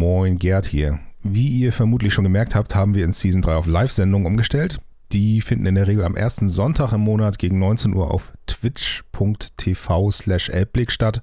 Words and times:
Moin, 0.00 0.38
Gerd 0.38 0.64
hier. 0.64 0.98
Wie 1.22 1.48
ihr 1.48 1.74
vermutlich 1.74 2.14
schon 2.14 2.24
gemerkt 2.24 2.54
habt, 2.54 2.74
haben 2.74 2.94
wir 2.94 3.04
in 3.04 3.12
Season 3.12 3.42
3 3.42 3.54
auf 3.54 3.66
Live-Sendungen 3.66 4.26
umgestellt. 4.26 4.78
Die 5.12 5.42
finden 5.42 5.66
in 5.66 5.74
der 5.74 5.88
Regel 5.88 6.04
am 6.04 6.16
ersten 6.16 6.48
Sonntag 6.48 6.94
im 6.94 7.02
Monat 7.02 7.38
gegen 7.38 7.58
19 7.58 7.92
Uhr 7.92 8.10
auf 8.10 8.32
twitch.tv 8.46 10.10
slash 10.10 10.48
elbblick 10.48 10.90
statt. 10.90 11.22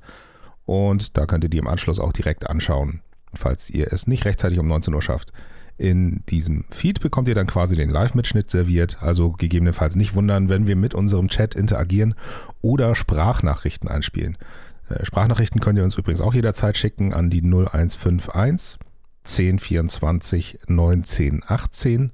Und 0.66 1.18
da 1.18 1.26
könnt 1.26 1.44
ihr 1.44 1.50
die 1.50 1.58
im 1.58 1.66
Anschluss 1.66 1.98
auch 1.98 2.14
direkt 2.14 2.48
anschauen, 2.48 3.02
falls 3.34 3.72
ihr 3.72 3.92
es 3.92 4.06
nicht 4.06 4.26
rechtzeitig 4.26 4.60
um 4.60 4.68
19 4.68 4.94
Uhr 4.94 5.02
schafft. 5.02 5.34
In 5.80 6.22
diesem 6.30 6.66
Feed 6.70 7.00
bekommt 7.00 7.30
ihr 7.30 7.36
dann 7.36 7.48
quasi 7.48 7.76
den 7.76 7.90
Live-Mitschnitt 7.90 8.52
serviert, 8.52 9.02
also 9.02 9.32
gegebenenfalls 9.32 9.96
nicht 9.96 10.14
wundern, 10.14 10.50
wenn 10.50 10.68
wir 10.68 10.76
mit 10.76 10.94
unserem 10.94 11.30
Chat 11.30 11.56
interagieren 11.56 12.14
oder 12.62 12.94
Sprachnachrichten 12.94 13.90
einspielen. 13.90 14.38
Äh, 14.90 15.06
Sprachnachrichten 15.06 15.62
könnt 15.62 15.78
ihr 15.78 15.84
uns 15.84 15.98
übrigens 15.98 16.22
auch 16.22 16.34
jederzeit 16.34 16.78
schicken 16.78 17.14
an 17.14 17.30
die 17.30 17.42
0151 17.42 18.80
1024 19.26 20.60
1918. 20.68 22.12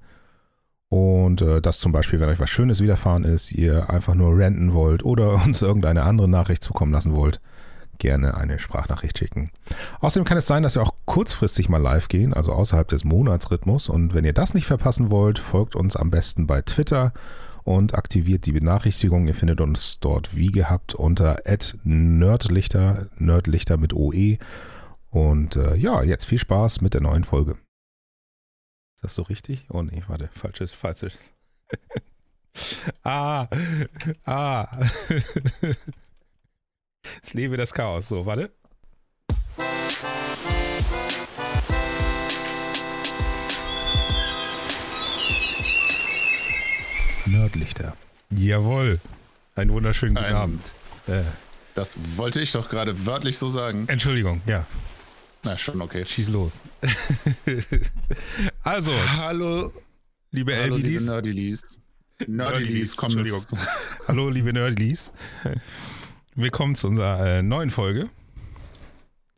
Und 0.89 1.41
äh, 1.41 1.61
das 1.61 1.79
zum 1.79 1.91
Beispiel, 1.91 2.19
wenn 2.19 2.29
euch 2.29 2.39
was 2.39 2.49
Schönes 2.49 2.81
widerfahren 2.81 3.23
ist, 3.23 3.51
ihr 3.51 3.89
einfach 3.89 4.13
nur 4.13 4.37
ranten 4.37 4.73
wollt 4.73 5.03
oder 5.03 5.33
uns 5.45 5.61
irgendeine 5.61 6.03
andere 6.03 6.27
Nachricht 6.27 6.63
zukommen 6.63 6.93
lassen 6.93 7.15
wollt, 7.15 7.41
gerne 7.99 8.35
eine 8.35 8.59
Sprachnachricht 8.59 9.17
schicken. 9.17 9.51
Außerdem 10.01 10.25
kann 10.25 10.37
es 10.37 10.47
sein, 10.47 10.63
dass 10.63 10.75
wir 10.75 10.81
auch 10.81 10.93
kurzfristig 11.05 11.69
mal 11.69 11.81
live 11.81 12.07
gehen, 12.09 12.33
also 12.33 12.51
außerhalb 12.51 12.87
des 12.87 13.05
Monatsrhythmus. 13.05 13.89
Und 13.89 14.13
wenn 14.13 14.25
ihr 14.25 14.33
das 14.33 14.53
nicht 14.53 14.65
verpassen 14.65 15.09
wollt, 15.09 15.39
folgt 15.39 15.75
uns 15.75 15.95
am 15.95 16.11
besten 16.11 16.47
bei 16.47 16.61
Twitter 16.61 17.13
und 17.63 17.93
aktiviert 17.93 18.45
die 18.45 18.51
Benachrichtigung. 18.51 19.27
Ihr 19.27 19.35
findet 19.35 19.61
uns 19.61 19.99
dort 19.99 20.35
wie 20.35 20.51
gehabt 20.51 20.95
unter 20.95 21.37
nerdlichter, 21.83 23.09
nerdlichter 23.17 23.77
mit 23.77 23.93
OE. 23.93 24.37
Und 25.09 25.55
äh, 25.55 25.75
ja, 25.75 26.03
jetzt 26.03 26.25
viel 26.25 26.39
Spaß 26.39 26.81
mit 26.81 26.93
der 26.93 27.01
neuen 27.01 27.23
Folge. 27.23 27.57
Ist 28.95 29.03
das 29.03 29.15
so 29.15 29.21
richtig? 29.23 29.67
Oh 29.69 29.81
nee, 29.81 30.03
warte, 30.07 30.29
falsches, 30.33 30.71
falsches. 30.71 31.31
ah, 33.03 33.47
ah. 34.25 34.67
Es 37.21 37.33
lebe 37.33 37.57
das 37.57 37.73
Chaos. 37.73 38.07
So, 38.07 38.25
warte. 38.25 38.51
Nördlichter. 47.25 47.95
Jawohl. 48.29 48.99
Einen 49.55 49.71
wunderschönen 49.71 50.15
guten 50.15 50.25
Ein- 50.27 50.35
Abend. 50.35 50.73
Äh, 51.07 51.21
Das 51.75 51.91
wollte 52.17 52.39
ich 52.41 52.51
doch 52.51 52.69
gerade 52.69 53.05
wörtlich 53.05 53.37
so 53.37 53.49
sagen. 53.49 53.85
Entschuldigung, 53.87 54.41
ja, 54.45 54.65
Na, 55.43 55.57
schon 55.57 55.81
okay. 55.81 56.05
schieß 56.05 56.29
los. 56.29 56.61
also, 58.63 58.93
Hallo, 59.17 59.71
liebe 60.31 60.55
hallo 60.55 60.75
liebe 60.75 60.89
LBDs. 60.89 61.05
Nerdilis. 61.05 61.61
Nerdilis, 62.19 62.27
Nerdilis, 62.27 62.95
kommen 62.95 63.17
Entschuldigung. 63.19 63.59
Hallo, 64.07 64.29
liebe 64.29 64.53
Nerdlies. 64.53 65.13
Willkommen 66.35 66.75
zu 66.75 66.87
unserer 66.87 67.25
äh, 67.25 67.41
neuen 67.41 67.69
Folge. 67.69 68.09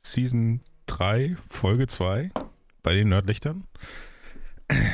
Season 0.03 0.61
3, 0.87 1.35
Folge 1.49 1.87
2 1.87 2.31
bei 2.83 2.93
den 2.93 3.09
Nerdlichtern. 3.09 3.63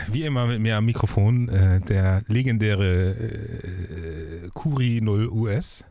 Wie 0.08 0.23
immer 0.23 0.47
mit 0.47 0.59
mir 0.59 0.77
am 0.77 0.86
Mikrofon 0.86 1.50
äh, 1.50 1.80
der 1.81 2.23
legendäre 2.27 3.11
äh, 3.11 4.50
Kuri 4.53 5.00
0 5.02 5.30
US. 5.30 5.83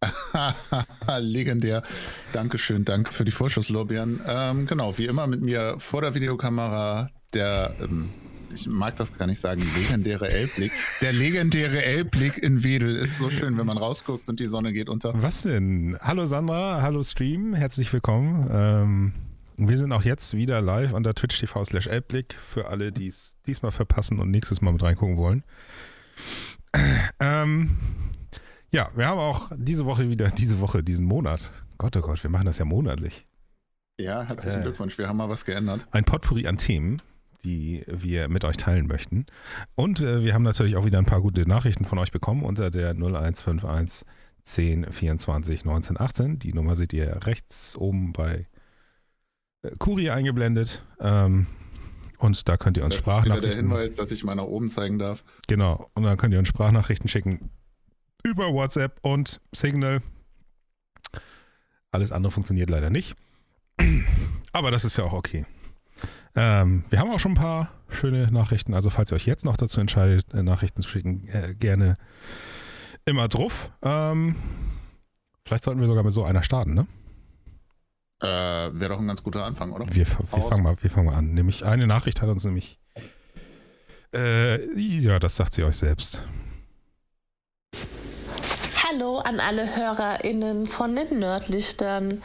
Legendär. 1.18 1.82
Dankeschön, 2.32 2.84
danke 2.84 3.12
für 3.12 3.24
die 3.24 3.32
Vorschusslorbeeren. 3.32 4.20
Ähm, 4.26 4.66
genau, 4.66 4.96
wie 4.96 5.06
immer 5.06 5.26
mit 5.26 5.42
mir 5.42 5.74
vor 5.78 6.02
der 6.02 6.14
Videokamera 6.14 7.08
der, 7.34 7.74
ähm, 7.82 8.10
ich 8.54 8.66
mag 8.66 8.96
das 8.96 9.12
gar 9.12 9.26
nicht 9.26 9.40
sagen, 9.40 9.62
legendäre 9.76 10.30
Elbblick. 10.30 10.72
Der 11.02 11.12
legendäre 11.12 11.84
Elbblick 11.84 12.38
in 12.38 12.62
Wedel 12.62 12.96
ist 12.96 13.18
so 13.18 13.28
schön, 13.28 13.58
wenn 13.58 13.66
man 13.66 13.76
rausguckt 13.76 14.28
und 14.28 14.40
die 14.40 14.46
Sonne 14.46 14.72
geht 14.72 14.88
unter. 14.88 15.12
Was 15.20 15.42
denn? 15.42 15.98
Hallo 16.00 16.24
Sandra, 16.26 16.80
hallo 16.80 17.02
Stream, 17.02 17.54
herzlich 17.54 17.92
willkommen. 17.92 18.48
Ähm, 18.50 19.12
wir 19.58 19.76
sind 19.76 19.92
auch 19.92 20.02
jetzt 20.02 20.34
wieder 20.34 20.60
live 20.60 20.92
unter 20.92 21.14
Twitch 21.14 21.38
TV 21.40 21.64
slash 21.64 21.86
Elbblick 21.88 22.34
für 22.34 22.68
alle, 22.68 22.92
die 22.92 23.08
es 23.08 23.36
diesmal 23.46 23.72
verpassen 23.72 24.20
und 24.20 24.30
nächstes 24.30 24.60
Mal 24.60 24.72
mit 24.72 24.82
reingucken 24.82 25.16
wollen. 25.16 25.42
Ähm, 27.20 27.76
ja, 28.70 28.90
wir 28.94 29.06
haben 29.06 29.18
auch 29.18 29.50
diese 29.56 29.86
Woche 29.86 30.08
wieder, 30.10 30.30
diese 30.30 30.60
Woche, 30.60 30.84
diesen 30.84 31.06
Monat. 31.06 31.52
Gott, 31.78 31.96
oh 31.96 32.00
Gott, 32.00 32.22
wir 32.22 32.30
machen 32.30 32.46
das 32.46 32.58
ja 32.58 32.64
monatlich. 32.64 33.24
Ja, 33.98 34.22
herzlichen 34.22 34.60
Äh. 34.60 34.62
Glückwunsch, 34.62 34.98
wir 34.98 35.08
haben 35.08 35.16
mal 35.16 35.28
was 35.28 35.44
geändert. 35.44 35.86
Ein 35.90 36.04
Potpourri 36.04 36.46
an 36.46 36.56
Themen, 36.56 37.02
die 37.42 37.84
wir 37.88 38.28
mit 38.28 38.44
euch 38.44 38.56
teilen 38.56 38.86
möchten. 38.86 39.26
Und 39.74 40.00
äh, 40.00 40.22
wir 40.22 40.34
haben 40.34 40.42
natürlich 40.42 40.76
auch 40.76 40.84
wieder 40.84 40.98
ein 40.98 41.06
paar 41.06 41.20
gute 41.20 41.48
Nachrichten 41.48 41.84
von 41.84 41.98
euch 41.98 42.12
bekommen 42.12 42.44
unter 42.44 42.70
der 42.70 42.90
0151 42.90 44.06
10 44.44 44.92
24 44.92 45.64
19 45.64 46.00
18. 46.00 46.38
Die 46.38 46.52
Nummer 46.52 46.76
seht 46.76 46.92
ihr 46.92 47.26
rechts 47.26 47.76
oben 47.76 48.12
bei 48.12 48.46
Kuri 49.78 50.10
eingeblendet. 50.10 50.84
Ähm, 51.00 51.46
und 52.18 52.48
da 52.48 52.56
könnt 52.56 52.76
ihr 52.76 52.84
uns 52.84 52.96
Das 52.96 53.00
ist 53.00 53.06
wieder 53.06 53.16
der 53.16 53.22
Sprachnachrichten. 53.22 53.70
Hinweis, 53.70 53.96
dass 53.96 54.10
ich 54.10 54.24
mal 54.24 54.34
nach 54.34 54.44
oben 54.44 54.68
zeigen 54.68 54.98
darf. 54.98 55.24
Genau. 55.46 55.90
Und 55.94 56.02
dann 56.02 56.16
könnt 56.16 56.32
ihr 56.32 56.38
uns 56.38 56.48
Sprachnachrichten 56.48 57.08
schicken 57.08 57.50
über 58.24 58.52
WhatsApp 58.52 58.98
und 59.02 59.40
Signal. 59.52 60.02
Alles 61.90 62.12
andere 62.12 62.30
funktioniert 62.30 62.70
leider 62.70 62.90
nicht. 62.90 63.16
Aber 64.52 64.70
das 64.70 64.84
ist 64.84 64.96
ja 64.96 65.04
auch 65.04 65.12
okay. 65.12 65.46
Ähm, 66.34 66.84
wir 66.90 66.98
haben 66.98 67.10
auch 67.10 67.18
schon 67.18 67.32
ein 67.32 67.36
paar 67.36 67.72
schöne 67.88 68.30
Nachrichten. 68.30 68.74
Also 68.74 68.90
falls 68.90 69.12
ihr 69.12 69.16
euch 69.16 69.26
jetzt 69.26 69.44
noch 69.44 69.56
dazu 69.56 69.80
entscheidet, 69.80 70.32
äh, 70.34 70.42
Nachrichten 70.42 70.82
zu 70.82 70.88
schicken, 70.88 71.26
äh, 71.28 71.54
gerne 71.54 71.94
immer 73.04 73.28
drauf. 73.28 73.70
Ähm, 73.82 74.36
vielleicht 75.44 75.64
sollten 75.64 75.80
wir 75.80 75.86
sogar 75.86 76.04
mit 76.04 76.12
so 76.12 76.24
einer 76.24 76.42
starten, 76.42 76.74
ne? 76.74 76.86
Äh, 78.20 78.26
Wäre 78.26 78.88
doch 78.90 78.98
ein 78.98 79.06
ganz 79.06 79.22
guter 79.22 79.44
Anfang, 79.44 79.72
oder? 79.72 79.86
Wir, 79.88 80.06
wir, 80.06 80.06
fangen 80.06 80.62
mal, 80.62 80.76
wir 80.80 80.90
fangen 80.90 81.06
mal 81.06 81.14
an. 81.14 81.34
Nämlich 81.34 81.64
eine 81.64 81.86
Nachricht 81.86 82.20
hat 82.20 82.28
uns 82.28 82.44
nämlich. 82.44 82.78
Äh, 84.12 84.78
ja, 84.78 85.18
das 85.18 85.36
sagt 85.36 85.54
sie 85.54 85.62
euch 85.62 85.76
selbst. 85.76 86.22
Hallo 88.90 89.18
an 89.18 89.38
alle 89.38 89.76
HörerInnen 89.76 90.66
von 90.66 90.96
den 90.96 91.18
Nerdlichtern. 91.20 92.22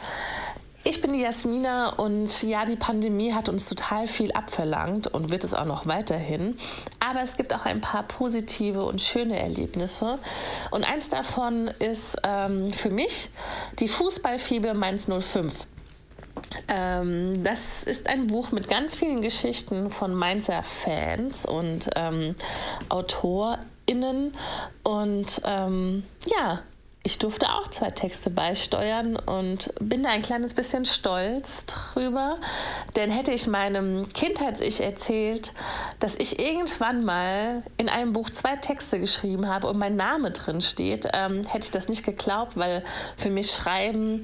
Ich 0.82 1.00
bin 1.00 1.12
die 1.12 1.20
Jasmina 1.20 1.90
und 1.90 2.42
ja, 2.42 2.64
die 2.64 2.76
Pandemie 2.76 3.32
hat 3.32 3.48
uns 3.48 3.68
total 3.68 4.06
viel 4.06 4.32
abverlangt 4.32 5.06
und 5.06 5.30
wird 5.30 5.44
es 5.44 5.54
auch 5.54 5.64
noch 5.64 5.86
weiterhin. 5.86 6.56
Aber 7.00 7.22
es 7.22 7.36
gibt 7.36 7.54
auch 7.54 7.64
ein 7.64 7.80
paar 7.80 8.02
positive 8.02 8.84
und 8.84 9.00
schöne 9.00 9.38
Erlebnisse. 9.38 10.18
Und 10.70 10.84
eins 10.84 11.08
davon 11.08 11.68
ist 11.78 12.16
ähm, 12.22 12.72
für 12.72 12.90
mich 12.90 13.30
die 13.78 13.88
Fußballfieber 13.88 14.74
Mainz 14.74 15.06
05. 15.06 15.66
Ähm, 16.68 17.42
das 17.42 17.84
ist 17.84 18.06
ein 18.08 18.26
Buch 18.26 18.52
mit 18.52 18.68
ganz 18.68 18.94
vielen 18.94 19.22
Geschichten 19.22 19.90
von 19.90 20.14
Mainzer 20.14 20.62
Fans 20.62 21.46
und 21.46 21.90
ähm, 21.96 22.34
AutorInnen. 22.88 24.32
Und 24.82 25.42
ähm, 25.44 26.04
ja, 26.26 26.62
ich 27.06 27.18
durfte 27.18 27.50
auch 27.50 27.68
zwei 27.68 27.90
Texte 27.90 28.30
beisteuern 28.30 29.16
und 29.16 29.74
bin 29.78 30.02
da 30.02 30.08
ein 30.08 30.22
kleines 30.22 30.54
bisschen 30.54 30.86
stolz 30.86 31.66
drüber. 31.66 32.38
Denn 32.96 33.10
hätte 33.10 33.30
ich 33.30 33.46
meinem 33.46 34.08
Kindheits-Ich 34.08 34.80
erzählt, 34.80 35.52
dass 36.00 36.16
ich 36.16 36.38
irgendwann 36.38 37.04
mal 37.04 37.62
in 37.76 37.90
einem 37.90 38.14
Buch 38.14 38.30
zwei 38.30 38.56
Texte 38.56 38.98
geschrieben 38.98 39.48
habe 39.50 39.66
und 39.66 39.76
mein 39.76 39.96
Name 39.96 40.30
drin 40.30 40.62
steht, 40.62 41.06
ähm, 41.12 41.44
hätte 41.44 41.64
ich 41.64 41.70
das 41.70 41.90
nicht 41.90 42.06
geglaubt, 42.06 42.56
weil 42.56 42.82
für 43.18 43.28
mich 43.28 43.50
Schreiben 43.50 44.22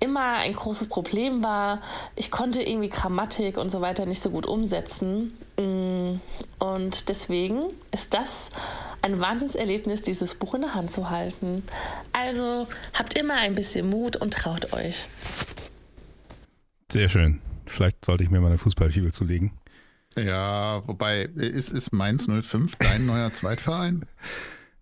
immer 0.00 0.38
ein 0.38 0.52
großes 0.52 0.88
Problem 0.88 1.42
war. 1.42 1.80
Ich 2.16 2.30
konnte 2.30 2.62
irgendwie 2.62 2.88
Grammatik 2.88 3.58
und 3.58 3.70
so 3.70 3.80
weiter 3.80 4.06
nicht 4.06 4.20
so 4.22 4.30
gut 4.30 4.46
umsetzen. 4.46 5.36
Mm, 5.58 6.20
Und 6.58 7.08
deswegen 7.08 7.70
ist 7.92 8.14
das 8.14 8.48
ein 9.02 9.20
Wahnsinnserlebnis, 9.20 10.02
dieses 10.02 10.34
Buch 10.34 10.54
in 10.54 10.62
der 10.62 10.74
Hand 10.74 10.92
zu 10.92 11.10
halten. 11.10 11.62
Also 12.12 12.66
habt 12.94 13.14
immer 13.14 13.34
ein 13.34 13.54
bisschen 13.54 13.88
Mut 13.88 14.16
und 14.16 14.34
traut 14.34 14.72
euch. 14.72 15.06
Sehr 16.90 17.08
schön. 17.08 17.40
Vielleicht 17.66 18.04
sollte 18.04 18.24
ich 18.24 18.30
mir 18.30 18.40
mal 18.40 18.48
eine 18.48 18.58
Fußballfibel 18.58 19.12
zulegen. 19.12 19.52
Ja, 20.16 20.82
wobei, 20.86 21.22
ist, 21.36 21.70
ist 21.70 21.92
Mainz 21.92 22.26
05 22.26 22.76
dein 22.76 23.06
neuer 23.06 23.32
Zweitverein? 23.32 24.04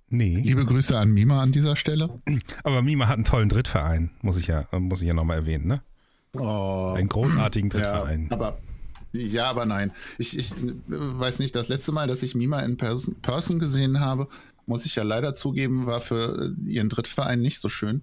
Nee. 0.09 0.41
Liebe 0.41 0.65
Grüße 0.65 0.97
an 0.97 1.13
Mima 1.13 1.43
an 1.43 1.53
dieser 1.53 1.75
Stelle. 1.77 2.21
Aber 2.63 2.83
Mima 2.83 3.09
hat 3.09 3.15
einen 3.17 3.25
tollen 3.25 3.49
Drittverein, 3.49 4.11
muss 4.23 4.37
ich 4.37 4.47
ja, 4.47 4.67
muss 4.79 5.01
ich 5.01 5.09
ja 5.09 5.15
nochmal 5.15 5.39
erwähnen, 5.39 5.67
ne? 5.67 5.83
Oh, 6.33 6.95
Einen 6.97 7.09
großartigen 7.09 7.71
ja, 7.71 7.79
Drittverein. 7.79 8.29
aber 8.31 8.59
ja, 9.13 9.49
aber 9.49 9.65
nein. 9.67 9.93
Ich, 10.19 10.37
ich 10.39 10.53
weiß 10.87 11.39
nicht, 11.39 11.57
das 11.57 11.69
letzte 11.69 11.93
Mal, 11.93 12.07
dass 12.07 12.23
ich 12.23 12.35
Mima 12.35 12.61
in 12.61 12.77
Person, 12.77 13.15
Person 13.23 13.59
gesehen 13.59 14.01
habe, 14.01 14.29
muss 14.67 14.85
ich 14.85 14.95
ja 14.97 15.03
leider 15.03 15.35
zugeben, 15.35 15.87
war 15.87 16.01
für 16.01 16.55
ihren 16.65 16.89
Drittverein 16.89 17.41
nicht 17.41 17.61
so 17.61 17.69
schön. 17.69 18.03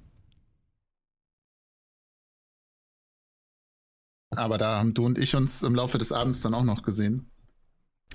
Aber 4.35 4.57
da 4.57 4.79
haben 4.79 4.93
du 4.93 5.05
und 5.05 5.17
ich 5.19 5.35
uns 5.35 5.61
im 5.61 5.75
Laufe 5.75 5.97
des 5.99 6.11
Abends 6.11 6.41
dann 6.41 6.53
auch 6.55 6.63
noch 6.63 6.81
gesehen. 6.83 7.29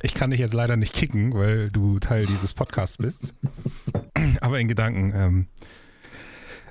Ich 0.03 0.15
kann 0.15 0.31
dich 0.31 0.41
jetzt 0.41 0.55
leider 0.55 0.77
nicht 0.77 0.95
kicken, 0.95 1.35
weil 1.35 1.71
du 1.71 1.99
Teil 1.99 2.27
dieses 2.27 2.55
Podcasts 2.55 2.99
bist. 2.99 3.35
Aber 4.41 4.61
in 4.61 4.69
Gedanken. 4.69 5.13
Ähm, 5.15 5.47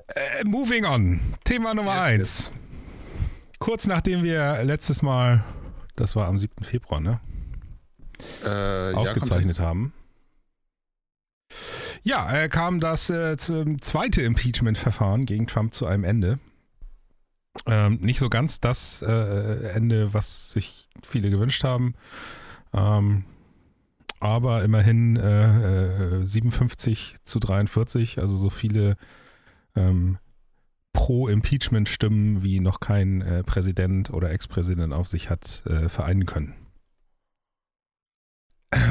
äh, 0.08 0.44
moving 0.46 0.86
on. 0.86 1.20
Thema 1.44 1.74
Nummer 1.74 2.02
eins. 2.02 2.52
Kurz 3.60 3.88
nachdem 3.88 4.24
wir 4.24 4.64
letztes 4.64 5.02
Mal, 5.02 5.44
das 5.96 6.16
war 6.16 6.28
am 6.28 6.38
7. 6.38 6.64
Februar, 6.64 7.02
ne? 7.02 7.20
Äh, 8.46 8.94
aufgezeichnet 8.94 9.58
ja, 9.58 9.64
haben. 9.66 9.94
Ja, 12.04 12.32
äh, 12.32 12.50
kam 12.50 12.80
das 12.80 13.10
äh, 13.10 13.36
zweite 13.38 14.22
Impeachment-Verfahren 14.22 15.26
gegen 15.26 15.48
Trump 15.48 15.74
zu 15.74 15.86
einem 15.86 16.04
Ende. 16.04 16.40
Ähm, 17.66 17.98
nicht 18.02 18.20
so 18.20 18.30
ganz 18.30 18.60
das 18.62 19.02
äh, 19.02 19.70
Ende, 19.74 20.14
was 20.14 20.52
sich 20.52 20.88
viele 21.04 21.30
gewünscht 21.30 21.64
haben. 21.64 21.96
Ähm, 22.74 23.26
aber 24.20 24.64
immerhin 24.64 25.16
äh, 25.16 26.26
57 26.26 27.14
äh, 27.14 27.18
zu 27.24 27.40
43, 27.40 28.20
also 28.20 28.36
so 28.36 28.50
viele 28.50 28.98
ähm, 29.76 30.18
Pro-Impeachment-Stimmen, 30.94 32.42
wie 32.42 32.60
noch 32.60 32.80
kein 32.80 33.22
äh, 33.22 33.44
Präsident 33.44 34.10
oder 34.10 34.32
Ex-Präsident 34.32 34.94
auf 34.94 35.08
sich 35.08 35.30
hat 35.30 35.64
äh, 35.68 35.90
vereinen 35.90 36.26
können. 36.26 36.56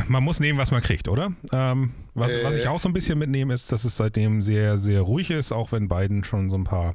Man 0.08 0.22
muss 0.22 0.40
nehmen, 0.40 0.58
was 0.58 0.70
man 0.70 0.82
kriegt, 0.82 1.08
oder? 1.08 1.32
Ähm, 1.52 1.92
was, 2.14 2.32
was 2.42 2.56
ich 2.56 2.64
äh. 2.64 2.68
auch 2.68 2.78
so 2.78 2.88
ein 2.88 2.92
bisschen 2.92 3.18
mitnehme, 3.18 3.52
ist, 3.52 3.72
dass 3.72 3.84
es 3.84 3.96
seitdem 3.96 4.40
sehr, 4.40 4.78
sehr 4.78 5.02
ruhig 5.02 5.30
ist, 5.30 5.52
auch 5.52 5.72
wenn 5.72 5.88
Biden 5.88 6.24
schon 6.24 6.48
so 6.48 6.56
ein 6.56 6.64
paar 6.64 6.94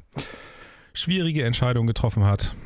schwierige 0.94 1.44
Entscheidungen 1.44 1.86
getroffen 1.86 2.24
hat. 2.24 2.56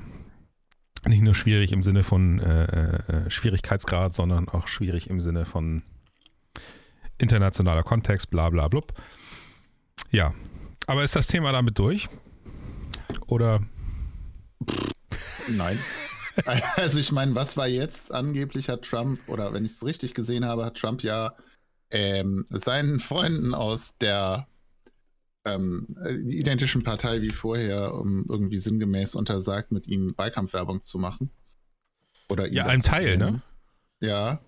Nicht 1.06 1.23
nur 1.23 1.35
schwierig 1.35 1.73
im 1.73 1.82
Sinne 1.82 2.03
von 2.03 2.41
äh, 2.41 2.97
äh, 2.97 3.31
Schwierigkeitsgrad, 3.31 4.12
sondern 4.12 4.49
auch 4.49 4.67
schwierig 4.67 5.08
im 5.08 5.20
Sinne 5.20 5.44
von 5.44 5.82
internationaler 7.19 7.85
Kontext, 7.85 8.31
bla 8.31 8.50
bla 8.50 8.69
blub. 8.69 8.93
Ja, 10.11 10.35
aber 10.87 11.05
ist 11.05 11.17
das 11.17 11.26
Thema 11.26 11.53
damit 11.53 11.79
durch? 11.79 12.08
Oder? 13.26 13.61
Nein. 15.49 15.79
Also 16.76 16.99
ich 16.99 17.12
meine, 17.12 17.35
was 17.35 17.56
war 17.56 17.67
jetzt? 17.67 18.12
Angeblich 18.12 18.69
hat 18.69 18.82
Trump, 18.82 19.20
oder 19.26 19.55
wenn 19.55 19.64
ich 19.64 19.73
es 19.73 19.82
richtig 19.82 20.12
gesehen 20.12 20.44
habe, 20.44 20.67
hat 20.67 20.76
Trump 20.76 21.03
ja 21.03 21.32
ähm, 21.91 22.44
seinen 22.50 23.00
Freunden 23.00 23.55
aus 23.55 23.97
der 23.97 24.47
ähm, 25.46 25.87
identischen 26.28 26.82
Partei 26.82 27.22
wie 27.22 27.31
vorher 27.31 27.94
um, 27.94 28.26
irgendwie 28.28 28.58
sinngemäß 28.58 29.14
untersagt, 29.14 29.72
mit 29.72 29.87
ihm 29.87 30.12
Wahlkampfwerbung 30.16 30.82
zu 30.82 30.98
machen. 30.98 31.31
Oder 32.28 32.52
ja, 32.52 32.66
ein 32.66 32.82
Teil, 32.82 33.16
ne? 33.16 33.40
Ja. 34.00 34.40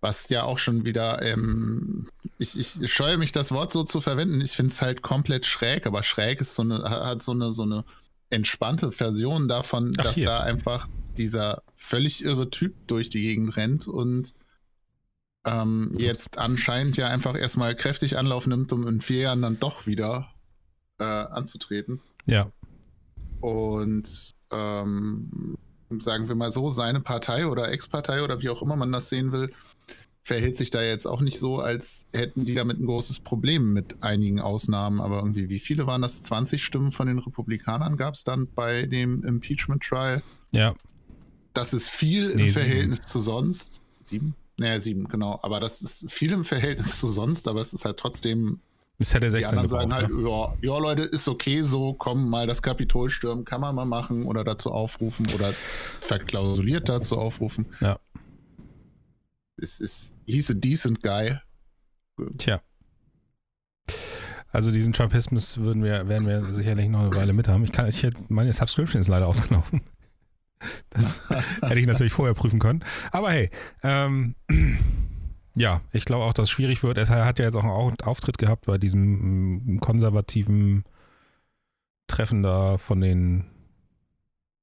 Was 0.00 0.28
ja 0.28 0.42
auch 0.42 0.58
schon 0.58 0.84
wieder, 0.84 1.22
ähm, 1.22 2.08
ich, 2.38 2.58
ich 2.58 2.92
scheue 2.92 3.16
mich, 3.16 3.32
das 3.32 3.52
Wort 3.52 3.72
so 3.72 3.84
zu 3.84 4.00
verwenden. 4.00 4.40
Ich 4.42 4.52
finde 4.52 4.72
es 4.72 4.82
halt 4.82 5.00
komplett 5.00 5.46
schräg, 5.46 5.86
aber 5.86 6.02
schräg 6.02 6.40
ist 6.40 6.54
so 6.54 6.62
eine, 6.62 6.82
hat 6.82 7.22
so 7.22 7.32
eine, 7.32 7.52
so 7.52 7.62
eine 7.62 7.84
entspannte 8.28 8.92
Version 8.92 9.48
davon, 9.48 9.94
Ach, 9.98 10.04
dass 10.04 10.14
hier. 10.16 10.26
da 10.26 10.40
einfach 10.40 10.88
dieser 11.16 11.62
völlig 11.76 12.24
irre 12.24 12.50
Typ 12.50 12.74
durch 12.86 13.08
die 13.08 13.22
Gegend 13.22 13.56
rennt 13.56 13.86
und 13.86 14.34
ähm, 15.44 15.92
jetzt 15.98 16.38
anscheinend 16.38 16.96
ja 16.96 17.08
einfach 17.08 17.36
erstmal 17.36 17.74
kräftig 17.74 18.16
Anlauf 18.16 18.46
nimmt, 18.46 18.72
um 18.72 18.86
in 18.86 19.00
vier 19.00 19.20
Jahren 19.20 19.42
dann 19.42 19.60
doch 19.60 19.86
wieder 19.86 20.28
äh, 20.98 21.04
anzutreten. 21.04 22.00
Ja. 22.26 22.50
Und 23.40 24.08
ähm, 24.50 25.56
sagen 25.98 26.28
wir 26.28 26.34
mal 26.34 26.50
so, 26.50 26.70
seine 26.70 27.00
Partei 27.00 27.46
oder 27.46 27.70
Ex-Partei 27.70 28.22
oder 28.22 28.40
wie 28.40 28.48
auch 28.48 28.62
immer 28.62 28.76
man 28.76 28.92
das 28.92 29.08
sehen 29.10 29.32
will, 29.32 29.52
verhält 30.22 30.56
sich 30.56 30.70
da 30.70 30.82
jetzt 30.82 31.06
auch 31.06 31.20
nicht 31.20 31.38
so, 31.38 31.60
als 31.60 32.06
hätten 32.14 32.46
die 32.46 32.54
damit 32.54 32.80
ein 32.80 32.86
großes 32.86 33.20
Problem 33.20 33.74
mit 33.74 34.02
einigen 34.02 34.40
Ausnahmen. 34.40 35.00
Aber 35.00 35.18
irgendwie, 35.18 35.50
wie 35.50 35.58
viele 35.58 35.86
waren 35.86 36.00
das? 36.00 36.22
20 36.22 36.64
Stimmen 36.64 36.90
von 36.90 37.06
den 37.06 37.18
Republikanern 37.18 37.98
gab 37.98 38.14
es 38.14 38.24
dann 38.24 38.48
bei 38.54 38.86
dem 38.86 39.22
Impeachment 39.24 39.82
Trial. 39.82 40.22
Ja. 40.52 40.74
Das 41.52 41.74
ist 41.74 41.90
viel 41.90 42.34
nee, 42.34 42.46
im 42.46 42.48
Verhältnis 42.48 42.98
sieben. 42.98 43.08
zu 43.08 43.20
sonst. 43.20 43.82
Sieben? 44.00 44.34
Naja, 44.56 44.80
sieben, 44.80 45.08
genau. 45.08 45.38
Aber 45.42 45.60
das 45.60 45.82
ist 45.82 46.10
viel 46.10 46.32
im 46.32 46.44
Verhältnis 46.44 46.98
zu 46.98 47.08
sonst, 47.08 47.48
aber 47.48 47.60
es 47.60 47.72
ist 47.72 47.84
halt 47.84 47.98
trotzdem. 47.98 48.60
Das 48.98 49.12
hätte 49.12 49.28
16 49.28 49.50
Die 49.50 49.58
anderen 49.58 49.88
gebraucht, 49.88 49.90
sagen 49.90 50.14
halt, 50.24 50.62
ja, 50.62 50.74
ja, 50.74 50.78
Leute, 50.78 51.02
ist 51.02 51.26
okay 51.26 51.62
so, 51.62 51.94
komm 51.94 52.28
mal 52.30 52.46
das 52.46 52.62
Kapitol 52.62 53.10
stürmen, 53.10 53.44
kann 53.44 53.60
man 53.60 53.74
mal 53.74 53.84
machen 53.84 54.24
oder 54.26 54.44
dazu 54.44 54.70
aufrufen 54.70 55.26
oder 55.34 55.52
verklausuliert 56.00 56.88
dazu 56.88 57.16
aufrufen. 57.16 57.66
Ja. 57.80 57.98
Es 59.56 59.80
ist, 59.80 60.14
he's 60.26 60.48
a 60.48 60.54
decent 60.54 61.02
guy. 61.02 61.38
Tja. 62.38 62.62
Also 64.52 64.70
diesen 64.70 64.92
Trumpismus 64.92 65.58
würden 65.58 65.82
wir, 65.82 66.06
werden 66.06 66.28
wir 66.28 66.52
sicherlich 66.52 66.88
noch 66.88 67.00
eine 67.00 67.14
Weile 67.16 67.32
mit 67.32 67.48
haben. 67.48 67.64
Ich 67.64 67.72
kann, 67.72 67.88
ich 67.88 68.02
jetzt, 68.02 68.30
meine 68.30 68.52
Subscription 68.52 69.00
ist 69.00 69.08
leider 69.08 69.26
ausgelaufen. 69.26 69.80
Das 70.90 71.20
hätte 71.62 71.80
ich 71.80 71.86
natürlich 71.86 72.12
vorher 72.12 72.34
prüfen 72.34 72.58
können. 72.58 72.84
Aber 73.10 73.30
hey, 73.30 73.50
ähm, 73.82 74.34
ja, 75.56 75.80
ich 75.92 76.04
glaube 76.04 76.24
auch, 76.24 76.32
dass 76.32 76.44
es 76.44 76.50
schwierig 76.50 76.82
wird. 76.82 76.98
Er 76.98 77.24
hat 77.24 77.38
ja 77.38 77.44
jetzt 77.44 77.56
auch 77.56 77.64
einen 77.64 78.00
Auftritt 78.00 78.38
gehabt 78.38 78.66
bei 78.66 78.78
diesem 78.78 79.76
mm, 79.76 79.80
konservativen 79.80 80.84
Treffen 82.06 82.42
da 82.42 82.78
von 82.78 83.00
den 83.00 83.46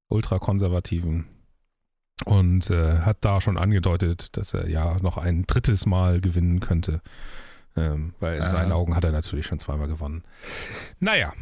ultrakonservativen 0.08 1.26
und 2.24 2.70
äh, 2.70 2.98
hat 2.98 3.18
da 3.22 3.40
schon 3.40 3.58
angedeutet, 3.58 4.36
dass 4.36 4.54
er 4.54 4.68
ja 4.68 4.98
noch 5.00 5.16
ein 5.16 5.44
drittes 5.46 5.86
Mal 5.86 6.20
gewinnen 6.20 6.60
könnte. 6.60 7.00
Ähm, 7.74 8.14
weil 8.20 8.36
in 8.36 8.42
ah. 8.42 8.48
seinen 8.48 8.72
Augen 8.72 8.94
hat 8.94 9.04
er 9.04 9.12
natürlich 9.12 9.46
schon 9.46 9.58
zweimal 9.58 9.88
gewonnen. 9.88 10.22
Naja. 11.00 11.32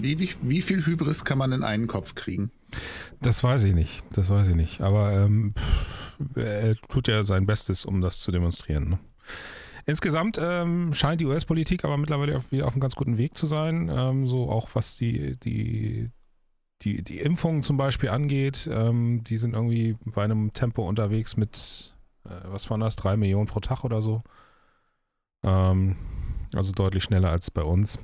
Wie, 0.00 0.18
wie, 0.18 0.30
wie 0.40 0.62
viel 0.62 0.86
Hybris 0.86 1.24
kann 1.24 1.38
man 1.38 1.52
in 1.52 1.62
einen 1.62 1.86
Kopf 1.86 2.14
kriegen? 2.14 2.50
Das 3.20 3.44
weiß 3.44 3.64
ich 3.64 3.74
nicht. 3.74 4.02
Das 4.12 4.30
weiß 4.30 4.48
ich 4.48 4.54
nicht. 4.54 4.80
Aber 4.80 5.12
ähm, 5.12 5.54
er 6.34 6.76
tut 6.76 7.08
ja 7.08 7.22
sein 7.22 7.44
Bestes, 7.46 7.84
um 7.84 8.00
das 8.00 8.20
zu 8.20 8.30
demonstrieren. 8.30 8.88
Ne? 8.88 8.98
Insgesamt 9.84 10.38
ähm, 10.40 10.94
scheint 10.94 11.20
die 11.20 11.26
US-Politik 11.26 11.84
aber 11.84 11.96
mittlerweile 11.96 12.36
auf, 12.36 12.52
wieder 12.52 12.66
auf 12.66 12.72
einem 12.72 12.80
ganz 12.80 12.94
guten 12.94 13.18
Weg 13.18 13.36
zu 13.36 13.46
sein. 13.46 13.90
Ähm, 13.92 14.26
so 14.26 14.48
auch 14.48 14.70
was 14.74 14.96
die, 14.96 15.38
die, 15.40 16.10
die, 16.82 17.02
die 17.02 17.18
Impfungen 17.18 17.62
zum 17.62 17.76
Beispiel 17.76 18.08
angeht. 18.08 18.68
Ähm, 18.72 19.22
die 19.24 19.36
sind 19.36 19.54
irgendwie 19.54 19.96
bei 20.04 20.24
einem 20.24 20.52
Tempo 20.52 20.88
unterwegs 20.88 21.36
mit, 21.36 21.94
äh, 22.24 22.30
was 22.44 22.70
waren 22.70 22.80
das, 22.80 22.96
drei 22.96 23.16
Millionen 23.16 23.46
pro 23.46 23.60
Tag 23.60 23.84
oder 23.84 24.00
so. 24.00 24.22
Ähm, 25.42 25.96
also 26.54 26.72
deutlich 26.72 27.04
schneller 27.04 27.30
als 27.30 27.50
bei 27.50 27.62
uns. 27.62 27.98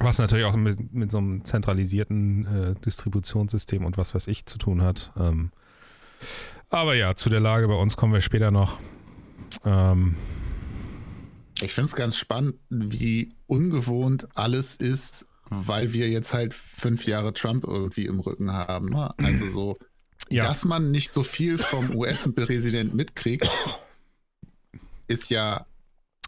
Was 0.00 0.18
natürlich 0.18 0.46
auch 0.46 0.56
mit, 0.56 0.94
mit 0.94 1.10
so 1.10 1.18
einem 1.18 1.44
zentralisierten 1.44 2.46
äh, 2.46 2.74
Distributionssystem 2.80 3.84
und 3.84 3.98
was 3.98 4.14
weiß 4.14 4.28
ich 4.28 4.46
zu 4.46 4.56
tun 4.56 4.82
hat. 4.82 5.12
Ähm, 5.16 5.50
aber 6.70 6.94
ja, 6.94 7.14
zu 7.14 7.28
der 7.28 7.40
Lage 7.40 7.68
bei 7.68 7.74
uns 7.74 7.96
kommen 7.96 8.14
wir 8.14 8.22
später 8.22 8.50
noch. 8.50 8.78
Ähm, 9.64 10.16
ich 11.60 11.74
finde 11.74 11.88
es 11.88 11.96
ganz 11.96 12.16
spannend, 12.16 12.56
wie 12.70 13.34
ungewohnt 13.46 14.28
alles 14.34 14.76
ist, 14.76 15.26
weil 15.50 15.92
wir 15.92 16.08
jetzt 16.08 16.32
halt 16.32 16.54
fünf 16.54 17.06
Jahre 17.06 17.34
Trump 17.34 17.64
irgendwie 17.64 18.06
im 18.06 18.20
Rücken 18.20 18.52
haben. 18.52 18.88
Ne? 18.88 19.12
Also 19.18 19.50
so, 19.50 19.78
ja. 20.30 20.44
dass 20.44 20.64
man 20.64 20.90
nicht 20.90 21.12
so 21.12 21.22
viel 21.22 21.58
vom 21.58 21.94
US-Präsident 21.94 22.94
mitkriegt, 22.94 23.50
ist 25.08 25.28
ja 25.28 25.66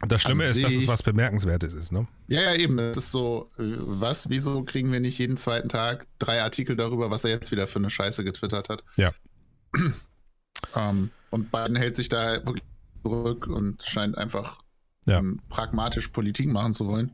das 0.07 0.21
Schlimme 0.21 0.45
ist, 0.45 0.63
dass 0.63 0.73
es 0.73 0.87
was 0.87 1.03
Bemerkenswertes 1.03 1.73
ist, 1.73 1.91
ne? 1.91 2.07
Ja, 2.27 2.41
ja, 2.41 2.55
eben. 2.55 2.77
Es 2.79 2.97
ist 2.97 3.11
so, 3.11 3.51
äh, 3.57 3.63
was, 3.79 4.29
wieso 4.29 4.63
kriegen 4.63 4.91
wir 4.91 4.99
nicht 4.99 5.17
jeden 5.17 5.37
zweiten 5.37 5.69
Tag 5.69 6.07
drei 6.19 6.41
Artikel 6.41 6.75
darüber, 6.75 7.11
was 7.11 7.23
er 7.23 7.31
jetzt 7.31 7.51
wieder 7.51 7.67
für 7.67 7.79
eine 7.79 7.89
Scheiße 7.89 8.23
getwittert 8.23 8.69
hat? 8.69 8.83
Ja. 8.95 9.11
um, 9.73 9.93
ähm, 10.75 11.11
und 11.29 11.51
Biden 11.51 11.75
hält 11.75 11.95
sich 11.95 12.09
da 12.09 12.33
wirklich 12.45 12.63
zurück 13.03 13.47
und 13.47 13.83
scheint 13.83 14.17
einfach 14.17 14.59
ja. 15.05 15.19
um, 15.19 15.41
pragmatisch 15.49 16.09
Politik 16.09 16.51
machen 16.51 16.73
zu 16.73 16.87
wollen. 16.87 17.11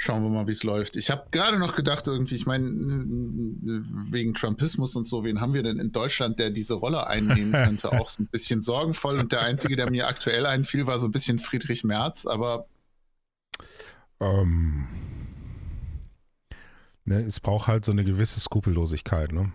Schauen 0.00 0.22
wir 0.22 0.30
mal, 0.30 0.46
wie 0.46 0.52
es 0.52 0.62
läuft. 0.62 0.96
Ich 0.96 1.10
habe 1.10 1.26
gerade 1.30 1.58
noch 1.58 1.76
gedacht, 1.76 2.06
irgendwie, 2.06 2.34
ich 2.34 2.46
meine, 2.46 2.70
wegen 2.70 4.32
Trumpismus 4.32 4.96
und 4.96 5.04
so, 5.04 5.24
wen 5.24 5.42
haben 5.42 5.52
wir 5.52 5.62
denn 5.62 5.78
in 5.78 5.92
Deutschland, 5.92 6.38
der 6.38 6.48
diese 6.48 6.72
Rolle 6.72 7.06
einnehmen 7.06 7.52
könnte? 7.52 7.92
Auch 7.92 8.08
so 8.08 8.22
ein 8.22 8.26
bisschen 8.26 8.62
sorgenvoll. 8.62 9.18
Und 9.18 9.32
der 9.32 9.42
einzige, 9.42 9.76
der 9.76 9.90
mir 9.90 10.08
aktuell 10.08 10.46
einfiel, 10.46 10.86
war 10.86 10.98
so 10.98 11.06
ein 11.06 11.12
bisschen 11.12 11.38
Friedrich 11.38 11.84
Merz, 11.84 12.24
aber. 12.24 12.64
Ähm, 14.20 14.88
ne, 17.04 17.20
es 17.20 17.38
braucht 17.38 17.68
halt 17.68 17.84
so 17.84 17.92
eine 17.92 18.02
gewisse 18.02 18.40
Skrupellosigkeit, 18.40 19.32
ne? 19.32 19.52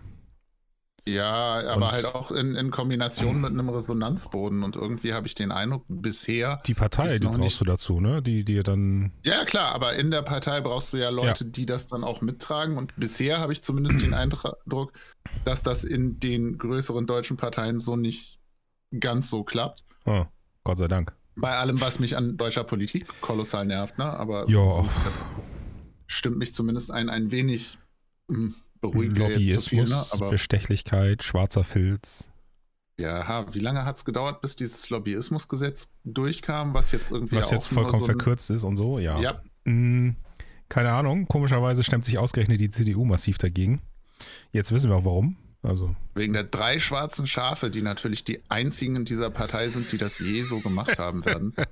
Ja, 1.08 1.62
aber 1.68 1.86
und 1.86 1.92
halt 1.92 2.14
auch 2.14 2.32
in, 2.32 2.56
in 2.56 2.72
Kombination 2.72 3.40
mit 3.40 3.52
einem 3.52 3.68
Resonanzboden 3.68 4.64
und 4.64 4.74
irgendwie 4.74 5.14
habe 5.14 5.28
ich 5.28 5.36
den 5.36 5.52
Eindruck, 5.52 5.84
bisher. 5.88 6.60
Die 6.66 6.74
Partei, 6.74 7.18
die 7.18 7.26
brauchst 7.26 7.38
nicht, 7.38 7.60
du 7.60 7.64
dazu, 7.64 8.00
ne? 8.00 8.22
Die 8.22 8.44
dir 8.44 8.64
dann. 8.64 9.12
Ja, 9.24 9.44
klar, 9.44 9.72
aber 9.72 9.94
in 9.94 10.10
der 10.10 10.22
Partei 10.22 10.60
brauchst 10.60 10.92
du 10.92 10.96
ja 10.96 11.10
Leute, 11.10 11.44
ja. 11.44 11.50
die 11.50 11.64
das 11.64 11.86
dann 11.86 12.02
auch 12.02 12.22
mittragen 12.22 12.76
und 12.76 12.96
bisher 12.96 13.38
habe 13.38 13.52
ich 13.52 13.62
zumindest 13.62 14.02
den 14.02 14.14
Eindruck, 14.14 14.92
dass 15.44 15.62
das 15.62 15.84
in 15.84 16.18
den 16.18 16.58
größeren 16.58 17.06
deutschen 17.06 17.36
Parteien 17.36 17.78
so 17.78 17.94
nicht 17.94 18.40
ganz 18.98 19.28
so 19.28 19.44
klappt. 19.44 19.84
Oh, 20.06 20.24
Gott 20.64 20.78
sei 20.78 20.88
Dank. 20.88 21.14
Bei 21.36 21.56
allem, 21.56 21.80
was 21.80 22.00
mich 22.00 22.16
an 22.16 22.36
deutscher 22.36 22.64
Politik 22.64 23.06
kolossal 23.20 23.64
nervt, 23.64 23.96
ne? 23.98 24.04
Aber 24.04 24.48
ja. 24.48 24.82
das 25.04 25.14
stimmt 26.06 26.38
mich 26.38 26.52
zumindest 26.52 26.90
ein, 26.90 27.10
ein 27.10 27.30
wenig. 27.30 27.78
Mh, 28.28 28.36
hm, 28.36 28.54
beruhigt 28.90 29.16
Lobbyismus, 29.16 29.68
viel, 29.68 29.84
ne? 29.84 30.30
Bestechlichkeit, 30.30 31.22
schwarzer 31.22 31.64
Filz. 31.64 32.30
Ja, 32.98 33.52
wie 33.52 33.60
lange 33.60 33.84
hat 33.84 33.98
es 33.98 34.04
gedauert, 34.04 34.40
bis 34.40 34.56
dieses 34.56 34.88
Lobbyismusgesetz 34.88 35.88
durchkam, 36.04 36.72
was 36.72 36.92
jetzt 36.92 37.10
irgendwie. 37.10 37.36
Was 37.36 37.50
jetzt 37.50 37.68
vollkommen 37.68 38.00
so 38.00 38.06
verkürzt 38.06 38.48
ist 38.50 38.64
und 38.64 38.76
so, 38.76 38.98
ja. 38.98 39.20
ja. 39.20 39.42
Hm, 39.66 40.16
keine 40.68 40.92
Ahnung, 40.92 41.28
komischerweise 41.28 41.84
stemmt 41.84 42.04
sich 42.04 42.18
ausgerechnet 42.18 42.60
die 42.60 42.70
CDU 42.70 43.04
massiv 43.04 43.36
dagegen. 43.38 43.82
Jetzt 44.50 44.72
wissen 44.72 44.90
wir 44.90 44.96
auch 44.96 45.04
warum. 45.04 45.36
Also. 45.62 45.94
Wegen 46.14 46.32
der 46.32 46.44
drei 46.44 46.80
schwarzen 46.80 47.26
Schafe, 47.26 47.70
die 47.70 47.82
natürlich 47.82 48.24
die 48.24 48.40
einzigen 48.48 48.96
in 48.96 49.04
dieser 49.04 49.30
Partei 49.30 49.68
sind, 49.68 49.90
die 49.92 49.98
das 49.98 50.18
je 50.18 50.42
so 50.42 50.60
gemacht 50.60 50.98
haben 50.98 51.24
werden. 51.24 51.54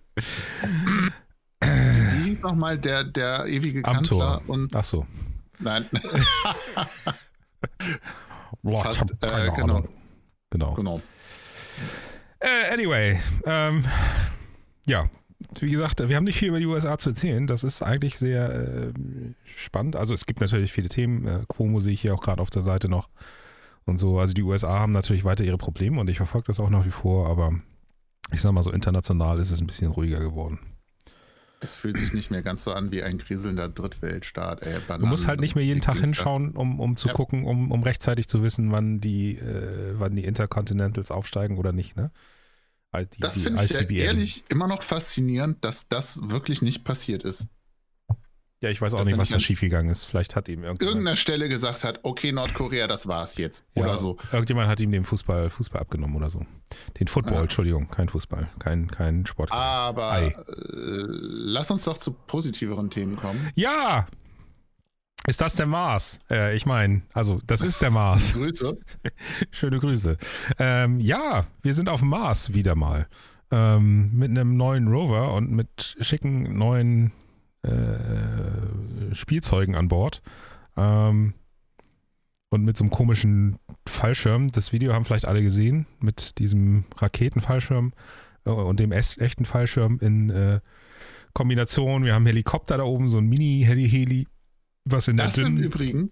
Wie 1.63 2.31
hieß 2.31 2.41
nochmal 2.43 2.79
der, 2.79 3.05
der 3.05 3.47
ewige 3.47 3.83
Kanzler? 3.83 4.43
Und 4.47 4.75
Ach 4.75 4.85
so. 4.85 5.07
Nein. 5.59 5.89
Fast, 8.65 9.11
äh, 9.23 9.51
genau. 9.57 9.85
genau. 10.51 10.75
Genau. 10.75 11.01
Äh, 12.41 12.73
anyway, 12.73 13.21
ähm, 13.45 13.85
ja, 14.87 15.09
wie 15.61 15.71
gesagt, 15.71 16.07
wir 16.07 16.17
haben 16.17 16.25
nicht 16.25 16.39
viel 16.39 16.49
über 16.49 16.59
die 16.59 16.67
USA 16.67 16.99
zu 16.99 17.11
erzählen. 17.11 17.47
Das 17.47 17.65
ist 17.65 17.83
eigentlich 17.83 18.19
sehr 18.19 18.51
äh, 18.51 18.93
spannend. 19.57 19.97
Also 19.97 20.15
es 20.15 20.27
gibt 20.27 20.41
natürlich 20.41 20.73
viele 20.73 20.89
Themen. 20.89 21.27
Äh, 21.27 21.45
Quomo 21.49 21.81
sehe 21.81 21.93
ich 21.93 22.01
hier 22.01 22.15
auch 22.15 22.23
gerade 22.23 22.43
auf 22.43 22.51
der 22.51 22.63
Seite 22.63 22.89
noch 22.89 23.09
und 23.85 23.99
so. 23.99 24.19
Also 24.19 24.35
die 24.35 24.43
USA 24.43 24.79
haben 24.81 24.93
natürlich 24.93 25.25
weiter 25.25 25.45
ihre 25.45 25.59
Probleme 25.59 26.01
und 26.01 26.09
ich 26.09 26.17
verfolge 26.17 26.47
das 26.49 26.61
auch 26.61 26.71
nach 26.71 26.85
wie 26.85 26.91
vor, 26.91 27.29
aber 27.29 27.53
ich 28.33 28.41
sag 28.41 28.53
mal 28.53 28.63
so 28.63 28.71
international 28.71 29.39
ist 29.39 29.51
es 29.51 29.61
ein 29.61 29.67
bisschen 29.67 29.91
ruhiger 29.91 30.21
geworden. 30.21 30.59
Es 31.65 31.75
fühlt 31.75 31.99
sich 31.99 32.13
nicht 32.13 32.31
mehr 32.31 32.43
ganz 32.43 32.63
so 32.65 32.73
an 32.73 32.93
wie 32.93 33.03
ein 33.03 33.19
kriselnder 33.19 33.69
Drittweltstaat. 33.69 34.63
Ey, 34.63 34.79
du 34.99 35.07
musst 35.07 35.27
halt 35.27 35.41
nicht 35.41 35.55
mehr 35.55 35.65
jeden 35.65 35.81
Tag 35.81 35.97
hinschauen, 35.97 36.57
um, 36.57 36.79
um 36.79 36.97
zu 36.97 37.09
ja. 37.09 37.15
gucken, 37.15 37.45
um, 37.45 37.73
um 37.73 37.83
rechtzeitig 37.83 38.29
zu 38.29 38.43
wissen, 38.43 38.71
wann 38.71 39.01
die, 39.01 39.39
äh, 39.39 39.95
wann 39.99 40.15
die 40.15 40.25
Intercontinentals 40.25 41.11
aufsteigen 41.11 41.59
oder 41.59 41.73
nicht, 41.73 41.97
ne? 41.97 42.11
Die, 43.03 43.19
das 43.19 43.43
finde 43.43 43.65
ich 43.65 43.91
ehrlich 43.91 44.45
immer 44.49 44.69
noch 44.69 44.83
faszinierend, 44.83 45.65
dass 45.65 45.89
das 45.89 46.21
wirklich 46.23 46.63
nicht 46.63 46.85
passiert 46.85 47.25
ist. 47.25 47.49
Ja, 48.61 48.71
ich 48.71 48.81
weiß 48.81 48.95
auch 48.95 49.05
nicht, 49.05 49.19
was 49.19 49.29
da 49.29 49.39
schiefgegangen 49.41 49.91
ist. 49.91 50.05
Vielleicht 50.05 50.37
hat 50.37 50.49
ihm 50.49 50.65
irgendeiner 50.65 51.17
Stelle 51.17 51.49
gesagt 51.51 51.85
hat, 51.85 52.01
okay, 52.03 52.33
Nordkorea, 52.33 52.87
das 52.87 53.07
war's 53.07 53.37
jetzt. 53.37 53.65
Ja, 53.75 53.83
oder 53.83 53.99
so. 53.99 54.17
Irgendjemand 54.33 54.69
hat 54.69 54.81
ihm 54.81 54.91
den 54.91 55.05
Fußball, 55.05 55.51
Fußball 55.51 55.83
abgenommen 55.83 56.17
oder 56.17 56.31
so. 56.31 56.47
Den 56.99 57.09
Football, 57.09 57.35
ja. 57.35 57.43
Entschuldigung, 57.43 57.91
kein 57.91 58.09
Fußball, 58.09 58.49
kein, 58.59 58.91
kein 58.91 59.27
Sport. 59.27 59.53
Aber 59.53 60.23
äh, 60.23 60.33
lass 60.49 61.71
uns 61.71 61.85
doch 61.85 61.99
zu 61.99 62.13
positiveren 62.13 62.89
Themen 62.89 63.17
kommen. 63.17 63.51
Ja! 63.55 64.07
Ist 65.27 65.41
das 65.41 65.55
der 65.55 65.67
Mars? 65.67 66.21
Äh, 66.31 66.55
ich 66.55 66.67
meine, 66.67 67.03
also 67.13 67.41
das 67.47 67.63
ist 67.63 67.81
der 67.81 67.91
Mars. 67.91 68.33
Grüße. 68.35 68.79
Schöne 69.51 69.79
Grüße. 69.79 70.19
Ähm, 70.59 71.01
ja, 71.01 71.47
wir 71.63 71.75
sind 71.75 71.89
auf 71.89 72.01
dem 72.01 72.11
Mars 72.11 72.53
wieder 72.53 72.75
mal. 72.75 73.09
Ähm, 73.51 74.11
mit 74.15 74.31
einem 74.31 74.57
neuen 74.57 74.89
Rover 74.89 75.33
und 75.35 75.51
mit 75.51 75.97
schicken 76.01 76.57
neuen 76.59 77.13
äh, 77.65 79.15
Spielzeugen 79.15 79.75
an 79.75 79.89
Bord. 79.89 80.23
Ähm, 80.77 81.35
und 82.51 82.65
mit 82.65 82.77
so 82.77 82.85
einem 82.85 82.91
komischen 82.91 83.59
Fallschirm. 83.87 84.53
Das 84.53 84.73
Video 84.73 84.93
haben 84.93 85.05
vielleicht 85.05 85.27
alle 85.27 85.43
gesehen, 85.43 85.87
mit 86.01 86.39
diesem 86.39 86.85
Raketenfallschirm 86.97 87.93
äh, 88.45 88.51
und 88.51 88.79
dem 88.79 88.93
echten 88.93 89.45
Fallschirm 89.45 89.99
in 90.01 90.31
äh, 90.31 90.61
Kombination. 91.33 92.05
Wir 92.05 92.15
haben 92.15 92.27
Helikopter 92.27 92.79
da 92.79 92.85
oben, 92.85 93.09
so 93.09 93.19
ein 93.19 93.27
Mini-Heli-Heli, 93.27 94.29
was 94.85 95.09
in 95.09 95.17
das 95.17 95.35
der 95.35 95.45
dünnen, 95.45 95.59
im 95.59 95.65
Übrigen 95.65 96.11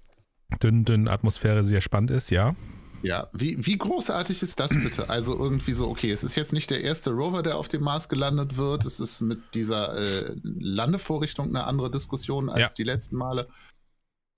dünnen, 0.60 0.84
dünnen 0.84 1.08
Atmosphäre 1.08 1.64
sehr 1.64 1.80
spannend 1.80 2.10
ist, 2.10 2.30
ja. 2.30 2.54
Ja, 3.02 3.28
wie, 3.32 3.64
wie 3.64 3.78
großartig 3.78 4.42
ist 4.42 4.58
das 4.60 4.70
bitte? 4.70 5.10
Also 5.10 5.36
irgendwie 5.36 5.72
so, 5.72 5.88
okay, 5.88 6.10
es 6.10 6.22
ist 6.22 6.36
jetzt 6.36 6.52
nicht 6.52 6.70
der 6.70 6.82
erste 6.82 7.10
Rover, 7.10 7.42
der 7.42 7.56
auf 7.56 7.68
dem 7.68 7.82
Mars 7.82 8.08
gelandet 8.08 8.56
wird. 8.56 8.84
Es 8.84 9.00
ist 9.00 9.20
mit 9.20 9.40
dieser 9.54 9.96
äh, 9.96 10.36
Landevorrichtung 10.42 11.48
eine 11.48 11.64
andere 11.64 11.90
Diskussion 11.90 12.48
als 12.48 12.60
ja. 12.60 12.74
die 12.76 12.84
letzten 12.84 13.16
Male. 13.16 13.48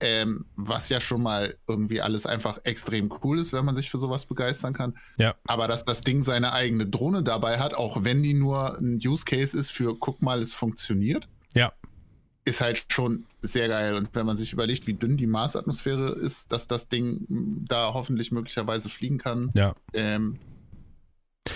Ähm, 0.01 0.45
was 0.55 0.89
ja 0.89 0.99
schon 0.99 1.23
mal 1.23 1.55
irgendwie 1.67 2.01
alles 2.01 2.25
einfach 2.25 2.59
extrem 2.63 3.09
cool 3.23 3.39
ist, 3.39 3.53
wenn 3.53 3.63
man 3.63 3.75
sich 3.75 3.89
für 3.89 3.97
sowas 3.97 4.25
begeistern 4.25 4.73
kann. 4.73 4.97
Ja. 5.17 5.35
Aber 5.47 5.69
dass 5.69 5.85
das 5.85 6.01
Ding 6.01 6.21
seine 6.21 6.51
eigene 6.51 6.85
Drohne 6.85 7.23
dabei 7.23 7.59
hat, 7.59 7.73
auch 7.75 8.03
wenn 8.03 8.21
die 8.21 8.33
nur 8.33 8.77
ein 8.77 8.99
Use 9.03 9.23
Case 9.23 9.57
ist 9.57 9.71
für 9.71 9.97
guck 9.97 10.21
mal, 10.21 10.41
es 10.41 10.53
funktioniert. 10.53 11.29
Ja 11.53 11.71
ist 12.45 12.61
halt 12.61 12.85
schon 12.89 13.25
sehr 13.51 13.67
geil. 13.67 13.95
Und 13.95 14.09
wenn 14.13 14.25
man 14.25 14.37
sich 14.37 14.53
überlegt, 14.53 14.87
wie 14.87 14.93
dünn 14.93 15.17
die 15.17 15.27
Marsatmosphäre 15.27 16.09
ist, 16.09 16.51
dass 16.51 16.67
das 16.67 16.87
Ding 16.87 17.25
da 17.67 17.93
hoffentlich 17.93 18.31
möglicherweise 18.31 18.89
fliegen 18.89 19.17
kann, 19.17 19.51
ja. 19.53 19.75
ähm, 19.93 20.39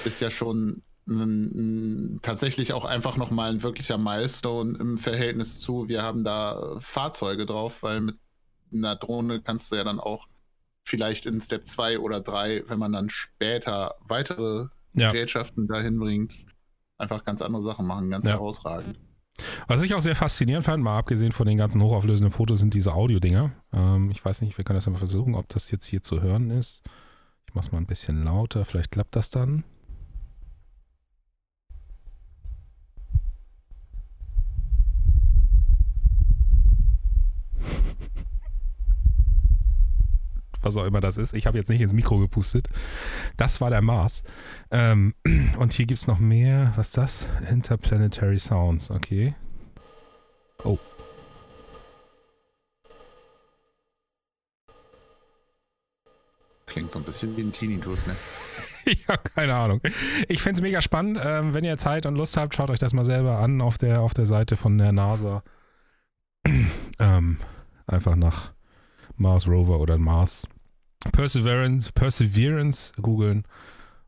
ist 0.06 0.22
ja 0.22 0.30
schon 0.30 0.84
ein, 1.08 2.16
ein, 2.16 2.20
tatsächlich 2.22 2.74
auch 2.74 2.86
einfach 2.86 3.18
nochmal 3.18 3.52
ein 3.52 3.64
wirklicher 3.64 3.98
Milestone 3.98 4.78
im 4.78 4.98
Verhältnis 4.98 5.60
zu, 5.60 5.88
wir 5.88 6.04
haben 6.04 6.24
da 6.24 6.78
Fahrzeuge 6.82 7.46
drauf, 7.46 7.82
weil 7.82 8.02
mit 8.02 8.18
einer 8.72 8.96
Drohne 8.96 9.42
kannst 9.42 9.72
du 9.72 9.76
ja 9.76 9.84
dann 9.84 10.00
auch 10.00 10.28
vielleicht 10.84 11.26
in 11.26 11.42
Step 11.42 11.68
2 11.68 12.00
oder 12.00 12.20
3, 12.20 12.64
wenn 12.68 12.80
man 12.80 12.92
dann 12.92 13.10
später 13.10 13.96
weitere 14.02 14.68
ja. 14.94 15.12
Gerätschaften 15.12 15.68
dahin 15.68 16.00
bringt, 16.00 16.46
einfach 16.98 17.24
ganz 17.24 17.42
andere 17.42 17.64
Sachen 17.64 17.86
machen, 17.88 18.10
ganz 18.10 18.26
ja. 18.26 18.34
herausragend. 18.34 19.00
Was 19.68 19.82
ich 19.82 19.94
auch 19.94 20.00
sehr 20.00 20.16
faszinierend 20.16 20.66
fand, 20.66 20.84
mal 20.84 20.98
abgesehen 20.98 21.32
von 21.32 21.48
den 21.48 21.58
ganzen 21.58 21.82
hochauflösenden 21.82 22.32
Fotos, 22.32 22.60
sind 22.60 22.74
diese 22.74 22.94
Audio-Dinger. 22.94 23.52
Ähm, 23.74 24.12
ich 24.12 24.24
weiß 24.24 24.42
nicht, 24.42 24.58
wir 24.58 24.66
können 24.66 24.78
das 24.78 24.88
mal 24.88 24.98
versuchen, 24.98 25.36
ob 25.36 25.50
das 25.50 25.72
jetzt 25.72 25.86
hier 25.86 26.02
zu 26.02 26.22
hören 26.22 26.50
ist. 26.52 26.84
Ich 27.48 27.54
mache 27.56 27.66
es 27.66 27.72
mal 27.72 27.80
ein 27.80 27.88
bisschen 27.88 28.24
lauter, 28.24 28.66
vielleicht 28.66 28.92
klappt 28.92 29.16
das 29.16 29.30
dann. 29.30 29.64
Was 40.62 40.76
auch 40.78 40.86
immer 40.86 41.02
das 41.02 41.18
ist. 41.18 41.34
Ich 41.34 41.48
habe 41.48 41.58
jetzt 41.58 41.70
nicht 41.70 41.82
ins 41.82 41.94
Mikro 41.94 42.20
gepustet. 42.20 42.68
Das 43.38 43.62
war 43.62 43.70
der 43.70 43.82
Mars. 43.82 44.24
Ähm, 44.72 45.14
und 45.58 45.74
hier 45.74 45.86
gibt 45.86 46.00
es 46.00 46.08
noch 46.08 46.20
mehr. 46.20 46.74
Was 46.76 46.90
ist 46.90 46.98
das? 46.98 47.28
Interplanetary 47.50 48.40
Sounds. 48.40 48.92
Okay. 48.92 49.36
Oh. 50.64 50.78
Klingt 56.66 56.92
so 56.92 57.00
ein 57.00 57.06
bisschen 57.06 57.36
wie 57.36 57.42
ein 57.42 57.52
Tinnitus, 57.52 58.06
ne? 58.06 58.16
ja, 59.08 59.18
keine 59.18 59.56
Ahnung. 59.56 59.82
Ich 60.28 60.42
finde 60.42 60.60
es 60.60 60.62
mega 60.62 60.82
spannend. 60.82 61.20
Ähm, 61.24 61.54
wenn 61.54 61.64
ihr 61.64 61.78
Zeit 61.78 62.06
und 62.06 62.16
Lust 62.16 62.38
habt, 62.38 62.56
schaut 62.56 62.70
euch 62.70 62.80
das 62.80 62.94
mal 62.94 63.06
selber 63.06 63.40
an 63.40 63.62
auf 63.62 63.78
der, 63.78 64.02
auf 64.02 64.14
der 64.14 64.26
Seite 64.26 64.56
von 64.56 64.78
der 64.78 64.92
NASA. 64.92 65.44
ähm, 67.00 67.38
einfach 67.88 68.16
nach 68.16 68.54
Mars 69.20 69.48
Rover 69.48 69.80
oder 69.80 69.98
Mars 69.98 70.48
Perseverance, 71.12 71.92
Perseverance 71.94 72.94
googeln 73.02 73.44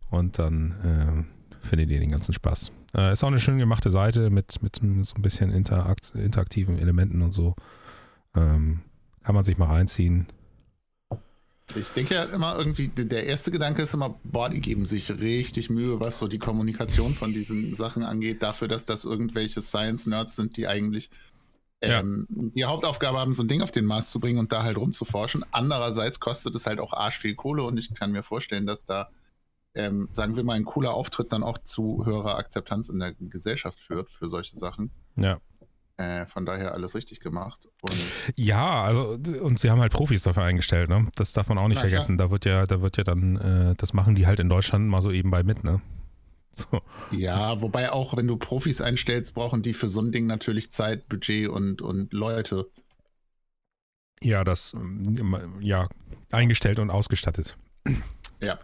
und 0.10 0.40
dann 0.40 1.26
äh, 1.64 1.68
findet 1.68 1.90
ihr 1.90 2.00
den 2.00 2.12
ganzen 2.12 2.34
Spaß. 2.34 2.72
Äh, 2.96 3.14
ist 3.14 3.24
auch 3.24 3.30
eine 3.30 3.40
schön 3.40 3.58
gemachte 3.58 3.90
Seite 3.90 4.30
mit, 4.30 4.62
mit 4.62 4.76
so 4.76 5.16
ein 5.16 5.22
bisschen 5.22 5.52
interakt, 5.52 6.14
interaktiven 6.16 6.78
Elementen 6.78 7.22
und 7.22 7.32
so. 7.32 7.56
Ähm, 8.36 8.82
kann 9.24 9.36
man 9.36 9.44
sich 9.44 9.58
mal 9.58 9.68
reinziehen. 9.68 10.28
Ich 11.76 11.92
denke 11.92 12.16
ja 12.16 12.24
immer 12.24 12.58
irgendwie, 12.58 12.90
der 12.90 13.28
erste 13.28 13.50
Gedanke 13.50 13.84
ist 13.84 13.94
immer, 13.94 14.20
boah, 14.26 14.50
die 14.50 14.60
geben 14.60 14.86
sich 14.86 15.10
richtig 15.10 15.70
Mühe, 15.70 16.02
was 16.02 16.20
so 16.20 16.28
die 16.28 16.40
Kommunikation 16.40 17.16
von 17.16 17.32
diesen 17.32 17.74
Sachen 17.76 18.04
angeht, 18.04 18.44
dafür, 18.44 18.68
dass 18.68 18.86
das 18.86 19.06
irgendwelche 19.06 19.62
Science-Nerds 19.62 20.36
sind, 20.36 20.58
die 20.58 20.68
eigentlich 20.68 21.10
ähm, 21.82 22.28
ja. 22.30 22.50
die 22.56 22.66
Hauptaufgabe 22.66 23.20
haben, 23.20 23.34
so 23.34 23.44
ein 23.44 23.48
Ding 23.48 23.62
auf 23.62 23.72
den 23.72 23.86
Mars 23.86 24.12
zu 24.12 24.20
bringen 24.20 24.40
und 24.40 24.52
da 24.52 24.64
halt 24.64 24.78
rumzuforschen. 24.78 25.44
Andererseits 25.52 26.20
kostet 26.20 26.56
es 26.56 26.66
halt 26.66 26.80
auch 26.80 26.94
arsch 26.94 27.18
viel 27.18 27.36
Kohle 27.36 27.64
und 27.64 27.78
ich 27.78 27.94
kann 27.94 28.12
mir 28.12 28.24
vorstellen, 28.24 28.66
dass 28.66 28.86
da, 28.86 29.10
ähm, 29.74 30.08
sagen 30.12 30.36
wir 30.36 30.44
mal, 30.44 30.54
ein 30.54 30.66
cooler 30.66 30.94
Auftritt 30.94 31.34
dann 31.34 31.44
auch 31.44 31.58
zu 31.58 32.06
höherer 32.06 32.38
Akzeptanz 32.38 32.90
in 32.90 33.00
der 33.00 33.14
Gesellschaft 33.14 33.80
führt 33.80 34.12
für 34.12 34.28
solche 34.28 34.58
Sachen. 34.58 34.92
Ja. 35.16 35.40
Äh, 35.98 36.26
von 36.26 36.46
daher 36.46 36.74
alles 36.74 36.96
richtig 36.96 37.20
gemacht. 37.20 37.68
Und 37.82 37.98
ja, 38.36 38.84
also 38.84 39.20
und 39.42 39.60
sie 39.60 39.70
haben 39.70 39.82
halt 39.82 39.92
Profis 39.92 40.24
dafür 40.24 40.44
eingestellt, 40.44 40.90
ne? 40.90 41.08
Das 41.16 41.34
darf 41.34 41.48
man 41.50 41.58
auch 41.58 41.68
nicht 41.68 41.76
Na, 41.76 41.82
vergessen. 41.82 42.18
Da 42.18 42.32
wird 42.32 42.46
ja, 42.46 42.66
da 42.66 42.82
wird 42.82 42.98
ja 42.98 43.04
dann, 43.04 43.38
äh, 43.38 43.76
das 43.76 43.94
machen 43.94 44.16
die 44.16 44.26
halt 44.26 44.40
in 44.40 44.50
Deutschland 44.50 44.88
mal 44.88 45.02
so 45.02 45.12
ebenbei 45.12 45.44
mit, 45.44 45.64
ne? 45.64 45.82
So. 46.52 46.82
Ja, 47.12 47.62
wobei 47.62 47.92
auch, 47.92 48.18
wenn 48.18 48.28
du 48.28 48.38
Profis 48.38 48.82
einstellst, 48.82 49.34
brauchen 49.34 49.62
die 49.62 49.74
für 49.74 49.90
so 49.90 50.02
ein 50.02 50.12
Ding 50.12 50.28
natürlich 50.28 50.72
Zeit, 50.72 51.08
Budget 51.08 51.48
und, 51.48 51.82
und 51.82 52.14
Leute. 52.14 52.70
Ja, 54.24 54.44
das, 54.44 54.74
ähm, 54.74 55.58
ja, 55.62 55.88
eingestellt 56.32 56.80
und 56.80 56.90
ausgestattet. 56.90 57.58
Ja. 58.42 58.60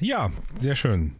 Ja, 0.00 0.30
sehr 0.56 0.76
schön. 0.76 1.16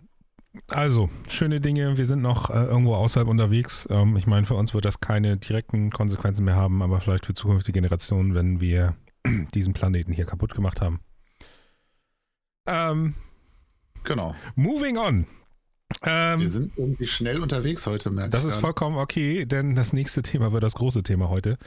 Also, 0.70 1.11
schöne 1.28 1.61
Dinge. 1.61 1.99
Wir 1.99 2.04
sind 2.04 2.23
noch 2.23 2.50
äh, 2.50 2.64
irgendwo 2.64 2.94
außerhalb 2.94 3.28
unterwegs. 3.28 3.87
Ähm, 3.90 4.16
ich 4.16 4.26
meine, 4.26 4.46
für 4.46 4.54
uns 4.54 4.75
wird 4.75 4.85
das 4.85 5.00
keine 5.00 5.37
direkten 5.37 5.90
Konsequenzen 5.90 6.44
mehr 6.44 6.56
haben, 6.56 6.82
aber 6.82 7.00
vielleicht 7.00 7.26
für 7.26 7.35
zukünftige 7.35 7.78
Generationen, 7.80 8.35
wenn 8.35 8.61
wir 8.61 8.96
diesen 9.54 9.73
Planeten 9.73 10.12
hier 10.12 10.25
kaputt 10.25 10.54
gemacht 10.54 10.80
haben. 10.80 11.00
Ähm, 12.66 13.14
Genau. 14.06 14.34
moving 14.54 14.96
on. 14.96 15.26
Ähm, 16.02 16.40
Wir 16.40 16.48
sind 16.48 16.72
irgendwie 16.76 17.06
schnell 17.06 17.40
unterwegs 17.40 17.86
heute, 17.86 18.10
merke 18.10 18.30
Das 18.30 18.44
ist 18.44 18.56
vollkommen 18.56 18.96
okay, 18.96 19.46
denn 19.46 19.76
das 19.76 19.92
nächste 19.92 20.22
Thema 20.22 20.52
wird 20.52 20.64
das 20.64 20.75
große 20.75 21.04
Thema 21.04 21.28
heute. 21.28 21.58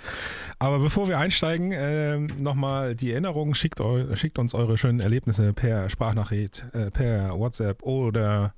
Aber 0.60 0.80
bevor 0.80 1.08
wir 1.08 1.18
einsteigen, 1.18 1.72
ähm, 1.74 2.28
nochmal 2.38 2.96
die 2.96 3.12
Erinnerung, 3.12 3.54
schickt, 3.54 3.80
eu, 3.80 4.16
schickt 4.16 4.38
uns 4.38 4.54
eure 4.54 4.78
schönen 4.78 5.00
Erlebnisse 5.00 5.54
per 5.54 5.90
Sprachnachricht, 5.90 6.66
äh, 6.74 6.92
per 6.92 7.40
WhatsApp 7.40 7.82
oder 7.82 8.54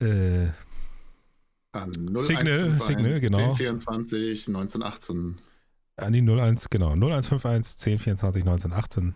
äh, 0.00 0.48
An 1.70 1.92
Signal, 1.92 2.24
0151 2.24 2.82
Signal, 2.86 3.20
genau. 3.20 3.38
1024 3.38 4.48
1918. 4.48 5.38
an 5.96 6.12
die 6.12 6.22
01, 6.22 6.70
genau, 6.70 6.90
0151 6.94 7.76
1024 7.86 8.42
1918. 8.42 9.14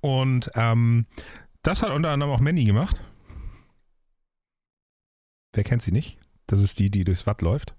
Und 0.00 0.50
ähm, 0.54 1.06
das 1.68 1.82
hat 1.82 1.90
unter 1.90 2.08
anderem 2.08 2.32
auch 2.32 2.40
Manny 2.40 2.64
gemacht. 2.64 3.04
Wer 5.52 5.64
kennt 5.64 5.82
sie 5.82 5.92
nicht? 5.92 6.18
Das 6.46 6.62
ist 6.62 6.78
die, 6.78 6.90
die 6.90 7.04
durchs 7.04 7.26
Watt 7.26 7.42
läuft. 7.42 7.76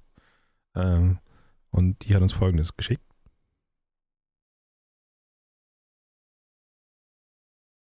Ähm, 0.75 1.17
und 1.71 2.05
die 2.05 2.13
hat 2.13 2.21
uns 2.21 2.31
folgendes 2.31 2.77
geschickt. 2.77 3.03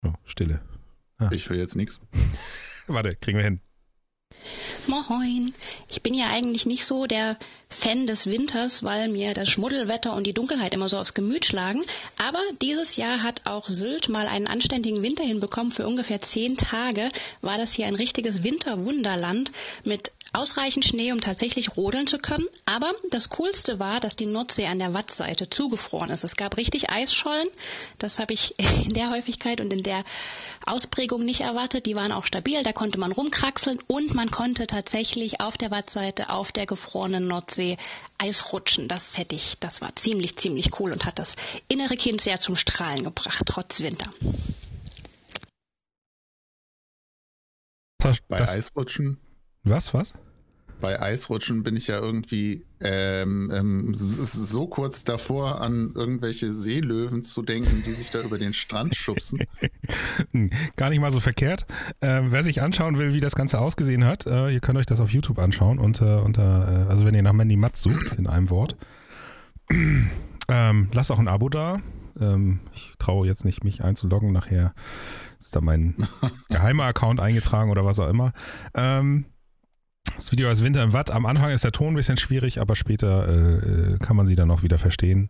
Oh, 0.03 0.13
Stille. 0.25 0.63
Ich 1.29 1.47
höre 1.49 1.57
jetzt 1.57 1.75
nichts. 1.75 2.01
Warte, 2.87 3.15
kriegen 3.15 3.37
wir 3.37 3.45
hin. 3.45 3.61
Moin. 4.87 5.53
Ich 5.89 6.01
bin 6.01 6.13
ja 6.13 6.27
eigentlich 6.29 6.65
nicht 6.65 6.85
so 6.85 7.05
der 7.05 7.37
Fan 7.69 8.05
des 8.07 8.25
Winters, 8.25 8.83
weil 8.83 9.07
mir 9.07 9.33
das 9.33 9.49
Schmuddelwetter 9.49 10.13
und 10.13 10.27
die 10.27 10.33
Dunkelheit 10.33 10.73
immer 10.73 10.89
so 10.89 10.97
aufs 10.97 11.13
Gemüt 11.13 11.45
schlagen. 11.45 11.83
Aber 12.17 12.39
dieses 12.61 12.95
Jahr 12.95 13.23
hat 13.23 13.41
auch 13.45 13.69
Sylt 13.69 14.09
mal 14.09 14.27
einen 14.27 14.47
anständigen 14.47 15.01
Winter 15.01 15.23
hinbekommen. 15.23 15.71
Für 15.71 15.87
ungefähr 15.87 16.19
zehn 16.19 16.57
Tage 16.57 17.09
war 17.41 17.57
das 17.57 17.73
hier 17.73 17.87
ein 17.87 17.95
richtiges 17.95 18.43
Winterwunderland 18.43 19.51
mit 19.83 20.11
ausreichend 20.33 20.85
Schnee, 20.85 21.11
um 21.11 21.19
tatsächlich 21.19 21.75
rodeln 21.75 22.07
zu 22.07 22.17
können. 22.17 22.47
Aber 22.65 22.91
das 23.09 23.29
Coolste 23.29 23.79
war, 23.79 23.99
dass 23.99 24.15
die 24.15 24.25
Nordsee 24.25 24.67
an 24.67 24.79
der 24.79 24.93
Wattseite 24.93 25.49
zugefroren 25.49 26.09
ist. 26.09 26.23
Es 26.23 26.35
gab 26.35 26.57
richtig 26.57 26.89
Eisschollen. 26.89 27.47
Das 27.99 28.19
habe 28.19 28.33
ich 28.33 28.55
in 28.85 28.93
der 28.93 29.09
Häufigkeit 29.09 29.59
und 29.59 29.71
in 29.73 29.83
der 29.83 30.03
Ausprägung 30.65 31.25
nicht 31.25 31.41
erwartet. 31.41 31.85
Die 31.85 31.95
waren 31.95 32.11
auch 32.11 32.25
stabil. 32.25 32.63
Da 32.63 32.71
konnte 32.71 32.97
man 32.97 33.11
rumkraxeln 33.11 33.79
und 33.87 34.13
man 34.13 34.31
konnte 34.31 34.67
tatsächlich 34.67 35.41
auf 35.41 35.57
der 35.57 35.71
Wattseite, 35.71 36.29
auf 36.29 36.51
der 36.51 36.65
gefrorenen 36.65 37.27
Nordsee 37.27 37.77
Eis 38.17 38.53
rutschen. 38.53 38.87
Das 38.87 39.17
hätte 39.17 39.35
ich, 39.35 39.57
das 39.59 39.81
war 39.81 39.95
ziemlich, 39.95 40.37
ziemlich 40.37 40.79
cool 40.79 40.91
und 40.91 41.05
hat 41.05 41.19
das 41.19 41.35
innere 41.67 41.97
Kind 41.97 42.21
sehr 42.21 42.39
zum 42.39 42.55
Strahlen 42.55 43.03
gebracht, 43.03 43.43
trotz 43.45 43.81
Winter. 43.81 44.13
Bei 48.27 48.39
das, 48.39 48.55
Eisrutschen, 48.55 49.19
was, 49.63 49.93
was? 49.93 50.13
bei 50.81 50.99
Eisrutschen 50.99 51.63
bin 51.63 51.77
ich 51.77 51.87
ja 51.87 51.99
irgendwie 51.99 52.65
ähm, 52.81 53.51
ähm, 53.53 53.91
so, 53.93 54.67
kurz 54.67 55.03
davor, 55.03 55.61
an 55.61 55.91
irgendwelche 55.95 56.51
Seelöwen 56.51 57.23
zu 57.23 57.43
denken, 57.43 57.83
die 57.85 57.91
sich 57.91 58.09
da 58.09 58.21
über 58.21 58.37
den 58.37 58.53
Strand 58.53 58.95
schubsen. 58.95 59.39
Hm, 60.31 60.49
Gar 60.77 60.89
nicht 60.89 60.99
mal 60.99 61.11
so 61.11 61.19
verkehrt. 61.19 61.65
Ähm, 62.01 62.31
wer 62.31 62.43
sich 62.43 62.61
anschauen 62.61 62.97
will, 62.97 63.13
wie 63.13 63.19
das 63.19 63.35
Ganze 63.35 63.59
ausgesehen 63.59 64.05
hat, 64.05 64.25
äh, 64.25 64.49
ihr 64.49 64.59
könnt 64.61 64.77
euch 64.77 64.85
das 64.85 64.99
auf 64.99 65.11
YouTube 65.11 65.37
anschauen. 65.39 65.79
Unter, 65.79 66.23
unter, 66.23 66.85
äh, 66.85 66.89
also 66.89 67.05
wenn 67.05 67.13
ihr 67.13 67.21
nach 67.21 67.33
Mandy 67.33 67.57
Matz 67.57 67.81
sucht, 67.81 68.13
in 68.17 68.27
einem 68.27 68.49
Wort. 68.49 68.75
Ähm, 70.49 70.89
lasst 70.91 71.11
auch 71.11 71.19
ein 71.19 71.29
Abo 71.29 71.47
da. 71.47 71.79
Ähm, 72.19 72.59
ich 72.73 72.91
traue 72.99 73.25
jetzt 73.25 73.45
nicht, 73.45 73.63
mich 73.63 73.85
einzuloggen. 73.85 74.33
Nachher 74.33 74.73
ist 75.39 75.55
da 75.55 75.61
mein 75.61 75.95
geheimer 76.49 76.83
Account 76.83 77.21
eingetragen 77.21 77.71
oder 77.71 77.85
was 77.85 77.99
auch 77.99 78.09
immer. 78.09 78.33
Ähm, 78.73 79.25
das 80.15 80.31
Video 80.31 80.47
heißt 80.49 80.63
Winter 80.63 80.83
im 80.83 80.93
Watt. 80.93 81.11
Am 81.11 81.25
Anfang 81.25 81.51
ist 81.51 81.63
der 81.63 81.71
Ton 81.71 81.93
ein 81.93 81.95
bisschen 81.95 82.17
schwierig, 82.17 82.59
aber 82.59 82.75
später 82.75 83.27
äh, 83.27 83.93
äh, 83.93 83.97
kann 83.99 84.15
man 84.15 84.25
sie 84.25 84.35
dann 84.35 84.51
auch 84.51 84.63
wieder 84.63 84.77
verstehen. 84.77 85.29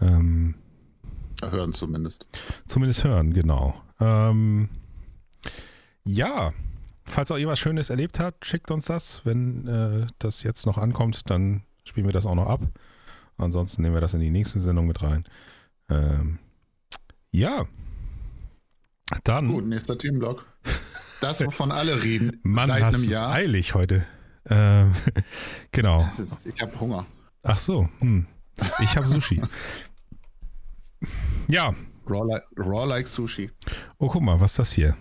Ähm, 0.00 0.54
Hören 1.42 1.72
zumindest. 1.72 2.26
Zumindest 2.66 3.04
hören, 3.04 3.32
genau. 3.32 3.80
Ähm, 4.00 4.68
ja, 6.04 6.52
falls 7.04 7.30
auch 7.30 7.36
ihr 7.36 7.46
was 7.46 7.58
Schönes 7.58 7.90
erlebt 7.90 8.18
habt, 8.18 8.44
schickt 8.44 8.70
uns 8.70 8.86
das. 8.86 9.22
Wenn 9.24 9.66
äh, 9.66 10.06
das 10.18 10.42
jetzt 10.42 10.66
noch 10.66 10.78
ankommt, 10.78 11.30
dann 11.30 11.62
spielen 11.84 12.06
wir 12.06 12.12
das 12.12 12.26
auch 12.26 12.34
noch 12.34 12.48
ab. 12.48 12.62
Ansonsten 13.36 13.82
nehmen 13.82 13.94
wir 13.94 14.00
das 14.00 14.14
in 14.14 14.20
die 14.20 14.30
nächste 14.30 14.60
Sendung 14.60 14.86
mit 14.86 15.00
rein. 15.02 15.24
Ähm, 15.88 16.38
ja. 17.30 17.66
Dann, 19.24 19.48
Gut, 19.48 19.66
nächster 19.66 19.96
Themenblock. 19.96 20.44
Das, 21.20 21.44
wovon 21.44 21.72
alle 21.72 22.02
reden, 22.02 22.40
Mann, 22.42 22.66
seit 22.66 22.82
hast 22.82 22.94
einem 22.94 23.04
du 23.04 23.08
es 23.08 23.12
Jahr. 23.12 23.32
eilig 23.32 23.74
heute. 23.74 24.04
Ähm, 24.50 24.92
genau. 25.72 26.08
Ist, 26.08 26.46
ich 26.46 26.60
habe 26.62 26.78
Hunger. 26.78 27.06
Ach 27.42 27.58
so. 27.58 27.88
Hm. 28.00 28.26
Ich 28.80 28.96
habe 28.96 29.06
Sushi. 29.06 29.40
ja, 31.46 31.74
Raw 32.08 32.24
like, 32.24 32.44
raw 32.56 32.86
like 32.86 33.06
Sushi. 33.06 33.50
Oh, 33.98 34.08
guck 34.08 34.22
mal, 34.22 34.40
was 34.40 34.52
ist 34.52 34.58
das 34.58 34.72
hier? 34.72 34.96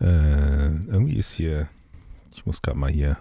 Äh, 0.00 0.66
irgendwie 0.86 1.16
ist 1.16 1.32
hier. 1.32 1.68
Ich 2.32 2.46
muss 2.46 2.62
gerade 2.62 2.78
mal 2.78 2.90
hier. 2.90 3.18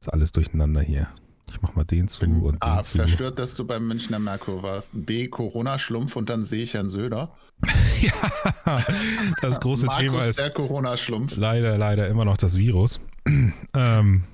Ist 0.00 0.12
alles 0.12 0.32
durcheinander 0.32 0.80
hier. 0.80 1.08
Ich 1.48 1.60
mach 1.60 1.74
mal 1.74 1.84
den 1.84 2.08
zu 2.08 2.24
und 2.24 2.62
A, 2.62 2.76
den 2.76 2.84
zu. 2.84 2.96
verstört, 2.96 3.38
dass 3.38 3.54
du 3.54 3.66
beim 3.66 3.86
Münchner 3.86 4.18
Merkur 4.18 4.62
warst. 4.62 4.90
B, 4.94 5.28
Corona-Schlumpf 5.28 6.16
und 6.16 6.28
dann 6.28 6.44
sehe 6.44 6.64
ich 6.64 6.74
Herrn 6.74 6.88
Söder. 6.88 7.36
ja, 8.00 8.82
das 9.42 9.60
große 9.60 9.86
Thema 9.98 10.24
ist 10.24 10.40
der 10.40 10.50
Corona-Schlumpf. 10.50 11.36
leider, 11.36 11.78
leider 11.78 12.08
immer 12.08 12.24
noch 12.24 12.36
das 12.36 12.56
Virus. 12.56 12.98
ähm, 13.74 14.24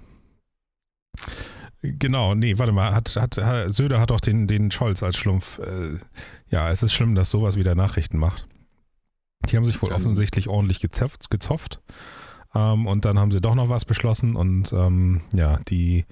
genau, 1.83 2.35
nee, 2.35 2.59
warte 2.59 2.72
mal. 2.72 2.94
Hat, 2.94 3.16
hat, 3.16 3.37
hat, 3.38 3.72
Söder 3.72 4.01
hat 4.01 4.12
auch 4.12 4.20
den, 4.20 4.46
den 4.46 4.70
Scholz 4.70 5.03
als 5.03 5.16
Schlumpf. 5.16 5.59
Äh, 5.59 5.98
ja, 6.51 6.70
es 6.70 6.83
ist 6.83 6.92
schlimm, 6.92 7.14
dass 7.14 7.31
sowas 7.31 7.57
wieder 7.57 7.74
Nachrichten 7.74 8.18
macht. 8.18 8.46
Die 9.48 9.57
haben 9.57 9.64
sich 9.64 9.81
wohl 9.83 9.92
offensichtlich 9.92 10.48
ordentlich 10.48 10.81
gezopft. 10.81 11.31
gezopft. 11.31 11.81
Ähm, 12.55 12.87
und 12.87 13.05
dann 13.05 13.18
haben 13.18 13.31
sie 13.31 13.40
doch 13.40 13.55
noch 13.55 13.68
was 13.68 13.85
beschlossen 13.85 14.37
und 14.37 14.72
ähm, 14.72 15.22
ja, 15.33 15.59
die, 15.68 16.07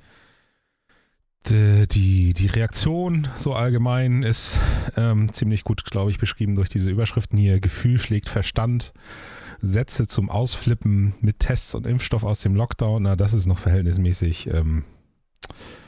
die, 1.46 1.86
die, 1.88 2.34
die 2.34 2.46
Reaktion 2.46 3.28
so 3.36 3.54
allgemein 3.54 4.22
ist 4.22 4.60
ähm, 4.96 5.32
ziemlich 5.32 5.64
gut, 5.64 5.84
glaube 5.84 6.10
ich, 6.10 6.18
beschrieben 6.18 6.56
durch 6.56 6.68
diese 6.68 6.90
Überschriften 6.90 7.38
hier. 7.38 7.60
Gefühl 7.60 7.98
schlägt 7.98 8.28
Verstand. 8.28 8.92
Sätze 9.60 10.06
zum 10.06 10.30
Ausflippen 10.30 11.14
mit 11.20 11.40
Tests 11.40 11.74
und 11.74 11.86
Impfstoff 11.86 12.24
aus 12.24 12.40
dem 12.40 12.54
Lockdown. 12.54 13.02
Na, 13.02 13.16
das 13.16 13.32
ist 13.32 13.46
noch 13.46 13.58
verhältnismäßig 13.58 14.48
ähm, 14.52 14.84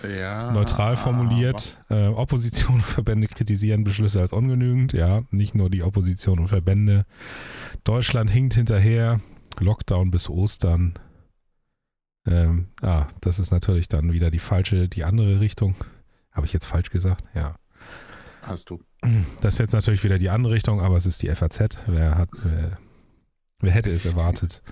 Ja, 0.02 0.52
neutral 0.52 0.96
formuliert. 0.96 1.83
Äh, 1.90 2.07
Opposition 2.09 2.76
und 2.76 2.83
Verbände 2.83 3.28
kritisieren 3.28 3.85
Beschlüsse 3.85 4.20
als 4.20 4.33
ungenügend. 4.33 4.92
Ja, 4.92 5.22
nicht 5.31 5.54
nur 5.54 5.70
die 5.70 5.83
Opposition 5.83 6.38
und 6.38 6.48
Verbände. 6.48 7.04
Deutschland 7.85 8.31
hinkt 8.31 8.54
hinterher. 8.54 9.20
Lockdown 9.59 10.11
bis 10.11 10.28
Ostern. 10.28 10.94
Ähm, 12.26 12.68
ah, 12.83 13.07
das 13.20 13.38
ist 13.38 13.50
natürlich 13.50 13.88
dann 13.88 14.12
wieder 14.12 14.31
die 14.31 14.38
falsche, 14.38 14.88
die 14.88 15.04
andere 15.04 15.40
Richtung. 15.40 15.74
Habe 16.31 16.46
ich 16.46 16.52
jetzt 16.52 16.66
falsch 16.66 16.90
gesagt? 16.90 17.24
Ja. 17.35 17.57
Hast 18.42 18.70
du. 18.70 18.81
Das 19.40 19.54
ist 19.54 19.59
jetzt 19.59 19.72
natürlich 19.72 20.04
wieder 20.04 20.18
die 20.18 20.31
andere 20.31 20.54
Richtung, 20.54 20.81
aber 20.81 20.96
es 20.96 21.07
ist 21.07 21.22
die 21.22 21.28
FAZ. 21.28 21.78
Wer, 21.87 22.16
hat, 22.16 22.31
wer, 22.42 22.78
wer 23.60 23.72
hätte 23.72 23.90
es 23.90 24.04
erwartet? 24.04 24.62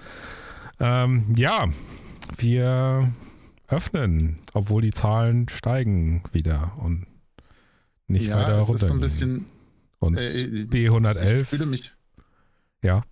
Ähm, 0.78 1.34
ja, 1.36 1.68
wir 2.36 3.12
öffnen, 3.68 4.38
obwohl 4.52 4.82
die 4.82 4.92
Zahlen 4.92 5.48
steigen 5.48 6.22
wieder 6.32 6.72
und 6.78 7.06
nicht 8.06 8.26
ja, 8.26 8.36
weiter 8.36 8.58
es 8.58 8.68
ist 8.68 8.86
so 8.86 8.94
ein 8.94 9.00
bisschen. 9.00 9.46
und 9.98 10.18
äh, 10.18 10.32
ich 10.32 10.68
B111, 10.68 11.44
fühle 11.44 11.66
mich. 11.66 11.92
ja, 12.82 13.02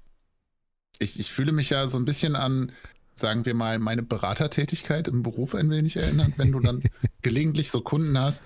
Ich, 0.98 1.18
ich 1.18 1.32
fühle 1.32 1.52
mich 1.52 1.70
ja 1.70 1.88
so 1.88 1.98
ein 1.98 2.04
bisschen 2.04 2.36
an 2.36 2.70
sagen 3.14 3.44
wir 3.44 3.54
mal, 3.54 3.78
meine 3.78 4.02
Beratertätigkeit 4.02 5.08
im 5.08 5.22
Beruf 5.22 5.54
ein 5.54 5.70
wenig 5.70 5.96
erinnert, 5.96 6.32
wenn 6.36 6.52
du 6.52 6.60
dann 6.60 6.82
gelegentlich 7.22 7.70
so 7.70 7.80
Kunden 7.80 8.18
hast, 8.18 8.42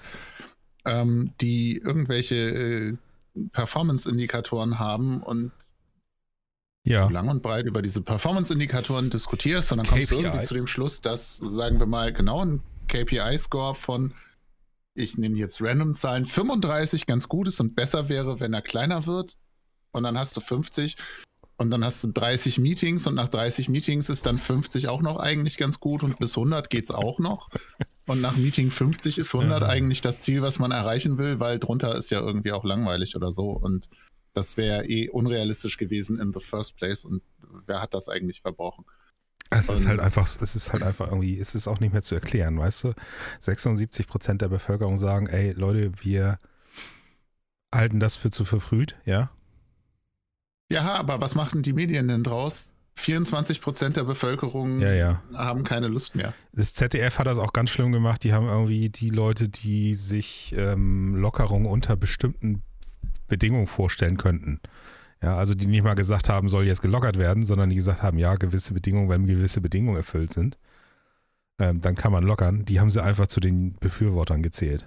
ähm, 0.84 1.32
die 1.40 1.78
irgendwelche 1.78 2.36
äh, 2.36 2.96
Performance-Indikatoren 3.52 4.78
haben 4.78 5.22
und 5.22 5.52
ja. 6.88 7.08
lang 7.08 7.28
und 7.28 7.42
breit 7.42 7.66
über 7.66 7.82
diese 7.82 8.02
Performance-Indikatoren 8.02 9.10
diskutierst 9.10 9.72
und 9.72 9.78
dann 9.78 9.86
kommst 9.86 10.08
KPIs. 10.08 10.18
du 10.18 10.24
irgendwie 10.24 10.46
zu 10.46 10.54
dem 10.54 10.66
Schluss, 10.66 11.00
dass, 11.00 11.36
sagen 11.36 11.78
wir 11.78 11.86
mal, 11.86 12.12
genau 12.12 12.44
ein 12.44 12.60
KPI-Score 12.88 13.74
von, 13.74 14.14
ich 14.94 15.18
nehme 15.18 15.36
jetzt 15.36 15.60
random 15.60 15.94
Zahlen, 15.94 16.26
35 16.26 17.06
ganz 17.06 17.28
gut 17.28 17.48
ist 17.48 17.60
und 17.60 17.76
besser 17.76 18.08
wäre, 18.08 18.40
wenn 18.40 18.52
er 18.52 18.62
kleiner 18.62 19.06
wird. 19.06 19.36
Und 19.92 20.02
dann 20.02 20.18
hast 20.18 20.36
du 20.36 20.40
50 20.40 20.96
und 21.56 21.70
dann 21.70 21.84
hast 21.84 22.04
du 22.04 22.08
30 22.08 22.58
Meetings 22.58 23.06
und 23.06 23.14
nach 23.14 23.28
30 23.28 23.68
Meetings 23.68 24.08
ist 24.08 24.26
dann 24.26 24.38
50 24.38 24.88
auch 24.88 25.02
noch 25.02 25.18
eigentlich 25.18 25.56
ganz 25.56 25.80
gut 25.80 26.02
und 26.02 26.18
bis 26.18 26.36
100 26.36 26.70
geht 26.70 26.84
es 26.84 26.90
auch 26.90 27.18
noch. 27.18 27.48
Und 28.06 28.20
nach 28.20 28.36
Meeting 28.36 28.70
50 28.70 29.18
ist 29.18 29.34
100 29.34 29.62
ja. 29.62 29.68
eigentlich 29.68 30.00
das 30.00 30.22
Ziel, 30.22 30.40
was 30.40 30.58
man 30.58 30.70
erreichen 30.70 31.18
will, 31.18 31.40
weil 31.40 31.58
drunter 31.58 31.94
ist 31.96 32.10
ja 32.10 32.20
irgendwie 32.20 32.52
auch 32.52 32.64
langweilig 32.64 33.16
oder 33.16 33.32
so. 33.32 33.50
Und 33.50 33.90
das 34.34 34.56
wäre 34.56 34.86
eh 34.86 35.08
unrealistisch 35.08 35.76
gewesen 35.76 36.18
in 36.20 36.32
the 36.32 36.40
first 36.40 36.76
place. 36.76 37.04
Und 37.04 37.22
wer 37.66 37.82
hat 37.82 37.94
das 37.94 38.08
eigentlich 38.08 38.42
verbrochen? 38.42 38.84
Es 39.50 39.68
ist 39.68 39.86
halt 39.86 40.00
einfach, 40.00 40.26
es 40.40 40.54
ist 40.54 40.72
halt 40.72 40.82
einfach 40.82 41.06
irgendwie, 41.06 41.38
es 41.38 41.54
ist 41.54 41.68
auch 41.68 41.80
nicht 41.80 41.92
mehr 41.92 42.02
zu 42.02 42.14
erklären, 42.14 42.58
weißt 42.58 42.84
du? 42.84 42.94
76 43.40 44.06
Prozent 44.06 44.42
der 44.42 44.48
Bevölkerung 44.48 44.98
sagen, 44.98 45.26
ey 45.26 45.52
Leute, 45.52 45.92
wir 46.02 46.38
halten 47.74 47.98
das 47.98 48.14
für 48.14 48.30
zu 48.30 48.44
verfrüht, 48.44 48.96
ja? 49.06 49.30
Ja, 50.70 50.96
aber 50.96 51.20
was 51.20 51.34
machen 51.34 51.62
die 51.62 51.72
Medien 51.72 52.08
denn 52.08 52.24
draus? 52.24 52.68
24 52.96 53.60
Prozent 53.60 53.96
der 53.96 54.04
Bevölkerung 54.04 54.80
ja, 54.80 54.92
ja. 54.92 55.22
haben 55.32 55.62
keine 55.64 55.88
Lust 55.88 56.16
mehr. 56.16 56.34
Das 56.52 56.74
ZDF 56.74 57.18
hat 57.18 57.26
das 57.26 57.38
auch 57.38 57.52
ganz 57.52 57.70
schlimm 57.70 57.92
gemacht. 57.92 58.24
Die 58.24 58.32
haben 58.32 58.48
irgendwie 58.48 58.88
die 58.88 59.10
Leute, 59.10 59.48
die 59.48 59.94
sich 59.94 60.52
ähm, 60.56 61.14
Lockerung 61.14 61.64
unter 61.66 61.96
bestimmten 61.96 62.62
Bedingungen 63.28 63.66
vorstellen 63.66 64.16
könnten. 64.16 64.60
Ja, 65.22 65.36
also 65.36 65.54
die 65.54 65.66
nicht 65.66 65.82
mal 65.82 65.94
gesagt 65.94 66.28
haben, 66.28 66.48
soll 66.48 66.66
jetzt 66.66 66.82
gelockert 66.82 67.18
werden, 67.18 67.42
sondern 67.42 67.70
die 67.70 67.76
gesagt 67.76 68.02
haben, 68.02 68.18
ja, 68.18 68.36
gewisse 68.36 68.72
Bedingungen, 68.72 69.08
wenn 69.08 69.26
gewisse 69.26 69.60
Bedingungen 69.60 69.96
erfüllt 69.96 70.32
sind, 70.32 70.58
ähm, 71.58 71.80
dann 71.80 71.96
kann 71.96 72.12
man 72.12 72.24
lockern. 72.24 72.64
Die 72.64 72.78
haben 72.78 72.90
sie 72.90 73.02
einfach 73.02 73.26
zu 73.26 73.40
den 73.40 73.74
Befürwortern 73.74 74.42
gezählt. 74.42 74.86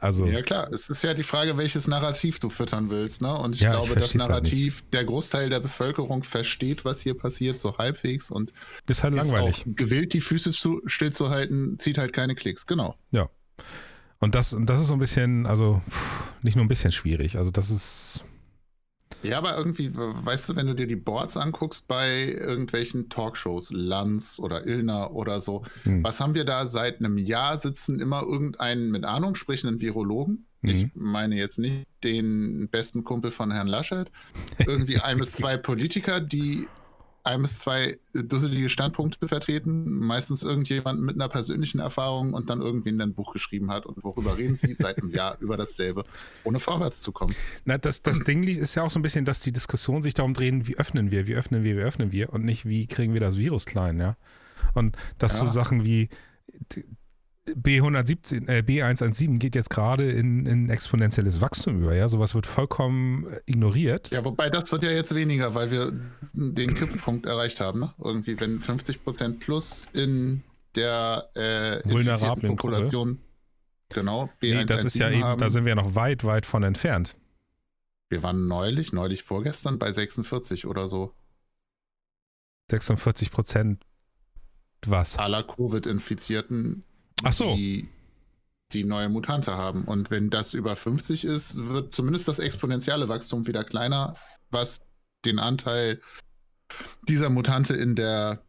Also, 0.00 0.26
ja 0.26 0.42
klar, 0.42 0.72
es 0.72 0.88
ist 0.88 1.02
ja 1.02 1.12
die 1.12 1.24
Frage, 1.24 1.56
welches 1.56 1.88
Narrativ 1.88 2.38
du 2.38 2.50
füttern 2.50 2.88
willst, 2.88 3.20
ne? 3.20 3.36
Und 3.36 3.56
ich 3.56 3.62
ja, 3.62 3.70
glaube, 3.70 3.88
ich 3.88 3.94
das 3.94 4.02
halt 4.10 4.14
Narrativ, 4.14 4.84
der 4.92 5.04
Großteil 5.04 5.50
der 5.50 5.58
Bevölkerung 5.58 6.22
versteht, 6.22 6.84
was 6.84 7.00
hier 7.00 7.14
passiert, 7.14 7.60
so 7.60 7.76
halbwegs 7.78 8.30
und 8.30 8.52
ist 8.86 9.02
halt 9.02 9.14
langweilig. 9.14 9.64
Auch 9.66 9.74
gewillt, 9.74 10.12
die 10.12 10.20
Füße 10.20 10.52
zu, 10.52 10.80
stillzuhalten, 10.86 11.78
zieht 11.80 11.98
halt 11.98 12.12
keine 12.12 12.36
Klicks, 12.36 12.66
genau. 12.66 12.94
Ja. 13.10 13.28
Und 14.20 14.34
das, 14.34 14.56
das 14.60 14.80
ist 14.80 14.88
so 14.88 14.94
ein 14.94 15.00
bisschen, 15.00 15.46
also 15.46 15.80
nicht 16.42 16.56
nur 16.56 16.64
ein 16.64 16.68
bisschen 16.68 16.92
schwierig. 16.92 17.36
Also 17.36 17.50
das 17.50 17.70
ist, 17.70 18.24
ja, 19.22 19.38
aber 19.38 19.56
irgendwie, 19.56 19.90
weißt 19.94 20.48
du, 20.48 20.56
wenn 20.56 20.66
du 20.66 20.74
dir 20.74 20.86
die 20.86 20.96
Boards 20.96 21.36
anguckst 21.36 21.88
bei 21.88 22.32
irgendwelchen 22.32 23.08
Talkshows, 23.08 23.70
Lanz 23.70 24.38
oder 24.38 24.66
Illner 24.66 25.12
oder 25.12 25.40
so, 25.40 25.64
hm. 25.82 26.04
was 26.04 26.20
haben 26.20 26.34
wir 26.34 26.44
da 26.44 26.66
seit 26.66 27.00
einem 27.00 27.18
Jahr 27.18 27.58
sitzen 27.58 27.98
immer 27.98 28.22
irgendeinen 28.22 28.90
mit 28.90 29.04
Ahnung 29.04 29.34
sprechenden 29.34 29.80
Virologen? 29.80 30.46
Mhm. 30.60 30.68
Ich 30.68 30.86
meine 30.94 31.36
jetzt 31.36 31.58
nicht 31.58 31.86
den 32.04 32.68
besten 32.68 33.04
Kumpel 33.04 33.30
von 33.30 33.50
Herrn 33.50 33.68
Laschet, 33.68 34.10
irgendwie 34.64 34.98
ein 34.98 35.18
bis 35.18 35.32
zwei 35.32 35.56
Politiker, 35.56 36.20
die 36.20 36.68
ein 37.28 37.42
bis 37.42 37.58
zwei 37.58 37.96
dusselige 38.14 38.68
Standpunkte 38.68 39.28
vertreten, 39.28 39.84
meistens 39.98 40.42
irgendjemand 40.42 41.02
mit 41.02 41.16
einer 41.16 41.28
persönlichen 41.28 41.78
Erfahrung 41.78 42.32
und 42.32 42.48
dann 42.48 42.60
irgendwie 42.60 42.90
ein 42.90 43.14
Buch 43.14 43.32
geschrieben 43.32 43.70
hat 43.70 43.86
und 43.86 44.02
worüber 44.02 44.38
reden 44.38 44.56
sie 44.56 44.74
seit 44.74 44.98
einem 44.98 45.10
Jahr 45.10 45.36
über 45.40 45.56
dasselbe, 45.56 46.04
ohne 46.44 46.58
vorwärts 46.58 47.02
zu 47.02 47.12
kommen. 47.12 47.34
Na, 47.64 47.78
das, 47.78 48.02
das 48.02 48.20
Ding 48.20 48.42
ist 48.44 48.74
ja 48.74 48.82
auch 48.82 48.90
so 48.90 48.98
ein 48.98 49.02
bisschen, 49.02 49.24
dass 49.24 49.40
die 49.40 49.52
Diskussion 49.52 50.00
sich 50.00 50.14
darum 50.14 50.32
drehen, 50.32 50.66
wie 50.66 50.76
öffnen 50.76 51.10
wir, 51.10 51.26
wie 51.26 51.34
öffnen 51.34 51.64
wir, 51.64 51.76
wie 51.76 51.82
öffnen 51.82 52.12
wir 52.12 52.32
und 52.32 52.44
nicht, 52.44 52.66
wie 52.66 52.86
kriegen 52.86 53.12
wir 53.12 53.20
das 53.20 53.36
Virus 53.36 53.66
klein, 53.66 54.00
ja. 54.00 54.16
Und 54.74 54.96
dass 55.18 55.38
ja. 55.38 55.46
so 55.46 55.52
Sachen 55.52 55.84
wie 55.84 56.08
B117, 57.54 58.48
äh, 58.48 58.62
B117 58.66 59.38
geht 59.38 59.54
jetzt 59.54 59.70
gerade 59.70 60.10
in, 60.10 60.46
in 60.46 60.70
exponentielles 60.70 61.40
Wachstum 61.40 61.82
über, 61.82 61.94
ja. 61.94 62.08
Sowas 62.08 62.34
wird 62.34 62.46
vollkommen 62.46 63.26
äh, 63.26 63.40
ignoriert. 63.46 64.10
Ja, 64.10 64.24
wobei 64.24 64.50
das 64.50 64.70
wird 64.72 64.84
ja 64.84 64.90
jetzt 64.90 65.14
weniger, 65.14 65.54
weil 65.54 65.70
wir 65.70 65.92
den 66.32 66.74
Kipppunkt 66.74 67.26
erreicht 67.26 67.60
haben, 67.60 67.80
ne? 67.80 67.94
Irgendwie, 68.02 68.38
wenn 68.40 68.60
50 68.60 69.04
Prozent 69.04 69.40
plus 69.40 69.88
in 69.92 70.42
der 70.74 71.28
äh, 71.34 71.80
vulnerablen 71.90 72.56
Population, 72.56 73.18
Gruppe. 73.88 74.00
genau, 74.00 74.30
B117 74.40 74.54
nee, 74.54 74.64
das 74.64 74.84
ist 74.84 74.96
ja 74.96 75.10
eben, 75.10 75.24
haben. 75.24 75.40
da 75.40 75.50
sind 75.50 75.64
wir 75.64 75.74
noch 75.74 75.94
weit, 75.94 76.24
weit 76.24 76.46
von 76.46 76.62
entfernt. 76.62 77.16
Wir 78.10 78.22
waren 78.22 78.48
neulich, 78.48 78.92
neulich 78.92 79.22
vorgestern 79.22 79.78
bei 79.78 79.92
46 79.92 80.66
oder 80.66 80.88
so. 80.88 81.12
46 82.70 83.30
Prozent 83.30 83.84
was? 84.86 85.18
Aller 85.18 85.42
Covid-Infizierten 85.42 86.84
Ach 87.22 87.32
so. 87.32 87.54
die 87.54 87.88
die 88.72 88.84
neue 88.84 89.08
Mutante 89.08 89.56
haben. 89.56 89.84
Und 89.84 90.10
wenn 90.10 90.30
das 90.30 90.54
über 90.54 90.76
50 90.76 91.24
ist, 91.24 91.68
wird 91.68 91.94
zumindest 91.94 92.28
das 92.28 92.38
exponentielle 92.38 93.08
Wachstum 93.08 93.46
wieder 93.46 93.64
kleiner, 93.64 94.14
was 94.50 94.86
den 95.24 95.38
Anteil 95.38 96.00
dieser 97.08 97.30
Mutante 97.30 97.74
in 97.74 97.94
der 97.94 98.42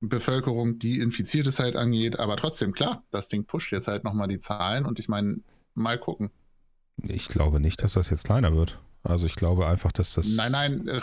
Bevölkerung, 0.00 0.78
die 0.78 0.98
infiziert 0.98 1.46
ist, 1.46 1.60
halt 1.60 1.76
angeht. 1.76 2.18
Aber 2.18 2.36
trotzdem, 2.36 2.72
klar, 2.72 3.04
das 3.10 3.28
Ding 3.28 3.46
pusht 3.46 3.72
jetzt 3.72 3.88
halt 3.88 4.04
nochmal 4.04 4.28
die 4.28 4.40
Zahlen 4.40 4.86
und 4.86 4.98
ich 4.98 5.08
meine, 5.08 5.40
mal 5.74 5.98
gucken. 5.98 6.30
Ich 7.02 7.28
glaube 7.28 7.60
nicht, 7.60 7.82
dass 7.82 7.94
das 7.94 8.10
jetzt 8.10 8.24
kleiner 8.24 8.54
wird. 8.54 8.78
Also 9.02 9.26
ich 9.26 9.36
glaube 9.36 9.66
einfach, 9.66 9.92
dass 9.92 10.14
das. 10.14 10.34
Nein, 10.34 10.52
nein, 10.52 10.88
äh, 10.88 11.00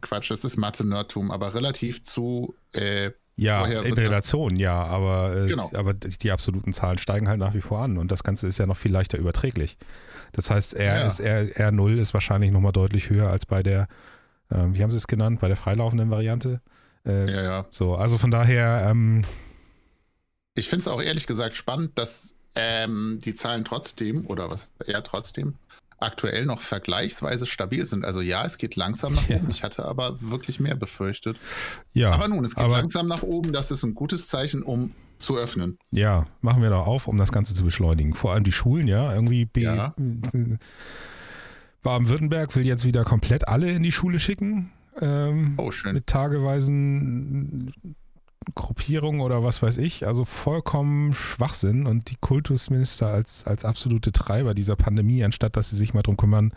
Quatsch, 0.00 0.30
das 0.30 0.42
ist 0.42 0.56
Mathe-Nerdtum, 0.56 1.30
aber 1.30 1.54
relativ 1.54 2.02
zu 2.02 2.54
äh, 2.72 3.10
ja, 3.36 3.64
in 3.64 3.94
Relation, 3.94 4.56
ja, 4.56 4.84
aber, 4.84 5.36
äh, 5.36 5.46
genau. 5.46 5.70
aber 5.74 5.94
die 5.94 6.30
absoluten 6.30 6.72
Zahlen 6.72 6.98
steigen 6.98 7.28
halt 7.28 7.38
nach 7.38 7.54
wie 7.54 7.60
vor 7.60 7.80
an 7.80 7.98
und 7.98 8.10
das 8.12 8.22
Ganze 8.22 8.46
ist 8.46 8.58
ja 8.58 8.66
noch 8.66 8.76
viel 8.76 8.92
leichter 8.92 9.18
überträglich. 9.18 9.76
Das 10.32 10.50
heißt, 10.50 10.74
R, 10.74 11.00
ja. 11.00 11.06
ist, 11.06 11.20
R, 11.20 11.46
R0 11.70 11.98
ist 11.98 12.14
wahrscheinlich 12.14 12.50
nochmal 12.50 12.72
deutlich 12.72 13.10
höher 13.10 13.30
als 13.30 13.46
bei 13.46 13.62
der, 13.62 13.88
äh, 14.50 14.56
wie 14.70 14.82
haben 14.82 14.90
sie 14.90 14.96
es 14.96 15.06
genannt, 15.06 15.40
bei 15.40 15.48
der 15.48 15.56
freilaufenden 15.56 16.10
Variante. 16.10 16.60
Äh, 17.06 17.30
ja, 17.30 17.42
ja. 17.42 17.66
So, 17.70 17.96
also 17.96 18.18
von 18.18 18.30
daher. 18.30 18.86
Ähm, 18.88 19.22
ich 20.54 20.68
finde 20.68 20.82
es 20.82 20.88
auch 20.88 21.02
ehrlich 21.02 21.26
gesagt 21.26 21.56
spannend, 21.56 21.98
dass 21.98 22.34
ähm, 22.54 23.18
die 23.24 23.34
Zahlen 23.34 23.64
trotzdem, 23.64 24.26
oder 24.26 24.50
was, 24.50 24.68
eher 24.86 25.02
trotzdem, 25.02 25.54
aktuell 26.04 26.46
noch 26.46 26.60
vergleichsweise 26.60 27.46
stabil 27.46 27.86
sind. 27.86 28.04
Also 28.04 28.20
ja, 28.20 28.44
es 28.44 28.58
geht 28.58 28.76
langsam 28.76 29.12
nach 29.12 29.28
oben. 29.30 29.50
Ich 29.50 29.62
hatte 29.62 29.84
aber 29.84 30.18
wirklich 30.20 30.60
mehr 30.60 30.76
befürchtet. 30.76 31.36
Ja. 31.92 32.12
Aber 32.12 32.28
nun, 32.28 32.44
es 32.44 32.54
geht 32.54 32.68
langsam 32.68 33.08
nach 33.08 33.22
oben. 33.22 33.52
Das 33.52 33.70
ist 33.70 33.82
ein 33.82 33.94
gutes 33.94 34.28
Zeichen, 34.28 34.62
um 34.62 34.92
zu 35.18 35.36
öffnen. 35.36 35.78
Ja, 35.90 36.26
machen 36.40 36.62
wir 36.62 36.70
doch 36.70 36.86
auf, 36.86 37.08
um 37.08 37.16
das 37.16 37.32
Ganze 37.32 37.54
zu 37.54 37.64
beschleunigen. 37.64 38.14
Vor 38.14 38.32
allem 38.32 38.44
die 38.44 38.52
Schulen, 38.52 38.88
ja, 38.88 39.12
irgendwie 39.12 39.44
B 39.44 39.62
ja. 39.62 39.94
Baden-Württemberg 41.82 42.54
will 42.56 42.66
jetzt 42.66 42.84
wieder 42.84 43.04
komplett 43.04 43.46
alle 43.48 43.70
in 43.70 43.82
die 43.82 43.92
Schule 43.92 44.18
schicken. 44.18 44.72
Ähm, 45.00 45.54
oh, 45.56 45.70
schön. 45.70 45.94
Mit 45.94 46.06
tageweisen 46.06 47.74
Gruppierung 48.54 49.20
oder 49.20 49.42
was 49.42 49.62
weiß 49.62 49.78
ich, 49.78 50.06
also 50.06 50.24
vollkommen 50.24 51.14
Schwachsinn 51.14 51.86
und 51.86 52.10
die 52.10 52.16
Kultusminister 52.20 53.08
als, 53.08 53.44
als 53.44 53.64
absolute 53.64 54.12
Treiber 54.12 54.54
dieser 54.54 54.76
Pandemie, 54.76 55.24
anstatt 55.24 55.56
dass 55.56 55.70
sie 55.70 55.76
sich 55.76 55.94
mal 55.94 56.02
drum 56.02 56.16
kümmern, 56.16 56.52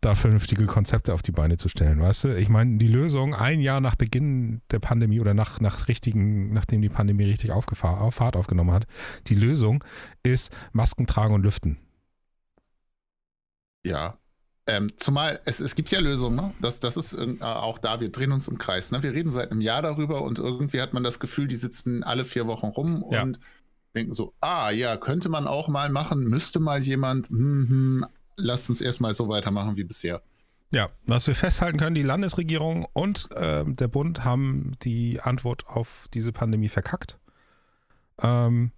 da 0.00 0.14
vernünftige 0.14 0.66
Konzepte 0.66 1.12
auf 1.12 1.22
die 1.22 1.32
Beine 1.32 1.58
zu 1.58 1.68
stellen, 1.68 2.00
weißt 2.00 2.24
du? 2.24 2.36
Ich 2.36 2.48
meine, 2.48 2.78
die 2.78 2.88
Lösung 2.88 3.34
ein 3.34 3.60
Jahr 3.60 3.80
nach 3.80 3.96
Beginn 3.96 4.62
der 4.70 4.78
Pandemie 4.78 5.20
oder 5.20 5.34
nach, 5.34 5.60
nach 5.60 5.88
richtigen, 5.88 6.52
nachdem 6.52 6.80
die 6.80 6.88
Pandemie 6.88 7.24
richtig 7.24 7.52
auf 7.52 7.66
Fahrt 8.14 8.36
aufgenommen 8.36 8.72
hat, 8.72 8.86
die 9.26 9.34
Lösung 9.34 9.84
ist 10.22 10.50
Masken 10.72 11.06
tragen 11.06 11.34
und 11.34 11.42
lüften. 11.42 11.78
Ja, 13.84 14.18
ähm, 14.66 14.90
zumal 14.96 15.40
es, 15.44 15.60
es 15.60 15.74
gibt 15.74 15.90
ja 15.90 16.00
Lösungen, 16.00 16.36
ne? 16.36 16.54
das, 16.60 16.80
das 16.80 16.96
ist 16.96 17.14
äh, 17.14 17.36
auch 17.40 17.78
da, 17.78 18.00
wir 18.00 18.12
drehen 18.12 18.32
uns 18.32 18.46
im 18.48 18.58
Kreis. 18.58 18.92
Ne? 18.92 19.02
Wir 19.02 19.12
reden 19.12 19.30
seit 19.30 19.50
einem 19.50 19.60
Jahr 19.60 19.82
darüber 19.82 20.22
und 20.22 20.38
irgendwie 20.38 20.80
hat 20.80 20.92
man 20.92 21.02
das 21.02 21.18
Gefühl, 21.18 21.48
die 21.48 21.56
sitzen 21.56 22.04
alle 22.04 22.24
vier 22.24 22.46
Wochen 22.46 22.66
rum 22.66 23.04
ja. 23.10 23.22
und 23.22 23.40
denken 23.94 24.14
so, 24.14 24.34
ah 24.40 24.70
ja, 24.70 24.96
könnte 24.96 25.28
man 25.28 25.46
auch 25.46 25.68
mal 25.68 25.90
machen, 25.90 26.24
müsste 26.24 26.60
mal 26.60 26.80
jemand, 26.82 27.28
hm, 27.28 27.66
hm, 27.68 28.06
lasst 28.36 28.68
uns 28.68 28.80
erstmal 28.80 29.14
so 29.14 29.28
weitermachen 29.28 29.76
wie 29.76 29.84
bisher. 29.84 30.22
Ja, 30.72 30.90
was 31.04 31.26
wir 31.26 31.34
festhalten 31.34 31.78
können, 31.78 31.96
die 31.96 32.02
Landesregierung 32.02 32.86
und 32.92 33.28
äh, 33.32 33.64
der 33.66 33.88
Bund 33.88 34.24
haben 34.24 34.72
die 34.82 35.20
Antwort 35.20 35.66
auf 35.66 36.06
diese 36.14 36.30
Pandemie 36.32 36.68
verkackt. 36.68 37.18
Ähm, 38.22 38.70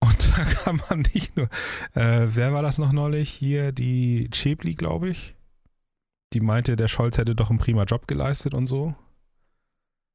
und 0.00 0.30
da 0.38 0.44
kann 0.44 0.80
man 0.88 1.00
nicht 1.14 1.36
nur, 1.36 1.46
äh, 1.94 2.26
wer 2.26 2.52
war 2.52 2.62
das 2.62 2.78
noch 2.78 2.92
neulich? 2.92 3.30
Hier 3.30 3.72
die 3.72 4.28
Chebli, 4.32 4.74
glaube 4.74 5.10
ich. 5.10 5.34
Die 6.32 6.40
meinte, 6.40 6.76
der 6.76 6.88
Scholz 6.88 7.18
hätte 7.18 7.34
doch 7.34 7.50
einen 7.50 7.58
prima 7.58 7.84
Job 7.84 8.06
geleistet 8.06 8.54
und 8.54 8.66
so. 8.66 8.94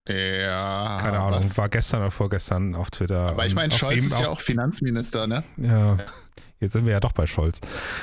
Ja. 0.08 1.00
Keine 1.02 1.20
Ahnung, 1.20 1.40
was? 1.40 1.58
war 1.58 1.68
gestern 1.70 2.02
oder 2.02 2.12
vorgestern 2.12 2.76
auf 2.76 2.92
Twitter. 2.92 3.30
Aber 3.30 3.46
ich 3.46 3.56
meine, 3.56 3.74
Scholz 3.74 3.96
dem- 3.96 4.06
ist 4.06 4.20
ja 4.20 4.30
auch 4.30 4.40
Finanzminister, 4.40 5.26
ne? 5.26 5.44
Ja, 5.58 5.98
jetzt 6.60 6.74
sind 6.74 6.86
wir 6.86 6.94
ja 6.94 7.00
doch 7.00 7.12
bei 7.12 7.26
Scholz. 7.26 7.60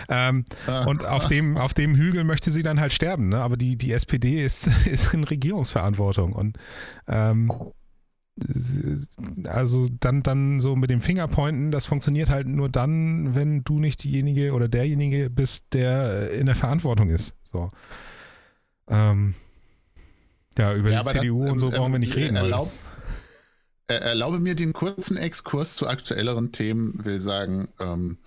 Ähm, 0.08 0.44
Ah. 0.66 0.82
und 0.84 1.04
auf 1.06 1.26
dem, 1.28 1.56
auf 1.56 1.74
dem 1.74 1.94
Hügel 1.94 2.24
möchte 2.24 2.50
sie 2.50 2.64
dann 2.64 2.80
halt 2.80 2.92
sterben, 2.92 3.28
ne? 3.28 3.40
Aber 3.40 3.56
die, 3.56 3.76
die 3.76 3.92
SPD 3.92 4.44
ist, 4.44 4.66
ist 4.86 5.14
in 5.14 5.22
Regierungsverantwortung. 5.24 6.32
Und 6.32 6.58
ähm, 7.06 7.52
also 9.44 9.86
dann, 10.00 10.22
dann 10.22 10.60
so 10.60 10.74
mit 10.74 10.90
dem 10.90 11.00
Fingerpointen, 11.00 11.70
das 11.70 11.86
funktioniert 11.86 12.30
halt 12.30 12.46
nur 12.46 12.68
dann, 12.68 13.34
wenn 13.34 13.62
du 13.64 13.78
nicht 13.78 14.02
diejenige 14.04 14.52
oder 14.52 14.68
derjenige 14.68 15.28
bist, 15.30 15.64
der 15.72 16.30
in 16.32 16.46
der 16.46 16.54
Verantwortung 16.54 17.10
ist. 17.10 17.34
So. 17.52 17.70
Ähm, 18.88 19.34
ja, 20.58 20.74
über 20.74 20.90
Ja, 20.90 20.96
die 20.96 21.00
aber 21.00 21.12
das, 21.12 21.22
CDU 21.22 21.42
und 21.48 21.58
so 21.58 21.66
ähm, 21.68 21.72
brauchen 21.74 21.92
wir 21.92 21.98
nicht 21.98 22.16
ähm, 22.16 22.22
reden. 22.22 22.34
weil 22.36 22.52
erlaub- 22.52 22.68
Er- 23.88 24.02
Erlaube 24.02 24.38
mir 24.38 24.54
den 24.54 24.72
kurzen 24.72 25.16
Exkurs 25.16 25.74
zu 25.74 25.86
aktuelleren 25.88 26.52
Themen, 26.52 27.04
will 27.04 27.20
sagen, 27.20 27.68
ähm, 27.80 28.18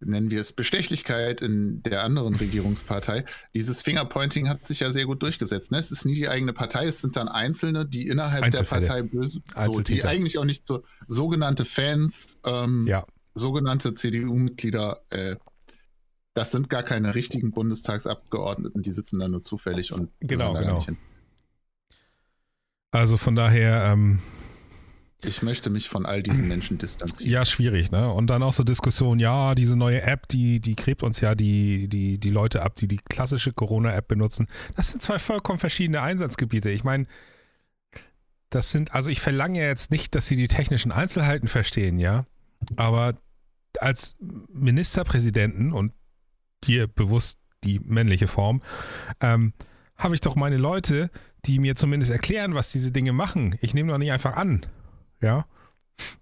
nennen 0.00 0.30
wir 0.30 0.40
es 0.40 0.52
Bestechlichkeit 0.52 1.40
in 1.42 1.82
der 1.82 2.02
anderen 2.04 2.34
Regierungspartei. 2.34 3.24
Dieses 3.54 3.82
Fingerpointing 3.82 4.48
hat 4.48 4.66
sich 4.66 4.80
ja 4.80 4.90
sehr 4.90 5.06
gut 5.06 5.22
durchgesetzt. 5.22 5.70
Ne? 5.70 5.78
Es 5.78 5.90
ist 5.90 6.04
nie 6.04 6.14
die 6.14 6.28
eigene 6.28 6.52
Partei, 6.52 6.86
es 6.86 7.00
sind 7.00 7.16
dann 7.16 7.28
Einzelne, 7.28 7.86
die 7.86 8.06
innerhalb 8.06 8.50
der 8.50 8.62
Partei 8.62 9.02
böse, 9.02 9.40
so, 9.70 9.80
die 9.80 10.04
eigentlich 10.04 10.38
auch 10.38 10.44
nicht 10.44 10.66
so 10.66 10.82
sogenannte 11.08 11.64
Fans, 11.64 12.38
ähm, 12.44 12.86
Ja. 12.86 13.06
sogenannte 13.34 13.94
CDU-Mitglieder, 13.94 15.00
äh, 15.10 15.36
das 16.34 16.52
sind 16.52 16.70
gar 16.70 16.82
keine 16.82 17.14
richtigen 17.14 17.50
Bundestagsabgeordneten, 17.50 18.82
die 18.82 18.90
sitzen 18.92 19.18
da 19.18 19.28
nur 19.28 19.42
zufällig 19.42 19.92
und 19.92 20.10
Genau, 20.20 20.54
genau. 20.54 20.76
nicht 20.76 20.86
hin. 20.86 20.96
Also 22.92 23.16
von 23.16 23.34
daher, 23.36 23.84
ähm, 23.92 24.20
Ich 25.22 25.42
möchte 25.42 25.70
mich 25.70 25.88
von 25.88 26.06
all 26.06 26.22
diesen 26.22 26.48
Menschen 26.48 26.78
distanzieren. 26.78 27.30
Ja, 27.30 27.44
schwierig, 27.44 27.90
ne? 27.90 28.10
Und 28.10 28.28
dann 28.28 28.42
auch 28.42 28.52
so 28.52 28.64
Diskussionen, 28.64 29.20
ja, 29.20 29.54
diese 29.54 29.76
neue 29.76 30.02
App, 30.02 30.28
die, 30.28 30.60
die 30.60 30.76
gräbt 30.76 31.02
uns 31.02 31.20
ja 31.20 31.34
die, 31.34 31.88
die, 31.88 32.18
die 32.18 32.30
Leute 32.30 32.62
ab, 32.62 32.76
die 32.76 32.88
die 32.88 32.96
klassische 32.96 33.52
Corona-App 33.52 34.08
benutzen. 34.08 34.46
Das 34.76 34.88
sind 34.88 35.02
zwei 35.02 35.18
vollkommen 35.18 35.58
verschiedene 35.58 36.00
Einsatzgebiete. 36.00 36.70
Ich 36.70 36.84
meine, 36.84 37.06
das 38.48 38.70
sind, 38.70 38.94
also 38.94 39.10
ich 39.10 39.20
verlange 39.20 39.60
ja 39.60 39.66
jetzt 39.66 39.90
nicht, 39.90 40.14
dass 40.14 40.26
sie 40.26 40.36
die 40.36 40.48
technischen 40.48 40.90
Einzelheiten 40.90 41.48
verstehen, 41.48 41.98
ja. 41.98 42.26
Aber 42.76 43.14
als 43.78 44.16
Ministerpräsidenten 44.52 45.72
und 45.72 45.92
hier 46.64 46.86
bewusst 46.86 47.38
die 47.64 47.78
männliche 47.78 48.26
Form, 48.26 48.62
ähm, 49.20 49.52
habe 49.96 50.14
ich 50.14 50.20
doch 50.20 50.34
meine 50.34 50.56
Leute, 50.56 51.10
die 51.44 51.58
mir 51.58 51.76
zumindest 51.76 52.10
erklären, 52.10 52.54
was 52.54 52.72
diese 52.72 52.92
Dinge 52.92 53.12
machen. 53.12 53.56
Ich 53.60 53.74
nehme 53.74 53.92
doch 53.92 53.98
nicht 53.98 54.12
einfach 54.12 54.34
an. 54.34 54.66
Ja. 55.20 55.46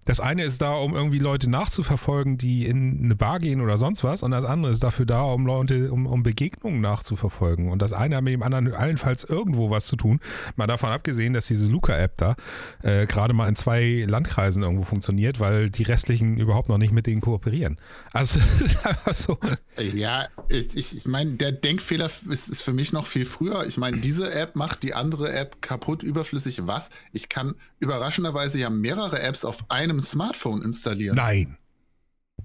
Das 0.05 0.19
eine 0.19 0.43
ist 0.43 0.61
da, 0.61 0.73
um 0.73 0.95
irgendwie 0.95 1.19
Leute 1.19 1.49
nachzuverfolgen, 1.49 2.37
die 2.37 2.65
in 2.65 3.03
eine 3.03 3.15
Bar 3.15 3.39
gehen 3.39 3.61
oder 3.61 3.77
sonst 3.77 4.03
was, 4.03 4.23
und 4.23 4.31
das 4.31 4.45
andere 4.45 4.71
ist 4.71 4.83
dafür 4.83 5.05
da, 5.05 5.21
um 5.21 5.45
Leute, 5.45 5.91
um, 5.91 6.05
um 6.05 6.23
Begegnungen 6.23 6.81
nachzuverfolgen. 6.81 7.69
Und 7.69 7.81
das 7.81 7.93
eine 7.93 8.17
hat 8.17 8.23
mit 8.23 8.33
dem 8.33 8.43
anderen 8.43 8.73
allenfalls 8.73 9.23
irgendwo 9.23 9.69
was 9.69 9.85
zu 9.85 9.95
tun. 9.95 10.19
Mal 10.55 10.67
davon 10.67 10.91
abgesehen, 10.91 11.33
dass 11.33 11.47
diese 11.47 11.67
Luca-App 11.67 12.17
da 12.17 12.35
äh, 12.83 13.05
gerade 13.07 13.33
mal 13.33 13.47
in 13.47 13.55
zwei 13.55 14.05
Landkreisen 14.07 14.63
irgendwo 14.63 14.83
funktioniert, 14.83 15.39
weil 15.39 15.69
die 15.69 15.83
restlichen 15.83 16.37
überhaupt 16.37 16.69
noch 16.69 16.77
nicht 16.77 16.91
mit 16.91 17.07
denen 17.07 17.21
kooperieren. 17.21 17.77
Also 18.13 18.39
so. 19.11 19.37
Ja, 19.77 20.27
ich, 20.49 20.75
ich 20.75 20.99
ich 20.99 21.05
meine, 21.05 21.33
der 21.33 21.53
Denkfehler 21.53 22.09
ist, 22.29 22.49
ist 22.49 22.61
für 22.61 22.73
mich 22.73 22.91
noch 22.91 23.07
viel 23.07 23.25
früher. 23.25 23.65
Ich 23.65 23.77
meine, 23.77 23.97
diese 23.97 24.33
App 24.33 24.55
macht 24.55 24.83
die 24.83 24.93
andere 24.93 25.31
App 25.31 25.61
kaputt, 25.61 26.03
überflüssig. 26.03 26.67
Was? 26.67 26.89
Ich 27.13 27.29
kann 27.29 27.55
überraschenderweise 27.79 28.59
ja 28.59 28.69
mehrere 28.69 29.21
Apps 29.21 29.45
auf 29.45 29.68
einem 29.69 30.01
Smartphone 30.01 30.61
installieren. 30.61 31.15
Nein. 31.15 31.57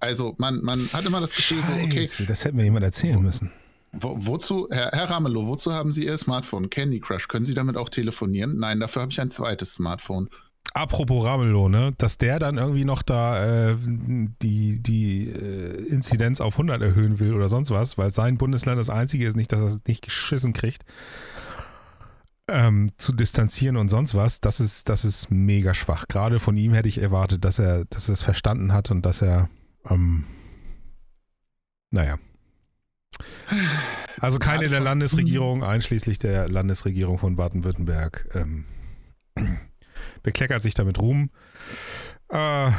Also 0.01 0.35
man, 0.39 0.63
man 0.63 0.81
hat 0.93 1.05
immer 1.07 1.21
das 1.21 1.35
Gefühl, 1.35 1.63
so, 1.63 1.73
okay, 1.73 2.01
Scheiße, 2.01 2.27
das 2.27 2.45
hätte 2.45 2.57
mir 2.57 2.65
jemand 2.65 2.85
erzählen 2.85 3.21
müssen. 3.23 3.51
wo, 3.93 4.17
wozu, 4.19 4.69
Herr, 4.71 4.91
Herr 4.93 5.11
Ramelow, 5.11 5.47
wozu 5.47 5.73
haben 5.73 5.93
Sie 5.93 6.07
Ihr 6.07 6.19
Smartphone? 6.19 6.69
Candy 6.69 7.01
Crush, 7.01 7.29
können 7.29 7.45
Sie 7.45 7.55
damit 7.55 7.77
auch 7.77 7.89
telefonieren? 7.89 8.59
Nein, 8.59 8.81
dafür 8.81 9.03
habe 9.03 9.13
ich 9.13 9.21
ein 9.21 9.31
zweites 9.31 9.75
Smartphone. 9.75 10.29
Apropos 10.73 11.25
Ramelow, 11.25 11.69
ne, 11.69 11.95
dass 11.99 12.19
der 12.19 12.41
dann 12.41 12.59
irgendwie 12.59 12.85
noch 12.85 13.03
da 13.03 13.71
äh, 13.71 13.77
die, 13.79 14.83
die 14.83 15.29
äh, 15.29 15.87
Inzidenz 15.87 16.41
auf 16.41 16.55
100 16.55 16.83
erhöhen 16.83 17.21
will 17.21 17.33
oder 17.33 17.49
sonst 17.49 17.71
was, 17.71 17.97
weil 17.97 18.11
sein 18.13 18.39
Bundesland 18.39 18.81
das 18.81 18.91
einzige 18.91 19.29
ist, 19.29 19.37
nicht, 19.37 19.53
dass 19.53 19.61
er 19.61 19.67
es 19.67 19.79
nicht 19.87 20.03
geschissen 20.03 20.53
kriegt, 20.53 20.85
ähm, 22.49 22.93
zu 22.99 23.13
distanzieren 23.13 23.77
und 23.77 23.89
sonst 23.89 24.15
was, 24.15 24.41
das 24.41 24.61
ist, 24.61 24.89
das 24.89 25.05
ist 25.05 25.31
mega 25.31 25.75
schwach. 25.75 26.07
Gerade 26.09 26.39
von 26.39 26.57
ihm 26.57 26.75
hätte 26.75 26.89
ich 26.89 27.01
erwartet, 27.01 27.45
dass 27.45 27.59
er, 27.59 27.85
dass 27.87 28.09
er 28.09 28.15
es 28.15 28.23
verstanden 28.23 28.73
hat 28.73 28.91
und 28.91 29.07
dass 29.07 29.23
er, 29.23 29.49
ähm, 29.89 30.25
naja. 31.91 32.19
Also 34.21 34.39
keine 34.39 34.69
der 34.69 34.81
Landesregierung, 34.81 35.65
einschließlich 35.65 36.19
der 36.19 36.49
Landesregierung 36.49 37.19
von 37.19 37.37
Baden-Württemberg, 37.37 38.29
ähm, 38.35 38.65
bekleckert 40.23 40.63
sich 40.63 40.75
damit 40.75 40.99
Ruhm. 40.99 41.31
Äh, 42.29 42.71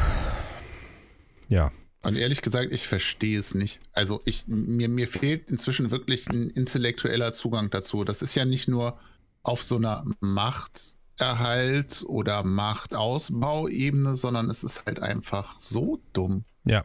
ja, 1.48 1.72
Und 2.04 2.18
ehrlich 2.18 2.42
gesagt, 2.42 2.72
ich 2.72 2.88
verstehe 2.88 3.40
es 3.40 3.56
nicht. 3.56 3.80
Also 3.92 4.22
ich, 4.26 4.48
mir, 4.48 4.90
mir 4.90 5.08
fehlt 5.08 5.50
inzwischen 5.50 5.90
wirklich 5.90 6.28
ein 6.28 6.50
intellektueller 6.50 7.34
Zugang 7.34 7.70
dazu. 7.72 8.04
Das 8.04 8.22
ist 8.22 8.36
ja 8.36 8.46
nicht 8.46 8.68
nur 8.68 9.00
auf 9.46 9.64
so 9.64 9.78
einer 9.78 10.04
Machterhalt 10.20 12.04
oder 12.08 12.44
Machtausbauebene, 12.44 14.16
sondern 14.16 14.50
es 14.50 14.64
ist 14.64 14.86
halt 14.86 15.00
einfach 15.00 15.60
so 15.60 16.02
dumm. 16.14 16.44
ja. 16.66 16.84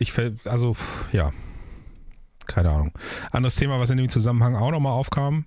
Ich, 0.00 0.12
ver- 0.12 0.30
also, 0.44 0.76
ja, 1.10 1.32
keine 2.46 2.70
Ahnung. 2.70 2.92
Anderes 3.32 3.56
Thema, 3.56 3.80
was 3.80 3.90
in 3.90 3.96
dem 3.96 4.08
Zusammenhang 4.08 4.54
auch 4.54 4.70
nochmal 4.70 4.92
aufkam, 4.92 5.44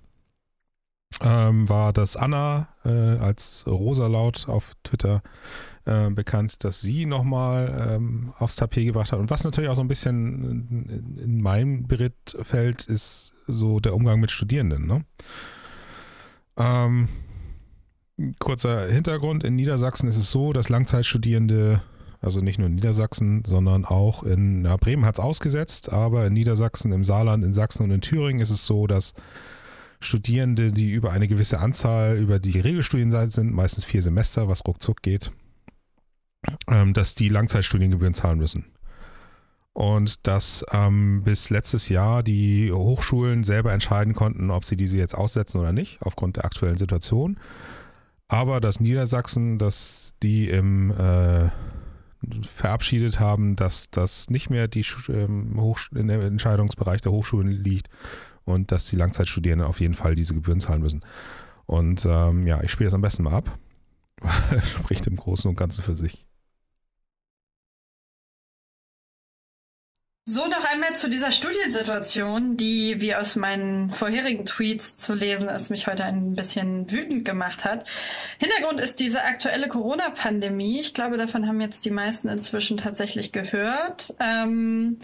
ähm, 1.22 1.66
war, 1.70 1.94
dass 1.94 2.16
Anna 2.16 2.68
äh, 2.84 2.90
als 2.90 3.64
Rosalaut 3.66 4.48
auf 4.48 4.74
Twitter 4.82 5.22
äh, 5.86 6.10
bekannt, 6.10 6.64
dass 6.64 6.82
sie 6.82 7.06
nochmal 7.06 7.88
ähm, 7.96 8.34
aufs 8.38 8.56
Tapet 8.56 8.84
gebracht 8.86 9.12
hat. 9.12 9.18
Und 9.20 9.30
was 9.30 9.42
natürlich 9.42 9.70
auch 9.70 9.74
so 9.74 9.82
ein 9.82 9.88
bisschen 9.88 10.44
in, 10.70 11.18
in 11.18 11.40
mein 11.40 11.86
Beritt 11.86 12.36
fällt, 12.42 12.84
ist 12.84 13.32
so 13.52 13.80
der 13.80 13.94
Umgang 13.94 14.20
mit 14.20 14.30
Studierenden. 14.30 14.86
Ne? 14.86 15.04
Ähm, 16.56 17.08
kurzer 18.38 18.86
Hintergrund, 18.88 19.44
in 19.44 19.56
Niedersachsen 19.56 20.08
ist 20.08 20.16
es 20.16 20.30
so, 20.30 20.52
dass 20.52 20.68
Langzeitstudierende, 20.68 21.82
also 22.20 22.40
nicht 22.40 22.58
nur 22.58 22.68
in 22.68 22.74
Niedersachsen, 22.74 23.44
sondern 23.44 23.84
auch 23.84 24.22
in 24.22 24.62
na, 24.62 24.76
Bremen 24.76 25.04
hat 25.04 25.16
es 25.16 25.20
ausgesetzt, 25.20 25.92
aber 25.92 26.26
in 26.26 26.32
Niedersachsen, 26.34 26.92
im 26.92 27.04
Saarland, 27.04 27.44
in 27.44 27.52
Sachsen 27.52 27.84
und 27.84 27.90
in 27.90 28.00
Thüringen 28.00 28.40
ist 28.40 28.50
es 28.50 28.66
so, 28.66 28.86
dass 28.86 29.14
Studierende, 30.00 30.72
die 30.72 30.90
über 30.90 31.12
eine 31.12 31.28
gewisse 31.28 31.60
Anzahl 31.60 32.18
über 32.18 32.38
die 32.40 32.58
Regelstudienzeit 32.58 33.30
sind, 33.30 33.52
meistens 33.52 33.84
vier 33.84 34.02
Semester, 34.02 34.48
was 34.48 34.66
ruckzuck 34.66 35.00
geht, 35.00 35.30
ähm, 36.68 36.92
dass 36.92 37.14
die 37.14 37.28
Langzeitstudiengebühren 37.28 38.14
zahlen 38.14 38.38
müssen. 38.38 38.66
Und 39.74 40.26
dass 40.26 40.64
ähm, 40.70 41.22
bis 41.24 41.48
letztes 41.48 41.88
Jahr 41.88 42.22
die 42.22 42.70
Hochschulen 42.70 43.42
selber 43.42 43.72
entscheiden 43.72 44.12
konnten, 44.14 44.50
ob 44.50 44.66
sie 44.66 44.76
diese 44.76 44.98
jetzt 44.98 45.14
aussetzen 45.14 45.58
oder 45.58 45.72
nicht, 45.72 46.02
aufgrund 46.02 46.36
der 46.36 46.44
aktuellen 46.44 46.76
Situation. 46.76 47.38
Aber 48.28 48.60
dass 48.60 48.80
Niedersachsen, 48.80 49.58
dass 49.58 50.14
die 50.22 50.48
im 50.48 50.90
äh, 50.90 51.48
verabschiedet 52.42 53.18
haben, 53.18 53.56
dass 53.56 53.90
das 53.90 54.30
nicht 54.30 54.50
mehr 54.50 54.68
die, 54.68 54.86
ähm, 55.08 55.58
in 55.94 56.08
der 56.08 56.20
Entscheidungsbereich 56.22 57.00
der 57.00 57.12
Hochschulen 57.12 57.50
liegt 57.50 57.88
und 58.44 58.72
dass 58.72 58.86
die 58.86 58.96
Langzeitstudierenden 58.96 59.66
auf 59.66 59.80
jeden 59.80 59.94
Fall 59.94 60.14
diese 60.14 60.34
Gebühren 60.34 60.60
zahlen 60.60 60.82
müssen. 60.82 61.04
Und 61.66 62.06
ähm, 62.08 62.46
ja, 62.46 62.62
ich 62.62 62.70
spiele 62.70 62.88
das 62.88 62.94
am 62.94 63.00
besten 63.00 63.24
mal 63.24 63.34
ab. 63.34 63.58
Spricht 64.78 65.06
im 65.06 65.16
Großen 65.16 65.48
und 65.48 65.56
Ganzen 65.56 65.82
für 65.82 65.96
sich. 65.96 66.26
So, 70.24 70.46
noch 70.46 70.64
einmal 70.64 70.94
zu 70.94 71.10
dieser 71.10 71.32
Studiensituation, 71.32 72.56
die, 72.56 73.00
wie 73.00 73.16
aus 73.16 73.34
meinen 73.34 73.92
vorherigen 73.92 74.46
Tweets 74.46 74.96
zu 74.96 75.14
lesen 75.14 75.48
ist, 75.48 75.70
mich 75.70 75.88
heute 75.88 76.04
ein 76.04 76.34
bisschen 76.36 76.88
wütend 76.92 77.24
gemacht 77.24 77.64
hat. 77.64 77.88
Hintergrund 78.38 78.80
ist 78.80 79.00
diese 79.00 79.24
aktuelle 79.24 79.66
Corona-Pandemie. 79.66 80.78
Ich 80.78 80.94
glaube, 80.94 81.16
davon 81.16 81.48
haben 81.48 81.60
jetzt 81.60 81.84
die 81.84 81.90
meisten 81.90 82.28
inzwischen 82.28 82.76
tatsächlich 82.76 83.32
gehört. 83.32 84.14
Ähm, 84.20 85.00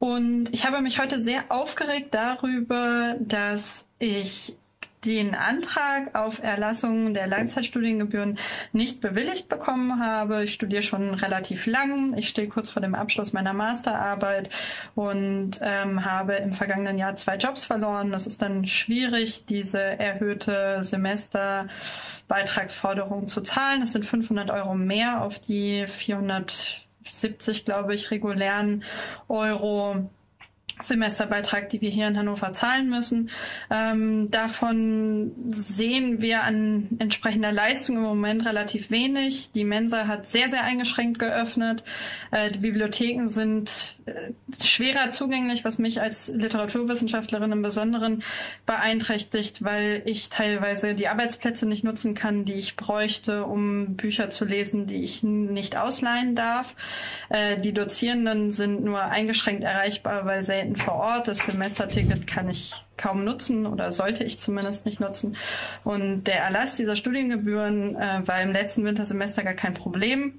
und 0.00 0.52
ich 0.52 0.66
habe 0.66 0.80
mich 0.82 0.98
heute 0.98 1.22
sehr 1.22 1.44
aufgeregt 1.50 2.08
darüber, 2.12 3.16
dass 3.20 3.84
ich 4.00 4.56
den 5.04 5.34
Antrag 5.34 6.14
auf 6.14 6.42
Erlassung 6.42 7.12
der 7.14 7.26
Langzeitstudiengebühren 7.26 8.38
nicht 8.72 9.00
bewilligt 9.00 9.48
bekommen 9.48 10.04
habe. 10.04 10.44
Ich 10.44 10.52
studiere 10.54 10.82
schon 10.82 11.14
relativ 11.14 11.66
lang. 11.66 12.16
Ich 12.16 12.28
stehe 12.28 12.48
kurz 12.48 12.70
vor 12.70 12.82
dem 12.82 12.94
Abschluss 12.94 13.32
meiner 13.32 13.52
Masterarbeit 13.52 14.50
und 14.94 15.58
ähm, 15.62 16.04
habe 16.04 16.34
im 16.34 16.52
vergangenen 16.52 16.98
Jahr 16.98 17.16
zwei 17.16 17.36
Jobs 17.36 17.64
verloren. 17.64 18.10
Das 18.10 18.26
ist 18.26 18.42
dann 18.42 18.66
schwierig, 18.66 19.46
diese 19.46 19.80
erhöhte 19.80 20.82
Semesterbeitragsforderung 20.82 23.28
zu 23.28 23.40
zahlen. 23.42 23.80
Das 23.80 23.92
sind 23.92 24.04
500 24.04 24.50
Euro 24.50 24.74
mehr 24.74 25.22
auf 25.22 25.38
die 25.38 25.86
470, 25.86 27.64
glaube 27.64 27.94
ich, 27.94 28.10
regulären 28.10 28.82
Euro 29.28 30.10
Semesterbeitrag, 30.82 31.68
die 31.70 31.80
wir 31.80 31.90
hier 31.90 32.08
in 32.08 32.18
Hannover 32.18 32.52
zahlen 32.52 32.88
müssen. 32.88 33.30
Ähm, 33.70 34.30
davon 34.30 35.32
sehen 35.50 36.20
wir 36.20 36.44
an 36.44 36.88
entsprechender 36.98 37.52
Leistung 37.52 37.96
im 37.96 38.02
Moment 38.02 38.46
relativ 38.46 38.90
wenig. 38.90 39.52
Die 39.52 39.64
Mensa 39.64 40.06
hat 40.06 40.28
sehr, 40.28 40.48
sehr 40.48 40.64
eingeschränkt 40.64 41.18
geöffnet. 41.18 41.82
Äh, 42.30 42.50
die 42.50 42.60
Bibliotheken 42.60 43.28
sind 43.28 43.98
äh, 44.06 44.32
schwerer 44.62 45.10
zugänglich, 45.10 45.64
was 45.64 45.78
mich 45.78 46.00
als 46.00 46.28
Literaturwissenschaftlerin 46.28 47.52
im 47.52 47.62
Besonderen 47.62 48.22
beeinträchtigt, 48.66 49.64
weil 49.64 50.02
ich 50.04 50.30
teilweise 50.30 50.94
die 50.94 51.08
Arbeitsplätze 51.08 51.66
nicht 51.66 51.84
nutzen 51.84 52.14
kann, 52.14 52.44
die 52.44 52.54
ich 52.54 52.76
bräuchte, 52.76 53.44
um 53.44 53.96
Bücher 53.96 54.30
zu 54.30 54.44
lesen, 54.44 54.86
die 54.86 55.02
ich 55.02 55.22
nicht 55.22 55.76
ausleihen 55.76 56.34
darf. 56.34 56.74
Äh, 57.28 57.60
die 57.60 57.72
Dozierenden 57.72 58.52
sind 58.52 58.84
nur 58.84 59.02
eingeschränkt 59.02 59.64
erreichbar, 59.64 60.24
weil 60.24 60.42
selten 60.42 60.67
Studentenzeiten 60.68 60.76
vor 60.76 60.94
Ort. 60.94 61.28
Das 61.28 61.38
Semesterticket 61.38 62.26
kann 62.26 62.48
ich 62.48 62.74
kaum 62.96 63.24
nutzen 63.24 63.66
oder 63.66 63.92
sollte 63.92 64.24
ich 64.24 64.38
zumindest 64.38 64.86
nicht 64.86 65.00
nutzen. 65.00 65.36
Und 65.84 66.24
der 66.24 66.42
Erlass 66.42 66.74
dieser 66.74 66.96
Studiengebühren 66.96 67.96
äh, 67.96 68.26
war 68.26 68.40
im 68.42 68.52
letzten 68.52 68.84
Wintersemester 68.84 69.42
gar 69.44 69.54
kein 69.54 69.74
Problem. 69.74 70.38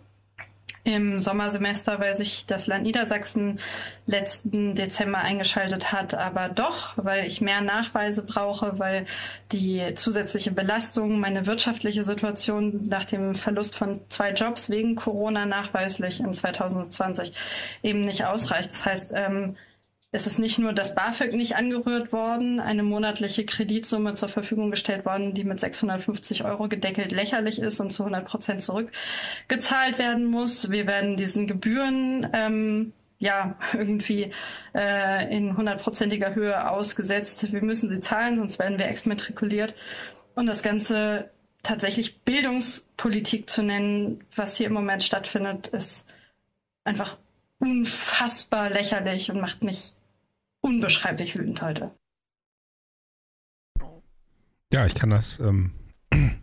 Im 0.86 1.22
Sommersemester, 1.22 2.00
weil 2.00 2.16
sich 2.16 2.46
das 2.48 2.66
Land 2.66 2.84
Niedersachsen 2.84 3.60
letzten 4.08 4.76
Dezember 4.76 5.20
eingeschaltet 5.20 5.92
hat, 5.92 6.16
aber 6.16 6.48
doch, 6.48 6.94
weil 6.96 7.28
ich 7.28 7.42
mehr 7.42 7.60
Nachweise 7.62 8.26
brauche, 8.26 8.80
weil 8.80 9.06
die 9.52 9.94
zusätzliche 9.96 10.52
Belastung, 10.52 11.20
meine 11.20 11.46
wirtschaftliche 11.46 12.06
Situation 12.06 12.88
nach 12.88 13.06
dem 13.06 13.36
Verlust 13.36 13.76
von 13.76 14.00
zwei 14.08 14.32
Jobs 14.32 14.70
wegen 14.70 14.96
Corona 14.96 15.46
nachweislich 15.46 16.22
in 16.22 16.34
2020 16.34 17.34
eben 17.84 18.06
nicht 18.06 18.26
ausreicht. 18.26 18.72
Das 18.72 18.86
heißt, 18.86 19.12
ähm, 19.14 19.58
es 20.12 20.26
ist 20.26 20.40
nicht 20.40 20.58
nur 20.58 20.74
das 20.74 20.96
BAföG 20.96 21.34
nicht 21.34 21.56
angerührt 21.56 22.12
worden, 22.12 22.60
eine 22.60 22.82
monatliche 22.82 23.46
Kreditsumme 23.46 24.16
zur 24.16 24.28
Verfügung 24.30 24.72
gestellt 24.72 25.06
worden, 25.06 25.36
die 25.36 25.44
mit 25.44 25.60
650 25.60 26.46
Euro 26.46 26.68
gedeckelt 26.68 27.12
lächerlich 27.12 27.60
ist 27.60 27.80
und 27.80 27.92
zu 27.92 28.04
100 28.04 28.26
Prozent 28.26 28.64
zurückgezahlt 28.64 30.00
werden 30.00 30.26
muss. 30.26 30.72
Wir 30.72 30.88
werden 30.88 31.16
diesen 31.16 31.46
Gebühren 31.46 32.28
ähm, 32.34 32.94
ja 33.20 33.56
irgendwie 33.74 34.32
äh, 34.74 35.36
in 35.36 35.56
hundertprozentiger 35.56 36.34
Höhe 36.34 36.70
ausgesetzt. 36.72 37.52
Wir 37.52 37.62
müssen 37.62 37.88
sie 37.88 38.00
zahlen, 38.00 38.36
sonst 38.38 38.58
werden 38.58 38.80
wir 38.80 38.88
exmatrikuliert. 38.88 39.76
Und 40.34 40.48
das 40.48 40.64
Ganze 40.64 41.30
tatsächlich 41.62 42.22
Bildungspolitik 42.22 43.48
zu 43.48 43.62
nennen, 43.62 44.24
was 44.36 44.58
hier 44.58 44.68
im 44.68 44.74
Moment 44.74 45.04
stattfindet, 45.04 45.68
ist 45.68 46.08
einfach 46.84 47.18
unfassbar 47.60 48.72
lächerlich 48.72 49.30
und 49.30 49.42
macht 49.42 49.64
mich 49.64 49.94
unbeschreiblich 50.62 51.38
wütend 51.38 51.62
heute. 51.62 51.92
Ja, 54.72 54.86
ich 54.86 54.94
kann 54.94 55.10
das 55.10 55.40
ähm, 55.40 55.72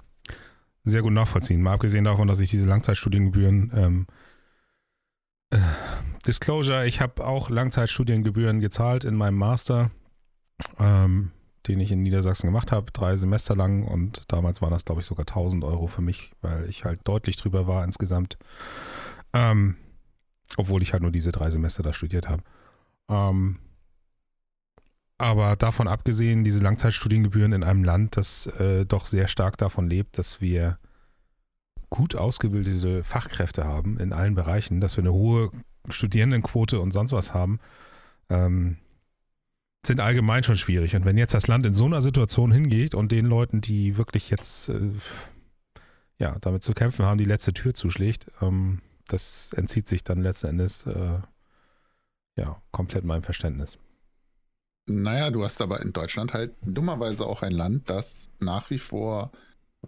sehr 0.85 1.03
gut 1.03 1.13
nachvollziehen. 1.13 1.63
Mal 1.63 1.75
abgesehen 1.75 2.05
davon, 2.05 2.27
dass 2.27 2.41
ich 2.41 2.51
diese 2.51 2.67
Langzeitstudiengebühren 2.67 3.73
ähm, 3.75 4.07
äh, 5.51 5.59
Disclosure, 6.27 6.87
ich 6.87 7.01
habe 7.01 7.25
auch 7.25 7.51
Langzeitstudiengebühren 7.51 8.61
gezahlt 8.61 9.05
in 9.05 9.15
meinem 9.15 9.37
Master, 9.37 9.93
ähm, 10.79 11.31
den 11.69 11.79
ich 11.79 11.93
in 11.93 12.03
Niedersachsen 12.03 12.47
gemacht 12.49 12.73
habe, 12.73 12.91
drei 12.91 13.15
Semester 13.17 13.55
lang 13.55 13.85
und 13.85 14.23
damals 14.33 14.61
waren 14.61 14.73
das, 14.73 14.85
glaube 14.85 15.01
ich, 15.01 15.07
sogar 15.07 15.27
1000 15.27 15.63
Euro 15.63 15.87
für 15.87 16.03
mich, 16.03 16.33
weil 16.41 16.69
ich 16.69 16.85
halt 16.85 17.01
deutlich 17.05 17.37
drüber 17.37 17.69
war 17.69 17.85
insgesamt. 17.85 18.39
Ähm, 19.33 19.77
obwohl 20.57 20.83
ich 20.83 20.93
halt 20.93 21.03
nur 21.03 21.11
diese 21.11 21.33
drei 21.33 21.51
Semester 21.51 21.83
da 21.83 21.93
studiert 21.93 22.29
habe. 22.29 22.43
Ähm, 23.09 23.59
aber 25.19 25.57
davon 25.57 25.89
abgesehen, 25.89 26.45
diese 26.45 26.61
Langzeitstudiengebühren 26.61 27.53
in 27.53 27.65
einem 27.65 27.85
Land, 27.85 28.17
das 28.17 28.47
äh, 28.47 28.85
doch 28.85 29.07
sehr 29.07 29.29
stark 29.29 29.57
davon 29.57 29.89
lebt, 29.89 30.19
dass 30.19 30.41
wir 30.41 30.79
gut 31.91 32.15
ausgebildete 32.15 33.03
Fachkräfte 33.03 33.65
haben 33.65 33.99
in 33.99 34.13
allen 34.13 34.35
Bereichen, 34.35 34.81
dass 34.81 34.97
wir 34.97 35.03
eine 35.03 35.13
hohe 35.13 35.51
Studierendenquote 35.89 36.81
und 36.81 36.91
sonst 36.91 37.13
was 37.13 37.33
haben, 37.33 37.61
ähm, 38.29 38.77
sind 39.87 40.01
allgemein 40.01 40.43
schon 40.43 40.57
schwierig. 40.57 40.97
Und 40.97 41.05
wenn 41.05 41.17
jetzt 41.17 41.35
das 41.35 41.47
Land 41.47 41.65
in 41.65 41.73
so 41.73 41.85
einer 41.85 42.03
Situation 42.03 42.51
hingeht 42.51 42.95
und 42.95 43.13
den 43.13 43.25
Leuten, 43.27 43.61
die 43.61 43.97
wirklich 43.97 44.31
jetzt 44.31 44.69
äh, 44.69 44.91
ja, 46.19 46.37
damit 46.41 46.63
zu 46.63 46.73
kämpfen 46.73 47.07
haben, 47.07 47.19
die 47.19 47.25
letzte 47.25 47.53
Tür 47.53 47.73
zuschlägt, 47.73 48.27
ähm, 48.43 48.81
das 49.07 49.53
entzieht 49.55 49.87
sich 49.87 50.03
dann 50.03 50.19
letzten 50.19 50.49
Endes 50.49 50.85
äh, 50.87 51.21
ja 52.37 52.61
komplett 52.73 53.05
meinem 53.05 53.23
Verständnis. 53.23 53.79
Naja, 54.87 55.31
du 55.31 55.45
hast 55.45 55.61
aber 55.61 55.81
in 55.83 55.93
Deutschland 55.93 56.33
halt 56.33 56.55
dummerweise 56.63 57.27
auch 57.27 57.43
ein 57.43 57.53
Land, 57.53 57.91
das 57.91 58.31
nach 58.39 58.71
wie 58.71 58.79
vor, 58.79 59.33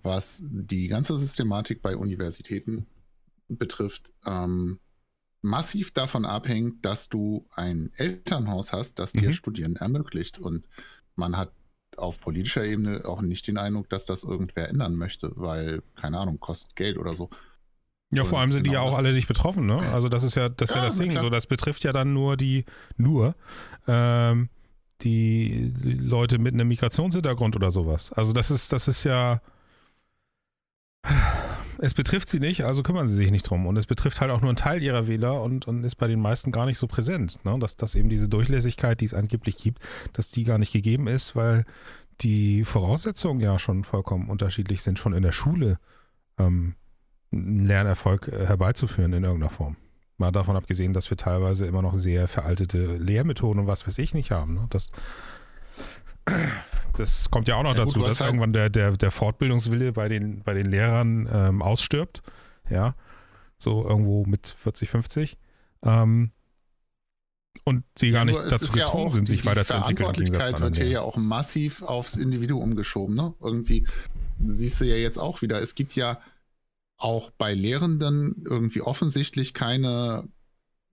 was 0.03 0.43
die 0.43 0.89
ganze 0.89 1.17
Systematik 1.17 1.83
bei 1.83 1.97
Universitäten 1.97 2.87
betrifft, 3.49 4.13
ähm, 4.27 4.79
massiv 5.41 5.93
davon 5.93 6.25
abhängt, 6.25 6.85
dass 6.85 7.09
du 7.09 7.47
ein 7.55 7.91
Elternhaus 7.97 8.73
hast, 8.73 8.99
das 8.99 9.13
dir 9.13 9.29
mhm. 9.29 9.33
Studieren 9.33 9.77
ermöglicht. 9.77 10.39
Und 10.39 10.69
man 11.15 11.37
hat 11.37 11.53
auf 11.97 12.21
politischer 12.21 12.65
Ebene 12.65 13.05
auch 13.05 13.23
nicht 13.23 13.47
den 13.47 13.59
Eindruck, 13.59 13.89
dass 13.89 14.05
das 14.05 14.25
irgendwer 14.25 14.69
ändern 14.69 14.97
möchte, 14.97 15.33
weil, 15.37 15.83
keine 15.95 16.19
Ahnung, 16.19 16.41
kostet 16.41 16.77
Geld 16.77 16.99
oder 16.99 17.15
so. 17.15 17.31
Ja, 18.11 18.25
vor 18.25 18.41
allem 18.41 18.53
sind 18.53 18.63
genau 18.63 18.71
die 18.71 18.75
ja 18.75 18.81
auch 18.81 18.97
alle 18.97 19.13
nicht 19.13 19.29
betroffen, 19.29 19.67
ne? 19.67 19.81
Also 19.93 20.09
das 20.09 20.23
ist 20.23 20.35
ja 20.35 20.49
das, 20.49 20.71
ist 20.71 20.75
ja, 20.75 20.83
ja 20.83 20.89
das 20.89 20.97
Ding. 20.97 21.17
So, 21.19 21.29
das 21.29 21.47
betrifft 21.47 21.85
ja 21.85 21.93
dann 21.93 22.15
nur 22.15 22.39
die, 22.39 22.65
nur 22.97 23.35
ähm, 23.87 24.49
die, 25.03 25.73
Leute 25.83 26.39
mit 26.39 26.55
einem 26.55 26.69
Migrationshintergrund 26.69 27.57
oder 27.57 27.71
sowas. 27.71 28.13
Also 28.13 28.33
das 28.33 28.51
ist, 28.51 28.73
das 28.73 28.89
ist 28.89 29.05
ja. 29.05 29.41
Es 31.81 31.95
betrifft 31.95 32.29
sie 32.29 32.41
nicht, 32.41 32.65
also 32.65 32.83
kümmern 32.83 33.07
sie 33.07 33.15
sich 33.15 33.31
nicht 33.31 33.49
drum. 33.49 33.65
Und 33.67 33.77
es 33.77 33.87
betrifft 33.87 34.21
halt 34.21 34.33
auch 34.33 34.41
nur 34.41 34.51
einen 34.51 34.57
Teil 34.57 34.83
ihrer 34.83 35.07
Wähler 35.07 35.41
und, 35.43 35.69
und 35.69 35.85
ist 35.85 35.95
bei 35.95 36.09
den 36.09 36.21
meisten 36.21 36.51
gar 36.51 36.67
nicht 36.67 36.77
so 36.77 36.89
präsent. 36.89 37.45
Ne? 37.45 37.57
Dass, 37.61 37.77
dass 37.77 37.95
eben 37.95 38.09
diese 38.09 38.29
Durchlässigkeit, 38.29 39.01
die 39.01 39.05
es 39.05 39.15
angeblich 39.15 39.57
gibt, 39.57 39.81
dass 40.13 40.33
die 40.33 40.43
gar 40.43 40.59
nicht 40.59 40.73
gegeben 40.73 41.07
ist, 41.07 41.37
weil 41.37 41.65
die 42.21 42.65
Voraussetzungen 42.65 43.41
ja 43.41 43.61
schon 43.61 43.85
vollkommen 43.85 44.29
unterschiedlich 44.29 44.83
sind, 44.83 44.99
schon 44.99 45.13
in 45.13 45.23
der 45.23 45.31
Schule 45.31 45.79
ähm, 46.37 46.75
einen 47.33 47.65
Lernerfolg 47.65 48.27
äh, 48.29 48.47
herbeizuführen 48.47 49.13
in 49.13 49.23
irgendeiner 49.23 49.51
Form. 49.51 49.77
Mal 50.19 50.33
davon 50.33 50.57
abgesehen, 50.57 50.93
dass 50.93 51.11
wir 51.11 51.17
teilweise 51.17 51.67
immer 51.67 51.81
noch 51.81 51.95
sehr 51.95 52.27
veraltete 52.27 52.97
Lehrmethoden 52.97 53.63
und 53.63 53.67
was 53.69 53.87
weiß 53.87 53.99
ich 53.99 54.15
nicht 54.15 54.33
haben. 54.33 54.55
Ne? 54.55 54.67
Das, 54.69 54.91
das 56.97 57.31
kommt 57.31 57.47
ja 57.47 57.55
auch 57.55 57.63
noch 57.63 57.77
ja, 57.77 57.85
dazu, 57.85 58.01
gut, 58.01 58.09
dass 58.09 58.21
halt 58.21 58.31
irgendwann 58.31 58.53
der, 58.53 58.69
der, 58.69 58.97
der 58.97 59.13
Fortbildungswille 59.13 59.93
bei 59.93 60.09
den, 60.09 60.43
bei 60.43 60.55
den 60.55 60.67
Lehrern 60.67 61.29
ähm, 61.33 61.63
ausstirbt. 61.63 62.23
Ja, 62.69 62.97
so 63.59 63.89
irgendwo 63.89 64.25
mit 64.25 64.49
40, 64.49 64.91
50. 64.91 65.39
Ähm, 65.85 66.33
und 67.65 67.85
sie 67.97 68.11
gar 68.11 68.25
nicht 68.25 68.39
dazu 68.51 68.73
gezwungen 68.73 69.09
ja 69.09 69.11
sind, 69.11 69.29
sich 69.29 69.45
weiterzuentwickeln. 69.45 70.13
Die 70.15 70.31
Verantwortlichkeit 70.33 70.61
wird 70.61 70.77
hier 70.77 70.89
ja 70.89 71.01
auch 71.03 71.17
massiv 71.17 71.83
aufs 71.83 72.17
Individuum 72.17 72.75
geschoben. 72.75 73.15
Ne? 73.15 73.35
Irgendwie 73.41 73.87
siehst 74.45 74.81
du 74.81 74.85
ja 74.85 74.97
jetzt 74.97 75.19
auch 75.19 75.43
wieder, 75.43 75.61
es 75.61 75.75
gibt 75.75 75.95
ja 75.95 76.19
auch 76.99 77.31
bei 77.31 77.55
Lehrenden 77.55 78.45
irgendwie 78.45 78.83
offensichtlich 78.83 79.55
keine 79.55 80.29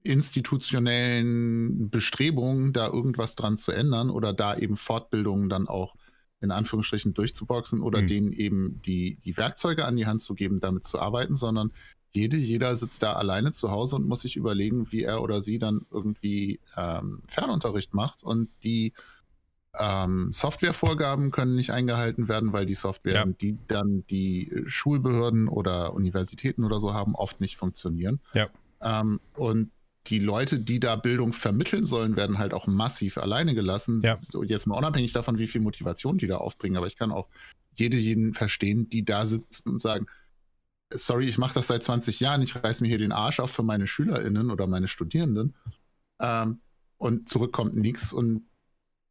institutionellen 0.03 1.89
Bestrebungen, 1.89 2.73
da 2.73 2.87
irgendwas 2.87 3.35
dran 3.35 3.57
zu 3.57 3.71
ändern 3.71 4.11
oder 4.11 4.31
da 4.31 4.55
eben 4.55 4.77
Fortbildungen 4.77 5.49
dann 5.49 5.67
auch 5.67 5.95
in 6.41 6.51
Anführungsstrichen 6.51 7.15
durchzuboxen 7.15 7.81
oder 7.81 8.03
mhm. 8.03 8.07
denen 8.07 8.31
eben 8.33 8.81
die, 8.83 9.17
die 9.17 9.35
Werkzeuge 9.35 9.85
an 9.85 9.95
die 9.95 10.05
Hand 10.05 10.21
zu 10.21 10.35
geben, 10.35 10.59
damit 10.59 10.85
zu 10.85 10.99
arbeiten, 10.99 11.35
sondern 11.35 11.71
jede, 12.11 12.37
jeder 12.37 12.75
sitzt 12.77 13.01
da 13.01 13.13
alleine 13.13 13.51
zu 13.51 13.71
Hause 13.71 13.95
und 13.95 14.07
muss 14.07 14.21
sich 14.21 14.37
überlegen, 14.37 14.91
wie 14.91 15.03
er 15.03 15.21
oder 15.23 15.41
sie 15.41 15.57
dann 15.57 15.81
irgendwie 15.91 16.59
ähm, 16.77 17.21
Fernunterricht 17.27 17.93
macht 17.95 18.23
und 18.23 18.49
die 18.63 18.93
ähm, 19.79 20.31
Softwarevorgaben 20.33 21.31
können 21.31 21.55
nicht 21.55 21.71
eingehalten 21.71 22.27
werden, 22.27 22.53
weil 22.53 22.65
die 22.65 22.75
Software, 22.75 23.13
ja. 23.13 23.25
die 23.25 23.57
dann 23.67 24.05
die 24.09 24.63
Schulbehörden 24.65 25.47
oder 25.47 25.93
Universitäten 25.93 26.63
oder 26.63 26.79
so 26.79 26.93
haben, 26.93 27.15
oft 27.15 27.41
nicht 27.41 27.57
funktionieren. 27.57 28.19
Ja. 28.33 28.47
Ähm, 28.81 29.19
und 29.35 29.71
die 30.07 30.19
Leute, 30.19 30.59
die 30.59 30.79
da 30.79 30.95
Bildung 30.95 31.33
vermitteln 31.33 31.85
sollen, 31.85 32.15
werden 32.15 32.37
halt 32.37 32.53
auch 32.53 32.67
massiv 32.67 33.17
alleine 33.17 33.55
gelassen. 33.55 34.01
Ja. 34.01 34.17
So, 34.21 34.43
jetzt 34.43 34.67
mal 34.67 34.77
unabhängig 34.77 35.13
davon, 35.13 35.37
wie 35.37 35.47
viel 35.47 35.61
Motivation 35.61 36.17
die 36.17 36.27
da 36.27 36.37
aufbringen. 36.37 36.77
Aber 36.77 36.87
ich 36.87 36.95
kann 36.95 37.11
auch 37.11 37.27
jede, 37.75 37.97
jeden 37.97 38.33
verstehen, 38.33 38.89
die 38.89 39.03
da 39.03 39.25
sitzen 39.25 39.69
und 39.69 39.79
sagen, 39.79 40.05
sorry, 40.91 41.25
ich 41.25 41.37
mache 41.37 41.55
das 41.55 41.67
seit 41.67 41.83
20 41.83 42.19
Jahren, 42.19 42.41
ich 42.41 42.55
reiß 42.55 42.81
mir 42.81 42.87
hier 42.87 42.99
den 42.99 43.11
Arsch 43.11 43.39
auf 43.39 43.51
für 43.51 43.63
meine 43.63 43.87
SchülerInnen 43.87 44.51
oder 44.51 44.67
meine 44.67 44.87
Studierenden. 44.87 45.55
Ähm, 46.19 46.59
und 46.97 47.27
zurückkommt 47.27 47.75
nichts 47.75 48.13
und 48.13 48.43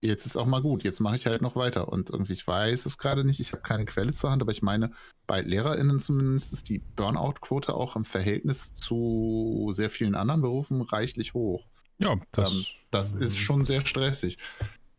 jetzt 0.05 0.27
ist 0.27 0.37
auch 0.37 0.47
mal 0.47 0.61
gut, 0.61 0.85
jetzt 0.85 1.01
mache 1.01 1.17
ich 1.17 1.27
halt 1.27 1.43
noch 1.43 1.57
weiter. 1.57 1.89
Und 1.89 2.11
irgendwie, 2.11 2.35
ich 2.35 2.47
weiß 2.47 2.87
es 2.87 2.99
gerade 2.99 3.25
nicht, 3.25 3.41
ich 3.41 3.53
habe 3.53 3.63
keine 3.63 3.85
Quelle 3.85 4.13
zur 4.13 4.31
Hand, 4.31 4.43
aber 4.43 4.53
ich 4.53 4.63
meine, 4.63 4.91
bei 5.27 5.41
LehrerInnen 5.41 5.99
zumindest 5.99 6.53
ist 6.53 6.69
die 6.69 6.79
Burnout-Quote 6.79 7.75
auch 7.75 7.97
im 7.97 8.05
Verhältnis 8.05 8.75
zu 8.75 9.71
sehr 9.73 9.91
vielen 9.91 10.15
anderen 10.15 10.43
Berufen 10.43 10.83
reichlich 10.83 11.35
hoch. 11.35 11.67
Ja, 11.99 12.17
das, 12.33 12.53
ähm, 12.53 12.65
das 12.91 13.13
ist 13.13 13.39
schon 13.39 13.65
sehr 13.65 13.85
stressig. 13.87 14.39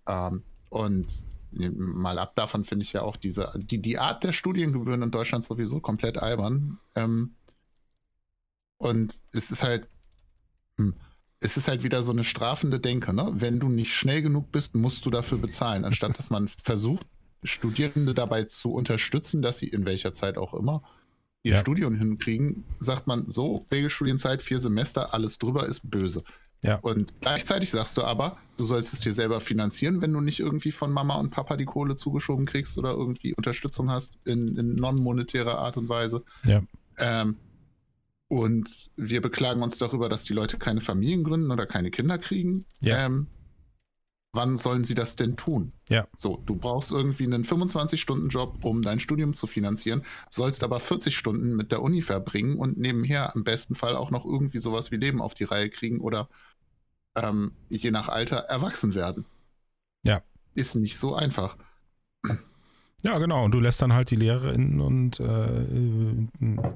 Ähm, 0.08 0.44
und 0.70 1.28
mal 1.52 2.20
ab 2.20 2.36
davon 2.36 2.66
finde 2.66 2.84
ich 2.84 2.94
ja 2.94 3.02
auch 3.02 3.16
diese, 3.16 3.54
die, 3.56 3.82
die 3.82 3.98
Art 3.98 4.24
der 4.24 4.34
Studiengebühren 4.34 5.02
in 5.02 5.12
Deutschland 5.12 5.44
sowieso 5.44 5.80
komplett 5.80 6.18
albern. 6.18 6.80
Ähm, 6.96 7.36
und 8.78 9.22
es 9.32 9.52
ist 9.52 9.64
halt, 9.64 9.88
hm, 10.78 10.96
es 11.46 11.58
ist 11.58 11.68
halt 11.68 11.84
wieder 11.84 12.02
so 12.02 12.12
eine 12.12 12.24
strafende 12.24 12.80
Denke, 12.80 13.14
ne? 13.14 13.32
Wenn 13.36 13.60
du 13.60 13.70
nicht 13.70 13.94
schnell 13.94 14.24
genug 14.24 14.52
bist, 14.52 14.74
musst 14.76 15.06
du 15.06 15.12
dafür 15.12 15.38
bezahlen, 15.38 15.86
anstatt 15.86 16.18
dass 16.18 16.30
man 16.32 16.48
versucht, 16.64 17.06
Studierende 17.44 18.16
dabei 18.16 18.46
zu 18.46 18.74
unterstützen, 18.74 19.44
dass 19.44 19.60
sie 19.60 19.68
in 19.68 19.86
welcher 19.86 20.16
Zeit 20.16 20.38
auch 20.38 20.56
immer 20.56 20.82
ihr 21.44 21.54
Ja. 21.54 21.60
Studium 21.60 21.96
hinkriegen, 21.96 22.64
sagt 22.80 23.06
man 23.06 23.30
so, 23.30 23.68
Regelstudienzeit, 23.72 24.42
vier 24.42 24.58
Semester, 24.58 25.14
alles 25.14 25.38
drüber 25.38 25.68
ist 25.68 25.88
böse. 25.92 26.24
Ja. 26.64 26.78
Und 26.78 27.14
gleichzeitig 27.22 27.70
sagst 27.70 27.96
du 27.98 28.04
aber, 28.04 28.38
du 28.58 28.64
sollst 28.64 28.94
es 28.94 29.02
dir 29.02 29.14
selber 29.14 29.40
finanzieren, 29.40 30.02
wenn 30.02 30.12
du 30.12 30.22
nicht 30.22 30.40
irgendwie 30.40 30.72
von 30.72 30.92
Mama 30.92 31.20
und 31.20 31.30
Papa 31.30 31.58
die 31.58 31.66
Kohle 31.66 31.94
zugeschoben 31.94 32.48
kriegst 32.48 32.80
oder 32.80 32.94
irgendwie 32.94 33.36
Unterstützung 33.36 33.92
hast 33.92 34.18
in, 34.26 34.58
in 34.58 34.74
non-monetärer 34.74 35.60
Art 35.60 35.78
und 35.78 35.88
Weise. 35.88 36.24
Ja. 36.44 36.64
Ähm, 36.98 37.36
und 38.28 38.90
wir 38.96 39.22
beklagen 39.22 39.62
uns 39.62 39.78
darüber, 39.78 40.10
dass 40.10 40.24
die 40.24 40.34
Leute 40.34 40.58
keine 40.58 40.82
Familien 40.82 41.24
gründen 41.24 41.52
oder 41.52 41.66
keine 41.66 41.92
Kinder 41.92 42.18
kriegen. 42.18 42.66
Ja. 42.80 43.06
Ähm, 43.06 43.28
wann 44.34 44.58
sollen 44.58 44.84
sie 44.84 44.96
das 44.96 45.16
denn 45.16 45.38
tun? 45.38 45.72
Ja. 45.90 46.08
So, 46.16 46.38
du 46.46 46.56
brauchst 46.56 46.92
irgendwie 46.92 47.24
einen 47.24 47.44
25-Stunden-Job, 47.44 48.66
um 48.66 48.82
dein 48.82 49.00
Studium 49.00 49.34
zu 49.34 49.48
finanzieren, 49.48 50.04
sollst 50.30 50.64
aber 50.64 50.80
40 50.80 51.16
Stunden 51.16 51.56
mit 51.56 51.72
der 51.72 51.82
Uni 51.82 52.02
verbringen 52.02 52.58
und 52.58 52.78
nebenher 52.78 53.32
im 53.36 53.44
besten 53.44 53.76
Fall 53.76 53.96
auch 53.96 54.12
noch 54.12 54.26
irgendwie 54.26 54.60
sowas 54.60 54.92
wie 54.92 54.98
Leben 54.98 55.22
auf 55.22 55.34
die 55.34 55.46
Reihe 55.46 55.70
kriegen 55.70 56.02
oder 56.02 56.28
ähm, 57.16 57.54
je 57.70 57.92
nach 57.92 58.10
Alter 58.10 58.38
erwachsen 58.38 58.94
werden. 58.94 59.26
Ja. 60.04 60.22
Ist 60.54 60.76
nicht 60.76 60.98
so 60.98 61.16
einfach. 61.16 61.58
Ja, 63.06 63.20
genau. 63.20 63.46
Und 63.46 63.52
du 63.54 63.60
lässt 63.60 63.84
dann 63.84 63.94
halt 63.94 64.10
die 64.10 64.16
LehrerInnen 64.16 64.82
und 64.82 65.20
äh, 65.20 66.28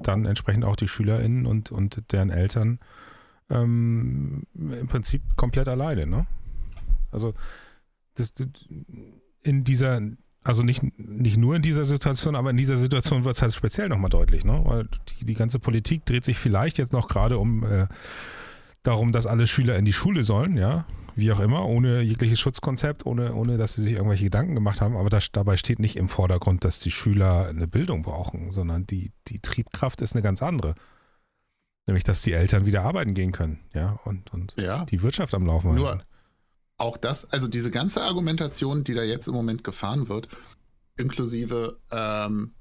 dann 0.04 0.26
entsprechend 0.26 0.64
auch 0.64 0.76
die 0.76 0.86
SchülerInnen 0.86 1.44
und, 1.44 1.72
und 1.72 2.12
deren 2.12 2.30
Eltern 2.30 2.78
ähm, 3.50 4.44
im 4.54 4.86
Prinzip 4.86 5.22
komplett 5.34 5.68
alleine, 5.68 6.06
ne? 6.06 6.26
Also 7.10 7.34
das, 8.14 8.32
in 9.42 9.64
dieser, 9.64 10.00
also 10.44 10.62
nicht, 10.62 10.84
nicht 10.98 11.36
nur 11.36 11.56
in 11.56 11.62
dieser 11.62 11.84
Situation, 11.84 12.36
aber 12.36 12.50
in 12.50 12.56
dieser 12.56 12.76
Situation 12.76 13.24
wird 13.24 13.34
es 13.34 13.42
halt 13.42 13.52
speziell 13.52 13.88
nochmal 13.88 14.10
deutlich, 14.10 14.44
ne? 14.44 14.60
Weil 14.62 14.86
die, 15.08 15.24
die 15.24 15.34
ganze 15.34 15.58
Politik 15.58 16.06
dreht 16.06 16.24
sich 16.24 16.38
vielleicht 16.38 16.78
jetzt 16.78 16.92
noch 16.92 17.08
gerade 17.08 17.38
um 17.38 17.64
äh, 17.64 17.88
darum, 18.82 19.12
dass 19.12 19.26
alle 19.26 19.46
Schüler 19.46 19.76
in 19.76 19.84
die 19.84 19.92
Schule 19.92 20.22
sollen, 20.22 20.56
ja, 20.56 20.86
wie 21.16 21.32
auch 21.32 21.40
immer, 21.40 21.66
ohne 21.66 22.00
jegliches 22.02 22.40
Schutzkonzept, 22.40 23.04
ohne, 23.04 23.34
ohne 23.34 23.58
dass 23.58 23.74
sie 23.74 23.82
sich 23.82 23.92
irgendwelche 23.92 24.24
Gedanken 24.24 24.54
gemacht 24.54 24.80
haben. 24.80 24.96
Aber 24.96 25.10
das, 25.10 25.30
dabei 25.32 25.56
steht 25.56 25.78
nicht 25.78 25.96
im 25.96 26.08
Vordergrund, 26.08 26.64
dass 26.64 26.80
die 26.80 26.90
Schüler 26.90 27.48
eine 27.48 27.66
Bildung 27.66 28.02
brauchen, 28.02 28.50
sondern 28.52 28.86
die, 28.86 29.12
die 29.28 29.40
Triebkraft 29.40 30.00
ist 30.02 30.14
eine 30.14 30.22
ganz 30.22 30.42
andere. 30.42 30.74
Nämlich, 31.86 32.04
dass 32.04 32.22
die 32.22 32.32
Eltern 32.32 32.66
wieder 32.66 32.82
arbeiten 32.82 33.14
gehen 33.14 33.32
können, 33.32 33.58
ja, 33.74 33.98
und, 34.04 34.32
und 34.32 34.54
Ja. 34.56 34.84
die 34.84 35.02
Wirtschaft 35.02 35.34
am 35.34 35.44
Laufen 35.44 35.74
Nur 35.74 35.88
halten. 35.88 36.02
auch 36.76 36.96
das, 36.96 37.24
also 37.32 37.48
diese 37.48 37.70
ganze 37.70 38.02
Argumentation, 38.02 38.84
die 38.84 38.94
da 38.94 39.02
jetzt 39.02 39.26
im 39.26 39.34
Moment 39.34 39.64
gefahren 39.64 40.08
wird, 40.08 40.28
inklusive, 40.96 41.78
ähm, 41.90 42.52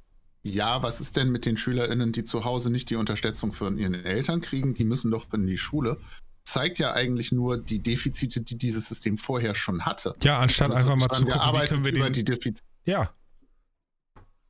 ja, 0.49 0.83
was 0.83 1.01
ist 1.01 1.15
denn 1.15 1.31
mit 1.31 1.45
den 1.45 1.57
SchülerInnen, 1.57 2.11
die 2.11 2.23
zu 2.23 2.45
Hause 2.45 2.69
nicht 2.69 2.89
die 2.89 2.95
Unterstützung 2.95 3.53
von 3.53 3.77
ihren 3.77 3.93
Eltern 3.93 4.41
kriegen, 4.41 4.73
die 4.73 4.83
müssen 4.83 5.11
doch 5.11 5.31
in 5.33 5.47
die 5.47 5.57
Schule, 5.57 5.97
zeigt 6.43 6.79
ja 6.79 6.93
eigentlich 6.93 7.31
nur 7.31 7.57
die 7.57 7.79
Defizite, 7.79 8.41
die 8.41 8.57
dieses 8.57 8.87
System 8.87 9.17
vorher 9.17 9.55
schon 9.55 9.85
hatte. 9.85 10.15
Ja, 10.23 10.39
anstatt 10.39 10.71
Also, 10.71 10.81
einfach 10.81 10.95
mal 10.95 11.09
zu 11.09 11.21
gucken, 11.21 11.35
wie 11.35 11.39
arbeiten 11.39 11.69
können 11.69 11.85
wir 11.85 11.91
über 11.93 12.09
den, 12.09 12.13
die 12.13 12.23
Defizite. 12.23 12.61
ja, 12.85 13.13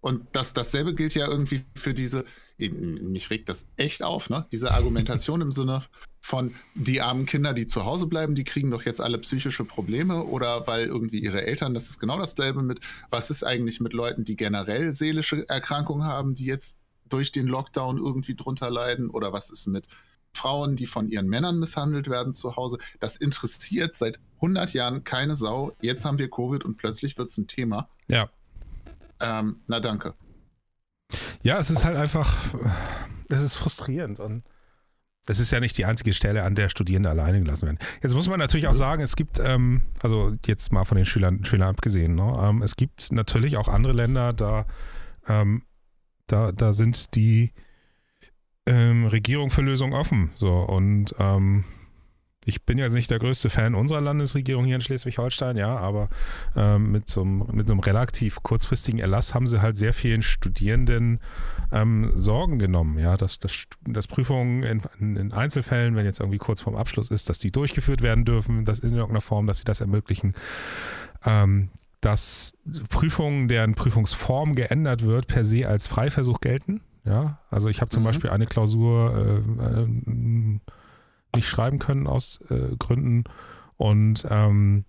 Und 0.01 0.25
das, 0.31 0.53
dasselbe 0.53 0.95
gilt 0.95 1.13
ja 1.15 1.27
irgendwie 1.27 1.65
für 1.75 1.93
diese, 1.93 2.25
mich 2.59 3.29
regt 3.29 3.47
das 3.47 3.65
echt 3.77 4.03
auf, 4.03 4.29
ne? 4.29 4.45
Diese 4.51 4.71
Argumentation 4.71 5.41
im 5.41 5.51
Sinne 5.51 5.83
von, 6.19 6.53
die 6.75 7.01
armen 7.01 7.25
Kinder, 7.25 7.53
die 7.53 7.65
zu 7.65 7.85
Hause 7.85 8.07
bleiben, 8.07 8.35
die 8.35 8.43
kriegen 8.43 8.69
doch 8.69 8.83
jetzt 8.83 8.99
alle 8.99 9.17
psychische 9.19 9.63
Probleme 9.63 10.23
oder 10.25 10.67
weil 10.67 10.85
irgendwie 10.85 11.19
ihre 11.19 11.45
Eltern, 11.45 11.73
das 11.73 11.89
ist 11.89 11.99
genau 11.99 12.17
dasselbe 12.19 12.61
mit, 12.61 12.81
was 13.09 13.29
ist 13.29 13.43
eigentlich 13.43 13.79
mit 13.79 13.93
Leuten, 13.93 14.25
die 14.25 14.35
generell 14.35 14.91
seelische 14.93 15.47
Erkrankungen 15.47 16.05
haben, 16.05 16.35
die 16.35 16.45
jetzt 16.45 16.77
durch 17.07 17.31
den 17.31 17.47
Lockdown 17.47 17.97
irgendwie 17.97 18.35
drunter 18.35 18.69
leiden 18.69 19.09
oder 19.09 19.31
was 19.33 19.49
ist 19.49 19.67
mit 19.67 19.87
Frauen, 20.33 20.75
die 20.75 20.85
von 20.85 21.07
ihren 21.07 21.27
Männern 21.27 21.57
misshandelt 21.57 22.07
werden 22.07 22.33
zu 22.33 22.55
Hause. 22.55 22.77
Das 22.99 23.15
interessiert 23.15 23.95
seit 23.95 24.19
100 24.35 24.73
Jahren 24.73 25.03
keine 25.03 25.35
Sau. 25.35 25.75
Jetzt 25.81 26.05
haben 26.05 26.19
wir 26.19 26.29
Covid 26.29 26.65
und 26.65 26.77
plötzlich 26.77 27.17
wird 27.17 27.29
es 27.29 27.37
ein 27.37 27.47
Thema. 27.47 27.89
ja. 28.07 28.29
Ähm, 29.21 29.59
na 29.67 29.81
danke. 29.81 30.13
Ja, 31.41 31.57
es 31.57 31.69
ist 31.69 31.85
halt 31.85 31.97
einfach, 31.97 32.53
es 33.29 33.41
ist 33.41 33.55
frustrierend 33.55 34.19
und 34.19 34.43
es 35.27 35.39
ist 35.39 35.51
ja 35.51 35.59
nicht 35.59 35.77
die 35.77 35.85
einzige 35.85 36.13
Stelle, 36.13 36.43
an 36.43 36.55
der 36.55 36.69
Studierende 36.69 37.09
alleine 37.09 37.39
gelassen 37.39 37.67
werden. 37.67 37.79
Jetzt 38.01 38.15
muss 38.15 38.27
man 38.27 38.39
natürlich 38.39 38.67
auch 38.67 38.73
sagen, 38.73 39.01
es 39.01 39.15
gibt, 39.15 39.39
ähm, 39.39 39.83
also 40.01 40.35
jetzt 40.45 40.71
mal 40.71 40.85
von 40.85 40.97
den 40.97 41.05
Schülern, 41.05 41.45
Schülern 41.45 41.69
abgesehen, 41.69 42.15
ne, 42.15 42.37
ähm, 42.41 42.61
es 42.61 42.75
gibt 42.75 43.11
natürlich 43.11 43.57
auch 43.57 43.67
andere 43.67 43.93
Länder, 43.93 44.33
da, 44.33 44.65
ähm, 45.27 45.63
da, 46.27 46.51
da 46.51 46.73
sind 46.73 47.15
die 47.15 47.53
ähm, 48.65 49.05
Regierungen 49.05 49.51
für 49.51 49.61
Lösungen 49.61 49.93
offen. 49.93 50.31
So 50.35 50.61
und 50.61 51.13
ähm, 51.19 51.63
ich 52.45 52.63
bin 52.63 52.77
jetzt 52.77 52.93
nicht 52.93 53.11
der 53.11 53.19
größte 53.19 53.49
Fan 53.49 53.75
unserer 53.75 54.01
Landesregierung 54.01 54.65
hier 54.65 54.75
in 54.75 54.81
Schleswig-Holstein, 54.81 55.57
ja, 55.57 55.75
aber 55.77 56.09
ähm, 56.55 56.91
mit, 56.91 57.09
so 57.09 57.21
einem, 57.21 57.43
mit 57.51 57.67
so 57.67 57.73
einem 57.73 57.81
relativ 57.81 58.41
kurzfristigen 58.43 58.99
Erlass 58.99 59.33
haben 59.33 59.45
sie 59.45 59.61
halt 59.61 59.75
sehr 59.75 59.93
vielen 59.93 60.21
Studierenden 60.21 61.19
ähm, 61.71 62.11
Sorgen 62.15 62.57
genommen, 62.57 62.97
ja, 62.97 63.17
dass, 63.17 63.39
dass, 63.39 63.65
dass 63.85 64.07
Prüfungen 64.07 64.63
in, 64.63 65.15
in 65.15 65.31
Einzelfällen, 65.33 65.95
wenn 65.95 66.05
jetzt 66.05 66.19
irgendwie 66.19 66.37
kurz 66.37 66.61
vorm 66.61 66.75
Abschluss 66.75 67.11
ist, 67.11 67.29
dass 67.29 67.39
die 67.39 67.51
durchgeführt 67.51 68.01
werden 68.01 68.25
dürfen, 68.25 68.65
dass 68.65 68.79
in 68.79 68.91
irgendeiner 68.91 69.21
Form, 69.21 69.45
dass 69.45 69.59
sie 69.59 69.65
das 69.65 69.81
ermöglichen. 69.81 70.33
Ähm, 71.25 71.69
dass 72.01 72.53
Prüfungen, 72.87 73.49
deren 73.49 73.75
Prüfungsform 73.75 74.55
geändert 74.55 75.03
wird, 75.03 75.27
per 75.27 75.43
se 75.43 75.67
als 75.67 75.87
Freiversuch 75.87 76.39
gelten. 76.39 76.79
Ja, 77.03 77.39
also 77.49 77.67
ich 77.67 77.81
habe 77.81 77.89
zum 77.89 78.03
Mhm. 78.03 78.07
Beispiel 78.07 78.29
eine 78.29 78.45
Klausur 78.47 79.43
äh, 79.59 79.81
äh, 79.81 80.59
nicht 81.35 81.47
schreiben 81.47 81.79
können 81.79 82.07
aus 82.07 82.39
äh, 82.49 82.75
Gründen 82.77 83.23
und 83.77 84.25
ähm, 84.29 84.85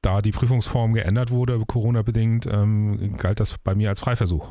da 0.00 0.20
die 0.20 0.32
Prüfungsform 0.32 0.94
geändert 0.94 1.30
wurde, 1.30 1.62
Corona-bedingt, 1.64 2.46
ähm, 2.46 3.16
galt 3.16 3.40
das 3.40 3.56
bei 3.58 3.74
mir 3.74 3.88
als 3.88 4.00
Freiversuch. 4.00 4.50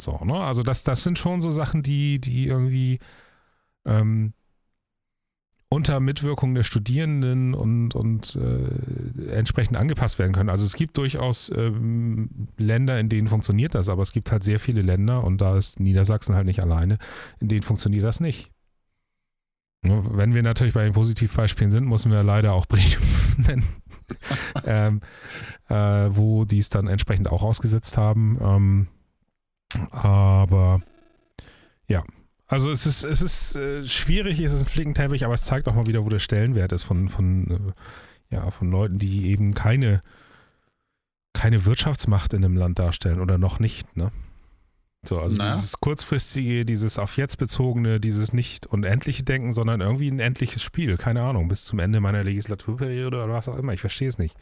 So, 0.00 0.18
ne? 0.24 0.34
Also 0.34 0.62
das, 0.62 0.82
das 0.84 1.02
sind 1.02 1.18
schon 1.18 1.40
so 1.40 1.50
Sachen, 1.50 1.82
die, 1.82 2.20
die 2.20 2.46
irgendwie 2.46 2.98
ähm, 3.84 4.32
unter 5.68 6.00
Mitwirkung 6.00 6.54
der 6.54 6.64
Studierenden 6.64 7.54
und, 7.54 7.94
und 7.94 8.36
äh, 8.36 9.30
entsprechend 9.30 9.76
angepasst 9.76 10.18
werden 10.18 10.32
können. 10.32 10.50
Also 10.50 10.66
es 10.66 10.74
gibt 10.74 10.98
durchaus 10.98 11.50
ähm, 11.54 12.48
Länder, 12.58 12.98
in 12.98 13.08
denen 13.08 13.28
funktioniert 13.28 13.76
das, 13.76 13.88
aber 13.88 14.02
es 14.02 14.12
gibt 14.12 14.32
halt 14.32 14.42
sehr 14.42 14.58
viele 14.58 14.82
Länder 14.82 15.22
und 15.22 15.40
da 15.40 15.56
ist 15.56 15.78
Niedersachsen 15.78 16.34
halt 16.34 16.46
nicht 16.46 16.60
alleine, 16.60 16.98
in 17.38 17.46
denen 17.46 17.62
funktioniert 17.62 18.02
das 18.02 18.18
nicht. 18.18 18.50
Wenn 19.82 20.34
wir 20.34 20.42
natürlich 20.42 20.74
bei 20.74 20.84
den 20.84 20.92
Positivbeispielen 20.92 21.70
sind, 21.70 21.86
müssen 21.86 22.10
wir 22.10 22.22
leider 22.22 22.52
auch 22.52 22.66
Bremen 22.66 22.84
nennen, 23.38 23.66
ähm, 24.64 25.00
äh, 25.68 25.74
wo 26.14 26.44
die 26.44 26.58
es 26.58 26.68
dann 26.68 26.86
entsprechend 26.86 27.30
auch 27.30 27.42
ausgesetzt 27.42 27.96
haben. 27.96 28.38
Ähm, 28.42 28.88
aber 29.90 30.82
ja, 31.86 32.04
also 32.46 32.70
es 32.70 32.84
ist, 32.84 33.04
es 33.04 33.22
ist 33.22 33.56
äh, 33.56 33.86
schwierig, 33.86 34.40
es 34.40 34.52
ist 34.52 34.62
ein 34.64 34.68
Flickenteppich, 34.68 35.24
aber 35.24 35.34
es 35.34 35.44
zeigt 35.44 35.68
auch 35.68 35.74
mal 35.74 35.86
wieder, 35.86 36.04
wo 36.04 36.08
der 36.08 36.18
Stellenwert 36.18 36.72
ist 36.72 36.82
von, 36.82 37.08
von, 37.08 37.74
äh, 38.28 38.34
ja, 38.34 38.50
von 38.50 38.70
Leuten, 38.70 38.98
die 38.98 39.28
eben 39.28 39.54
keine, 39.54 40.02
keine 41.32 41.64
Wirtschaftsmacht 41.64 42.34
in 42.34 42.44
einem 42.44 42.56
Land 42.56 42.78
darstellen 42.78 43.20
oder 43.20 43.38
noch 43.38 43.60
nicht, 43.60 43.96
ne? 43.96 44.10
So, 45.02 45.18
also 45.18 45.36
naja. 45.36 45.54
dieses 45.54 45.80
kurzfristige, 45.80 46.64
dieses 46.66 46.98
auf 46.98 47.16
jetzt 47.16 47.38
bezogene, 47.38 48.00
dieses 48.00 48.32
nicht 48.32 48.66
unendliche 48.66 49.22
Denken, 49.22 49.52
sondern 49.52 49.80
irgendwie 49.80 50.10
ein 50.10 50.20
endliches 50.20 50.62
Spiel. 50.62 50.98
Keine 50.98 51.22
Ahnung, 51.22 51.48
bis 51.48 51.64
zum 51.64 51.78
Ende 51.78 52.00
meiner 52.00 52.22
Legislaturperiode 52.22 53.16
oder 53.16 53.32
was 53.32 53.48
auch 53.48 53.56
immer. 53.56 53.72
Ich 53.72 53.80
verstehe 53.80 54.08
es 54.08 54.18
nicht. 54.18 54.36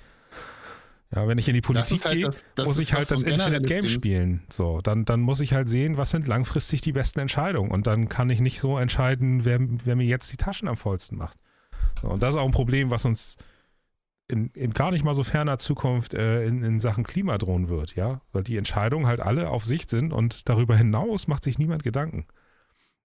Ja, 1.14 1.26
wenn 1.26 1.38
ich 1.38 1.48
in 1.48 1.54
die 1.54 1.62
Politik 1.62 2.04
halt 2.04 2.14
gehe, 2.14 2.64
muss 2.64 2.78
ich 2.78 2.92
halt 2.92 3.10
das 3.10 3.22
Infinite 3.22 3.62
Game 3.62 3.82
Ding. 3.82 3.90
spielen. 3.90 4.42
So, 4.50 4.80
dann, 4.82 5.06
dann 5.06 5.20
muss 5.20 5.40
ich 5.40 5.54
halt 5.54 5.68
sehen, 5.68 5.96
was 5.96 6.10
sind 6.10 6.26
langfristig 6.26 6.82
die 6.82 6.92
besten 6.92 7.20
Entscheidungen. 7.20 7.70
Und 7.70 7.86
dann 7.86 8.08
kann 8.08 8.28
ich 8.28 8.40
nicht 8.40 8.60
so 8.60 8.76
entscheiden, 8.76 9.44
wer, 9.44 9.58
wer 9.60 9.96
mir 9.96 10.06
jetzt 10.06 10.30
die 10.32 10.36
Taschen 10.36 10.68
am 10.68 10.76
vollsten 10.76 11.16
macht. 11.16 11.38
So, 12.02 12.08
und 12.08 12.22
das 12.22 12.34
ist 12.34 12.40
auch 12.40 12.44
ein 12.44 12.52
Problem, 12.52 12.90
was 12.90 13.06
uns 13.06 13.36
in, 14.28 14.50
in 14.50 14.72
gar 14.72 14.90
nicht 14.90 15.04
mal 15.04 15.14
so 15.14 15.24
ferner 15.24 15.58
Zukunft 15.58 16.14
äh, 16.14 16.44
in, 16.46 16.62
in 16.62 16.80
Sachen 16.80 17.04
Klima 17.04 17.38
drohen 17.38 17.68
wird, 17.68 17.96
ja. 17.96 18.20
Weil 18.32 18.44
die 18.44 18.56
Entscheidungen 18.56 19.06
halt 19.06 19.20
alle 19.20 19.48
auf 19.48 19.64
Sicht 19.64 19.88
sind 19.88 20.12
und 20.12 20.48
darüber 20.48 20.76
hinaus 20.76 21.26
macht 21.26 21.44
sich 21.44 21.58
niemand 21.58 21.82
Gedanken. 21.82 22.26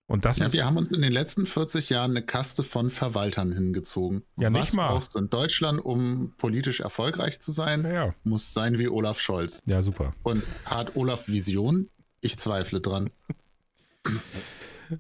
Und 0.06 0.26
das 0.26 0.40
ja, 0.40 0.48
ist. 0.48 0.54
Wir 0.54 0.66
haben 0.66 0.78
uns 0.78 0.92
in 0.92 1.02
den 1.02 1.14
letzten 1.14 1.46
40 1.46 1.90
Jahren 1.90 2.12
eine 2.12 2.26
Kaste 2.26 2.62
von 2.62 2.90
Verwaltern 2.90 3.54
hingezogen. 3.54 4.24
Ja, 4.38 4.54
Was 4.54 4.60
nicht 4.60 4.74
mal. 4.74 4.90
brauchst 4.90 5.16
du 5.16 5.20
in 5.20 5.30
Deutschland, 5.30 5.84
um 5.84 6.34
politisch 6.38 6.82
erfolgreich 6.82 7.40
zu 7.40 7.54
sein? 7.54 7.90
Ja. 7.90 8.14
Muss 8.24 8.52
sein 8.52 8.78
wie 8.78 8.90
Olaf 8.90 9.20
Scholz. 9.20 9.62
Ja, 9.66 9.82
super. 9.82 10.12
Und 10.24 10.44
hat 10.66 10.98
Olaf 10.98 11.30
Vision? 11.30 11.90
Ich 12.20 12.38
zweifle 12.38 12.82
dran. 12.82 13.10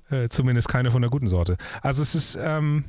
Äh, 0.10 0.30
zumindest 0.30 0.70
keine 0.70 0.90
von 0.92 1.02
der 1.02 1.12
guten 1.12 1.28
Sorte. 1.28 1.58
Also 1.82 2.02
es 2.02 2.16
ist. 2.16 2.40
Ähm 2.42 2.86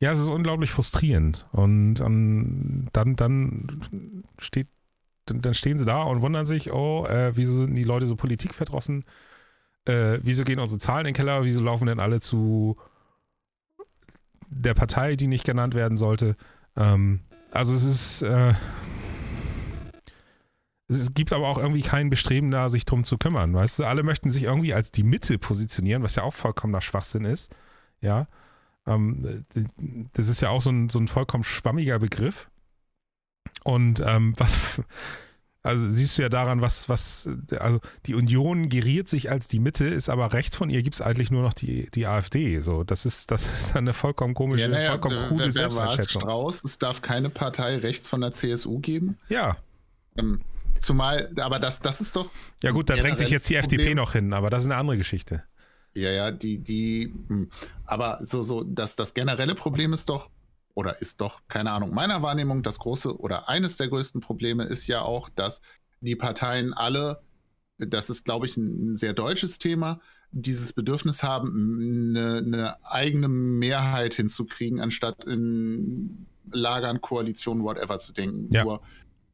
ja, 0.00 0.12
es 0.12 0.20
ist 0.20 0.30
unglaublich 0.30 0.70
frustrierend. 0.70 1.46
Und 1.52 2.00
um, 2.00 2.86
dann, 2.92 3.16
dann 3.16 3.80
steht 4.38 4.68
dann, 5.28 5.42
dann 5.42 5.54
stehen 5.54 5.76
sie 5.76 5.84
da 5.84 6.02
und 6.02 6.22
wundern 6.22 6.46
sich, 6.46 6.72
oh, 6.72 7.06
äh, 7.06 7.36
wieso 7.36 7.64
sind 7.64 7.74
die 7.74 7.84
Leute 7.84 8.06
so 8.06 8.16
politikverdrossen? 8.16 9.04
Äh, 9.84 10.18
wieso 10.22 10.44
gehen 10.44 10.58
unsere 10.58 10.78
Zahlen 10.78 11.00
in 11.00 11.12
den 11.12 11.14
Keller? 11.14 11.44
Wieso 11.44 11.62
laufen 11.62 11.86
denn 11.86 12.00
alle 12.00 12.20
zu 12.20 12.76
der 14.48 14.74
Partei, 14.74 15.16
die 15.16 15.26
nicht 15.26 15.44
genannt 15.44 15.74
werden 15.74 15.96
sollte? 15.96 16.36
Ähm, 16.76 17.20
also 17.50 17.74
es 17.74 17.84
ist, 17.84 18.22
äh, 18.22 18.54
es 20.88 21.12
gibt 21.14 21.32
aber 21.32 21.48
auch 21.48 21.58
irgendwie 21.58 21.82
kein 21.82 22.10
Bestreben 22.10 22.50
da, 22.50 22.68
sich 22.68 22.84
drum 22.84 23.04
zu 23.04 23.18
kümmern. 23.18 23.54
Weißt 23.54 23.78
du, 23.78 23.84
alle 23.84 24.02
möchten 24.02 24.30
sich 24.30 24.44
irgendwie 24.44 24.74
als 24.74 24.90
die 24.90 25.04
Mitte 25.04 25.38
positionieren, 25.38 26.02
was 26.02 26.14
ja 26.14 26.22
auch 26.22 26.34
vollkommener 26.34 26.80
Schwachsinn 26.80 27.24
ist. 27.24 27.54
Ja. 28.00 28.26
Ähm, 28.88 29.44
das 30.14 30.28
ist 30.28 30.40
ja 30.40 30.48
auch 30.48 30.62
so 30.62 30.70
ein, 30.70 30.88
so 30.88 30.98
ein 30.98 31.08
vollkommen 31.08 31.44
schwammiger 31.44 31.98
Begriff. 31.98 32.48
Und 33.64 34.00
ähm, 34.00 34.34
was, 34.38 34.56
also 35.62 35.88
siehst 35.88 36.16
du 36.16 36.22
ja 36.22 36.28
daran, 36.28 36.62
was, 36.62 36.88
was, 36.88 37.28
also 37.58 37.80
die 38.06 38.14
Union 38.14 38.70
geriert 38.70 39.08
sich 39.08 39.30
als 39.30 39.48
die 39.48 39.58
Mitte, 39.58 39.86
ist 39.86 40.08
aber 40.08 40.32
rechts 40.32 40.56
von 40.56 40.70
ihr 40.70 40.82
gibt 40.82 40.94
es 40.94 41.00
eigentlich 41.02 41.30
nur 41.30 41.42
noch 41.42 41.52
die, 41.52 41.90
die 41.90 42.06
AfD. 42.06 42.60
So, 42.60 42.84
das 42.84 43.04
ist, 43.04 43.30
das 43.30 43.46
ist 43.60 43.76
eine 43.76 43.92
vollkommen 43.92 44.34
komische, 44.34 44.62
ja, 44.62 44.68
naja, 44.68 44.90
vollkommen 44.92 45.18
krude 45.28 45.44
wer, 45.44 45.52
Selbsteinschätzung. 45.52 46.22
Strauß, 46.22 46.64
es 46.64 46.78
darf 46.78 47.02
keine 47.02 47.28
Partei 47.28 47.76
rechts 47.76 48.08
von 48.08 48.22
der 48.22 48.32
CSU 48.32 48.78
geben. 48.78 49.18
Ja. 49.28 49.58
Ähm, 50.16 50.40
zumal, 50.78 51.30
aber 51.38 51.58
das, 51.58 51.80
das 51.80 52.00
ist 52.00 52.16
doch. 52.16 52.30
Ja, 52.62 52.70
gut, 52.70 52.88
da 52.88 52.96
drängt 52.96 53.18
sich 53.18 53.30
jetzt 53.30 53.50
die 53.50 53.54
Problem. 53.54 53.80
FDP 53.80 53.94
noch 53.94 54.12
hin, 54.12 54.32
aber 54.32 54.48
das 54.48 54.60
ist 54.60 54.70
eine 54.70 54.76
andere 54.76 54.96
Geschichte. 54.96 55.42
Ja, 55.98 56.10
ja, 56.10 56.30
die, 56.30 56.58
die, 56.58 57.14
hm. 57.28 57.50
aber 57.84 58.20
so, 58.24 58.42
so, 58.42 58.64
das, 58.64 58.96
das 58.96 59.14
generelle 59.14 59.54
Problem 59.54 59.92
ist 59.92 60.08
doch, 60.08 60.30
oder 60.74 61.00
ist 61.02 61.20
doch, 61.20 61.40
keine 61.48 61.72
Ahnung, 61.72 61.92
meiner 61.92 62.22
Wahrnehmung 62.22 62.62
das 62.62 62.78
große 62.78 63.18
oder 63.18 63.48
eines 63.48 63.76
der 63.76 63.88
größten 63.88 64.20
Probleme 64.20 64.64
ist 64.64 64.86
ja 64.86 65.02
auch, 65.02 65.28
dass 65.28 65.60
die 66.00 66.14
Parteien 66.14 66.72
alle, 66.72 67.20
das 67.78 68.10
ist, 68.10 68.24
glaube 68.24 68.46
ich, 68.46 68.56
ein, 68.56 68.96
sehr 68.96 69.12
deutsches 69.12 69.58
Thema, 69.58 70.00
dieses 70.30 70.72
Bedürfnis 70.72 71.22
haben, 71.22 72.14
eine, 72.16 72.38
eine 72.38 72.84
eigene 72.84 73.28
Mehrheit 73.28 74.14
hinzukriegen, 74.14 74.80
anstatt 74.80 75.24
in 75.24 76.26
Lagern, 76.52 77.00
Koalitionen, 77.00 77.64
whatever 77.64 77.98
zu 77.98 78.12
denken. 78.12 78.48
Ja. 78.52 78.64
Nur 78.64 78.82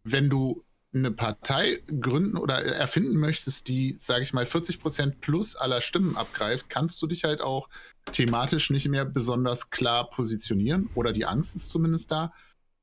wenn 0.05 0.31
du 0.31 0.65
eine 0.95 1.11
Partei 1.11 1.83
gründen 2.01 2.37
oder 2.37 2.63
erfinden 2.65 3.17
möchtest, 3.17 3.69
die, 3.69 3.97
sage 3.99 4.23
ich 4.23 4.33
mal, 4.33 4.47
40 4.47 4.81
Prozent 4.81 5.21
plus 5.21 5.57
aller 5.57 5.81
Stimmen 5.81 6.17
abgreift, 6.17 6.71
kannst 6.71 7.01
du 7.03 7.07
dich 7.07 7.25
halt 7.25 7.41
auch 7.41 7.69
thematisch 8.13 8.71
nicht 8.71 8.89
mehr 8.89 9.05
besonders 9.05 9.71
klar 9.71 10.09
positionieren 10.11 10.89
oder 10.95 11.13
die 11.13 11.27
Angst 11.27 11.57
ist 11.57 11.71
zumindest 11.71 12.11
da, 12.11 12.33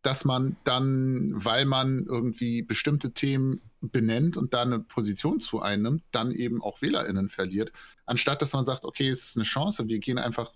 dass 0.02 0.26
man 0.26 0.58
dann, 0.64 1.32
weil 1.34 1.66
man 1.66 2.06
irgendwie 2.06 2.62
bestimmte 2.62 3.14
Themen 3.14 3.62
benennt 3.82 4.36
und 4.36 4.54
da 4.54 4.64
eine 4.64 4.80
Position 4.80 5.40
zu 5.40 5.62
einnimmt, 5.62 6.04
dann 6.12 6.32
eben 6.32 6.62
auch 6.62 6.82
WählerInnen 6.82 7.30
verliert, 7.30 7.72
anstatt 8.06 8.42
dass 8.42 8.54
man 8.54 8.66
sagt, 8.66 8.84
okay, 8.84 9.10
es 9.10 9.24
ist 9.24 9.38
eine 9.38 9.46
Chance, 9.46 9.88
wir 9.88 10.00
gehen 10.00 10.18
einfach 10.18 10.54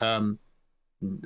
ähm, 0.00 0.38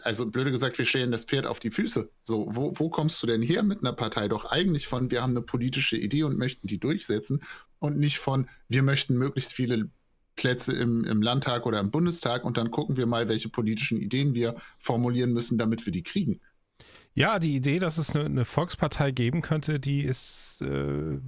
also 0.02 0.30
blöde 0.30 0.50
gesagt, 0.50 0.78
wir 0.78 0.84
stellen 0.84 1.10
das 1.10 1.24
Pferd 1.24 1.46
auf 1.46 1.60
die 1.60 1.70
Füße. 1.70 2.10
So, 2.22 2.46
wo, 2.50 2.72
wo 2.76 2.88
kommst 2.88 3.22
du 3.22 3.26
denn 3.26 3.42
her 3.42 3.62
mit 3.62 3.80
einer 3.80 3.92
Partei? 3.92 4.28
Doch 4.28 4.50
eigentlich 4.50 4.86
von, 4.86 5.10
wir 5.10 5.22
haben 5.22 5.30
eine 5.30 5.42
politische 5.42 5.96
Idee 5.96 6.22
und 6.24 6.38
möchten 6.38 6.66
die 6.66 6.78
durchsetzen 6.78 7.42
und 7.78 7.98
nicht 7.98 8.18
von, 8.18 8.48
wir 8.68 8.82
möchten 8.82 9.16
möglichst 9.16 9.52
viele 9.52 9.90
Plätze 10.36 10.72
im, 10.72 11.04
im 11.04 11.22
Landtag 11.22 11.66
oder 11.66 11.80
im 11.80 11.90
Bundestag 11.90 12.44
und 12.44 12.56
dann 12.56 12.70
gucken 12.70 12.96
wir 12.96 13.06
mal, 13.06 13.28
welche 13.28 13.48
politischen 13.48 13.98
Ideen 13.98 14.34
wir 14.34 14.54
formulieren 14.78 15.32
müssen, 15.32 15.58
damit 15.58 15.84
wir 15.84 15.92
die 15.92 16.02
kriegen. 16.02 16.40
Ja, 17.14 17.38
die 17.38 17.56
Idee, 17.56 17.78
dass 17.78 17.98
es 17.98 18.14
eine, 18.14 18.24
eine 18.24 18.44
Volkspartei 18.44 19.10
geben 19.10 19.42
könnte, 19.42 19.80
die 19.80 20.02
ist, 20.02 20.62
äh, 20.62 21.18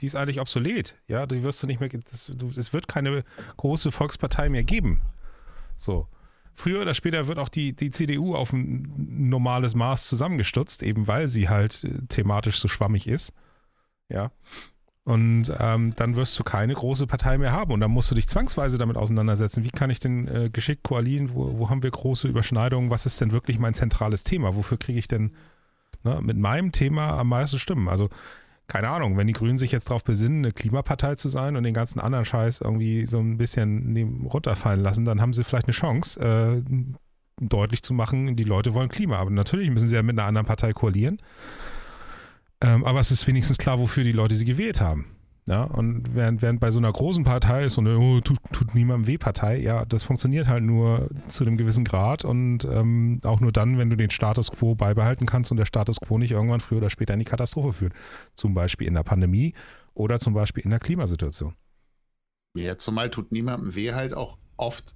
die 0.00 0.06
ist 0.06 0.16
eigentlich 0.16 0.40
obsolet. 0.40 0.96
Ja, 1.06 1.26
die 1.26 1.42
wirst 1.42 1.62
du 1.62 1.66
nicht 1.66 1.80
mehr, 1.80 1.88
es 1.92 2.72
wird 2.72 2.88
keine 2.88 3.24
große 3.56 3.92
Volkspartei 3.92 4.48
mehr 4.48 4.64
geben. 4.64 5.00
So 5.76 6.08
früher 6.54 6.82
oder 6.82 6.94
später 6.94 7.28
wird 7.28 7.38
auch 7.38 7.48
die, 7.48 7.74
die 7.74 7.90
CDU 7.90 8.34
auf 8.34 8.52
ein 8.52 8.92
normales 9.28 9.74
Maß 9.74 10.06
zusammengestutzt, 10.06 10.82
eben 10.82 11.06
weil 11.06 11.28
sie 11.28 11.48
halt 11.48 11.84
äh, 11.84 12.06
thematisch 12.08 12.58
so 12.58 12.68
schwammig 12.68 13.06
ist. 13.06 13.32
Ja. 14.08 14.30
Und 15.04 15.52
ähm, 15.58 15.94
dann 15.96 16.14
wirst 16.14 16.38
du 16.38 16.44
keine 16.44 16.74
große 16.74 17.08
Partei 17.08 17.36
mehr 17.36 17.52
haben. 17.52 17.72
Und 17.72 17.80
dann 17.80 17.90
musst 17.90 18.10
du 18.10 18.14
dich 18.14 18.28
zwangsweise 18.28 18.78
damit 18.78 18.96
auseinandersetzen. 18.96 19.64
Wie 19.64 19.70
kann 19.70 19.90
ich 19.90 19.98
denn 19.98 20.28
äh, 20.28 20.50
geschickt 20.50 20.84
koalieren? 20.84 21.34
Wo, 21.34 21.58
wo 21.58 21.70
haben 21.70 21.82
wir 21.82 21.90
große 21.90 22.28
Überschneidungen? 22.28 22.90
Was 22.90 23.06
ist 23.06 23.20
denn 23.20 23.32
wirklich 23.32 23.58
mein 23.58 23.74
zentrales 23.74 24.22
Thema? 24.22 24.54
Wofür 24.54 24.78
kriege 24.78 24.98
ich 24.98 25.08
denn 25.08 25.32
ne, 26.04 26.20
mit 26.22 26.36
meinem 26.36 26.70
Thema 26.70 27.18
am 27.18 27.28
meisten 27.28 27.58
Stimmen? 27.58 27.88
Also 27.88 28.10
keine 28.68 28.88
Ahnung, 28.88 29.16
wenn 29.16 29.26
die 29.26 29.32
Grünen 29.32 29.58
sich 29.58 29.72
jetzt 29.72 29.90
darauf 29.90 30.04
besinnen, 30.04 30.44
eine 30.44 30.52
Klimapartei 30.52 31.14
zu 31.14 31.28
sein 31.28 31.56
und 31.56 31.64
den 31.64 31.74
ganzen 31.74 32.00
anderen 32.00 32.24
Scheiß 32.24 32.60
irgendwie 32.60 33.06
so 33.06 33.18
ein 33.18 33.36
bisschen 33.36 34.26
runterfallen 34.26 34.80
lassen, 34.80 35.04
dann 35.04 35.20
haben 35.20 35.32
sie 35.32 35.44
vielleicht 35.44 35.66
eine 35.66 35.74
Chance, 35.74 36.20
äh, 36.20 36.62
deutlich 37.40 37.82
zu 37.82 37.92
machen, 37.92 38.36
die 38.36 38.44
Leute 38.44 38.74
wollen 38.74 38.88
Klima. 38.88 39.16
Aber 39.16 39.30
natürlich 39.30 39.70
müssen 39.70 39.88
sie 39.88 39.94
ja 39.94 40.02
mit 40.02 40.18
einer 40.18 40.28
anderen 40.28 40.46
Partei 40.46 40.72
koalieren. 40.72 41.18
Ähm, 42.60 42.84
aber 42.84 43.00
es 43.00 43.10
ist 43.10 43.26
wenigstens 43.26 43.58
klar, 43.58 43.78
wofür 43.78 44.04
die 44.04 44.12
Leute 44.12 44.34
sie 44.36 44.44
gewählt 44.44 44.80
haben. 44.80 45.06
Ja, 45.48 45.64
und 45.64 46.14
während, 46.14 46.40
während 46.40 46.60
bei 46.60 46.70
so 46.70 46.78
einer 46.78 46.92
großen 46.92 47.24
Partei 47.24 47.64
ist 47.64 47.74
so 47.74 47.80
eine 47.80 47.98
oh, 47.98 48.20
tut, 48.20 48.38
tut 48.52 48.76
niemandem 48.76 49.08
weh 49.08 49.18
Partei, 49.18 49.58
ja, 49.58 49.84
das 49.84 50.04
funktioniert 50.04 50.46
halt 50.46 50.62
nur 50.62 51.10
zu 51.26 51.42
einem 51.42 51.56
gewissen 51.56 51.84
Grad 51.84 52.24
und 52.24 52.64
ähm, 52.64 53.20
auch 53.24 53.40
nur 53.40 53.50
dann, 53.50 53.76
wenn 53.76 53.90
du 53.90 53.96
den 53.96 54.10
Status 54.10 54.52
quo 54.52 54.76
beibehalten 54.76 55.26
kannst 55.26 55.50
und 55.50 55.56
der 55.56 55.66
Status 55.66 55.98
quo 55.98 56.18
nicht 56.18 56.30
irgendwann 56.30 56.60
früher 56.60 56.78
oder 56.78 56.90
später 56.90 57.14
in 57.14 57.18
die 57.18 57.24
Katastrophe 57.24 57.72
führt. 57.72 57.92
Zum 58.36 58.54
Beispiel 58.54 58.86
in 58.86 58.94
der 58.94 59.02
Pandemie 59.02 59.54
oder 59.94 60.20
zum 60.20 60.32
Beispiel 60.32 60.62
in 60.62 60.70
der 60.70 60.78
Klimasituation. 60.78 61.56
Ja, 62.54 62.78
zumal 62.78 63.10
tut 63.10 63.32
niemandem 63.32 63.74
weh 63.74 63.94
halt 63.94 64.14
auch 64.14 64.38
oft, 64.56 64.94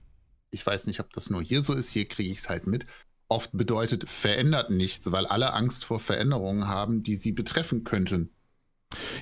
ich 0.53 0.65
weiß 0.65 0.87
nicht, 0.87 1.01
ob 1.01 1.13
das 1.13 1.29
nur 1.29 1.43
hier 1.43 1.63
so 1.63 1.73
ist, 1.73 1.91
hier 1.91 2.07
kriege 2.07 2.31
ich 2.31 2.39
es 2.39 2.49
halt 2.49 2.69
mit, 2.69 2.87
oft 3.27 3.51
bedeutet 3.53 4.09
verändert 4.09 4.71
nichts, 4.71 5.11
weil 5.11 5.27
alle 5.27 5.55
Angst 5.55 5.85
vor 5.85 5.99
Veränderungen 5.99 6.69
haben, 6.69 7.03
die 7.03 7.17
sie 7.17 7.33
betreffen 7.33 7.83
könnten. 7.83 8.31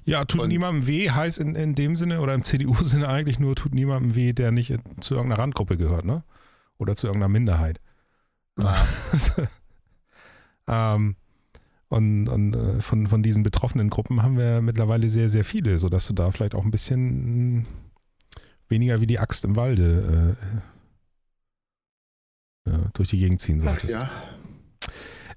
Ja, 0.04 0.24
tut 0.24 0.42
und 0.42 0.48
niemandem 0.48 0.86
weh 0.86 1.10
heißt 1.10 1.38
in, 1.38 1.54
in 1.54 1.74
dem 1.74 1.96
Sinne 1.96 2.20
oder 2.20 2.34
im 2.34 2.42
CDU-Sinne 2.42 3.08
eigentlich 3.14 3.38
nur, 3.38 3.56
tut 3.56 3.74
niemandem 3.74 4.14
weh, 4.14 4.32
der 4.32 4.50
nicht 4.52 4.74
zu 5.00 5.14
irgendeiner 5.14 5.42
Randgruppe 5.42 5.76
gehört, 5.76 6.04
ne? 6.04 6.22
Oder 6.78 6.96
zu 6.96 7.06
irgendeiner 7.06 7.32
Minderheit. 7.32 7.80
Ja. 8.58 8.86
ähm, 10.96 11.16
und, 11.88 12.28
und 12.28 12.54
äh, 12.54 12.80
von, 12.80 13.06
von 13.06 13.22
diesen 13.22 13.42
betroffenen 13.42 13.90
Gruppen 13.90 14.22
haben 14.22 14.36
wir 14.36 14.60
mittlerweile 14.60 15.08
sehr, 15.08 15.28
sehr 15.28 15.44
viele, 15.44 15.78
sodass 15.78 16.06
du 16.06 16.12
da 16.12 16.30
vielleicht 16.30 16.54
auch 16.54 16.64
ein 16.64 16.70
bisschen 16.70 17.66
weniger 18.68 19.00
wie 19.00 19.06
die 19.06 19.20
Axt 19.20 19.44
im 19.44 19.56
Walde 19.56 20.36
äh, 22.66 22.70
äh, 22.70 22.78
durch 22.94 23.10
die 23.10 23.18
Gegend 23.18 23.40
ziehen 23.40 23.60
solltest. 23.60 23.94
Ach, 23.96 24.10
ja. 24.10 24.88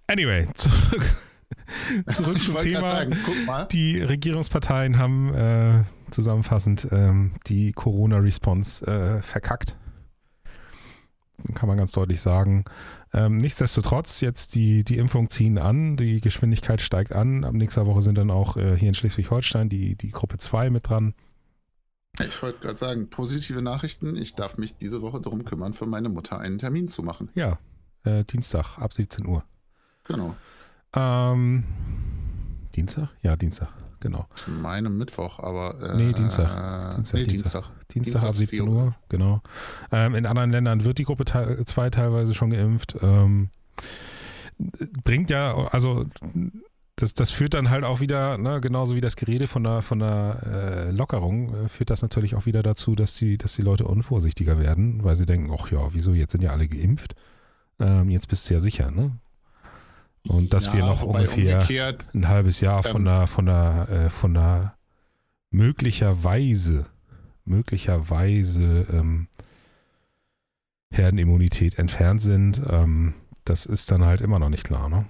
Anyway, 0.07 0.47
zurück 0.55 1.17
Zurück 2.11 2.39
zum 2.39 2.55
Thema. 2.59 2.91
Sagen, 2.91 3.17
die 3.71 4.01
Regierungsparteien 4.01 4.97
haben 4.97 5.33
äh, 5.33 5.83
zusammenfassend 6.11 6.87
ähm, 6.91 7.33
die 7.47 7.73
Corona-Response 7.73 8.85
äh, 8.85 9.21
verkackt. 9.21 9.77
Kann 11.53 11.67
man 11.67 11.77
ganz 11.77 11.91
deutlich 11.91 12.21
sagen. 12.21 12.65
Ähm, 13.13 13.37
nichtsdestotrotz, 13.37 14.21
jetzt 14.21 14.55
die, 14.55 14.83
die 14.83 14.97
Impfungen 14.97 15.29
ziehen 15.29 15.57
an, 15.57 15.95
die 15.95 16.19
Geschwindigkeit 16.19 16.81
steigt 16.81 17.13
an. 17.13 17.43
Ab 17.43 17.53
nächster 17.53 17.85
Woche 17.85 18.01
sind 18.01 18.17
dann 18.17 18.31
auch 18.31 18.57
äh, 18.57 18.75
hier 18.75 18.89
in 18.89 18.95
Schleswig-Holstein 18.95 19.69
die, 19.69 19.95
die 19.95 20.11
Gruppe 20.11 20.37
2 20.37 20.69
mit 20.69 20.89
dran. 20.89 21.13
Ich 22.19 22.41
wollte 22.41 22.59
gerade 22.59 22.77
sagen, 22.77 23.09
positive 23.09 23.61
Nachrichten. 23.61 24.15
Ich 24.15 24.33
darf 24.33 24.57
mich 24.57 24.77
diese 24.77 25.01
Woche 25.01 25.21
darum 25.21 25.45
kümmern, 25.45 25.73
für 25.73 25.85
meine 25.85 26.09
Mutter 26.09 26.39
einen 26.39 26.57
Termin 26.57 26.87
zu 26.87 27.03
machen. 27.03 27.29
Ja, 27.35 27.59
äh, 28.03 28.23
Dienstag 28.23 28.79
ab 28.79 28.93
17 28.93 29.27
Uhr. 29.27 29.43
Genau. 30.05 30.35
Ähm, 30.95 31.63
Dienstag? 32.75 33.09
Ja, 33.21 33.35
Dienstag, 33.35 33.69
genau. 33.99 34.27
Ich 34.35 34.47
meine 34.47 34.89
Mittwoch, 34.89 35.39
aber. 35.39 35.81
Äh, 35.81 35.97
nee, 35.97 36.13
Dienstag. 36.13 36.95
Dienstag, 36.95 37.19
nee, 37.19 37.25
Dienstag. 37.25 37.63
Dienstag. 37.63 37.87
Dienstag 37.89 38.23
ab 38.23 38.35
17 38.35 38.67
Uhr, 38.67 38.95
genau. 39.09 39.41
Ähm, 39.91 40.15
in 40.15 40.25
anderen 40.25 40.51
Ländern 40.51 40.83
wird 40.83 40.97
die 40.97 41.03
Gruppe 41.03 41.25
2 41.25 41.89
teilweise 41.89 42.33
schon 42.33 42.49
geimpft. 42.51 42.95
Ähm, 43.01 43.49
bringt 45.03 45.29
ja, 45.29 45.55
also 45.69 46.05
das, 46.97 47.13
das 47.13 47.29
führt 47.29 47.53
dann 47.53 47.69
halt 47.69 47.83
auch 47.83 47.99
wieder, 47.99 48.37
ne, 48.37 48.59
genauso 48.59 48.95
wie 48.95 49.01
das 49.01 49.15
Gerede 49.15 49.47
von 49.47 49.63
der, 49.63 49.83
von 49.83 49.99
der 49.99 50.41
äh, 50.87 50.91
Lockerung, 50.91 51.53
äh, 51.53 51.69
führt 51.69 51.91
das 51.91 52.01
natürlich 52.01 52.35
auch 52.35 52.45
wieder 52.47 52.63
dazu, 52.63 52.95
dass 52.95 53.15
die, 53.15 53.37
dass 53.37 53.53
die 53.53 53.61
Leute 53.61 53.85
unvorsichtiger 53.85 54.59
werden, 54.59 55.03
weil 55.03 55.15
sie 55.15 55.27
denken, 55.27 55.55
ach 55.57 55.71
ja, 55.71 55.93
wieso, 55.93 56.13
jetzt 56.13 56.31
sind 56.31 56.41
ja 56.41 56.51
alle 56.51 56.67
geimpft. 56.67 57.15
Ähm, 57.79 58.09
jetzt 58.09 58.27
bist 58.27 58.49
du 58.49 58.55
ja 58.55 58.59
sicher, 58.59 58.89
ne? 58.89 59.11
Und 60.29 60.53
dass 60.53 60.65
Ja, 60.67 60.73
wir 60.73 60.85
noch 60.85 61.03
ungefähr 61.03 61.67
ein 62.13 62.27
halbes 62.27 62.61
Jahr 62.61 62.83
von 62.83 63.01
Ähm, 63.01 63.05
der, 63.05 63.27
von 63.27 63.45
der, 63.45 63.89
äh, 63.89 64.09
von 64.09 64.33
der 64.33 64.77
möglicherweise, 65.49 66.85
möglicherweise 67.45 68.85
ähm, 68.91 69.27
Herdenimmunität 70.91 71.79
entfernt 71.79 72.21
sind, 72.21 72.61
ähm, 72.69 73.13
das 73.45 73.65
ist 73.65 73.91
dann 73.91 74.03
halt 74.03 74.21
immer 74.21 74.39
noch 74.39 74.49
nicht 74.49 74.63
klar, 74.63 74.89
ne? 74.89 75.05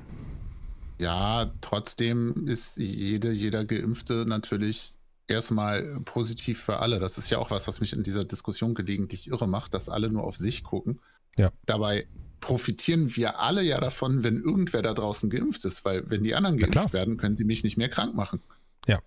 Ja, 0.99 1.51
trotzdem 1.61 2.47
ist 2.47 2.77
jede, 2.77 3.31
jeder 3.31 3.65
Geimpfte 3.65 4.25
natürlich 4.27 4.93
erstmal 5.27 5.99
positiv 6.05 6.61
für 6.61 6.79
alle. 6.79 6.99
Das 6.99 7.17
ist 7.17 7.29
ja 7.29 7.37
auch 7.37 7.51
was, 7.51 7.67
was 7.67 7.79
mich 7.79 7.93
in 7.93 8.03
dieser 8.03 8.25
Diskussion 8.25 8.73
gelegentlich 8.73 9.27
irre 9.27 9.47
macht, 9.47 9.73
dass 9.73 9.89
alle 9.89 10.09
nur 10.09 10.23
auf 10.23 10.37
sich 10.37 10.63
gucken. 10.63 10.99
Ja. 11.37 11.51
Dabei 11.65 12.07
profitieren 12.39 13.15
wir 13.15 13.39
alle 13.39 13.63
ja 13.63 13.79
davon, 13.79 14.23
wenn 14.23 14.41
irgendwer 14.41 14.81
da 14.81 14.93
draußen 14.93 15.29
geimpft 15.29 15.65
ist, 15.65 15.85
weil 15.85 16.09
wenn 16.09 16.23
die 16.23 16.35
anderen 16.35 16.57
geimpft 16.57 16.93
werden, 16.93 17.17
können 17.17 17.35
sie 17.35 17.43
mich 17.43 17.63
nicht 17.63 17.77
mehr 17.77 17.89
krank 17.89 18.13
machen. 18.13 18.41
Ja. 18.87 18.99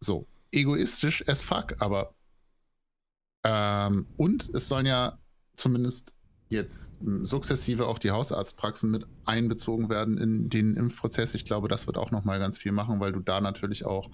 So, 0.00 0.26
egoistisch 0.52 1.26
as 1.28 1.42
fuck, 1.42 1.74
aber 1.80 2.14
ähm, 3.44 4.06
und 4.16 4.48
es 4.54 4.68
sollen 4.68 4.86
ja 4.86 5.18
zumindest 5.56 6.12
jetzt 6.48 6.94
sukzessive 7.22 7.86
auch 7.86 7.98
die 7.98 8.10
Hausarztpraxen 8.10 8.90
mit 8.90 9.06
einbezogen 9.26 9.90
werden 9.90 10.18
in 10.18 10.48
den 10.48 10.76
Impfprozess. 10.76 11.34
Ich 11.34 11.44
glaube, 11.44 11.68
das 11.68 11.86
wird 11.86 11.98
auch 11.98 12.10
nochmal 12.10 12.38
ganz 12.38 12.56
viel 12.58 12.72
machen, 12.72 13.00
weil 13.00 13.12
du 13.12 13.20
da 13.20 13.40
natürlich 13.40 13.84
auch 13.84 14.10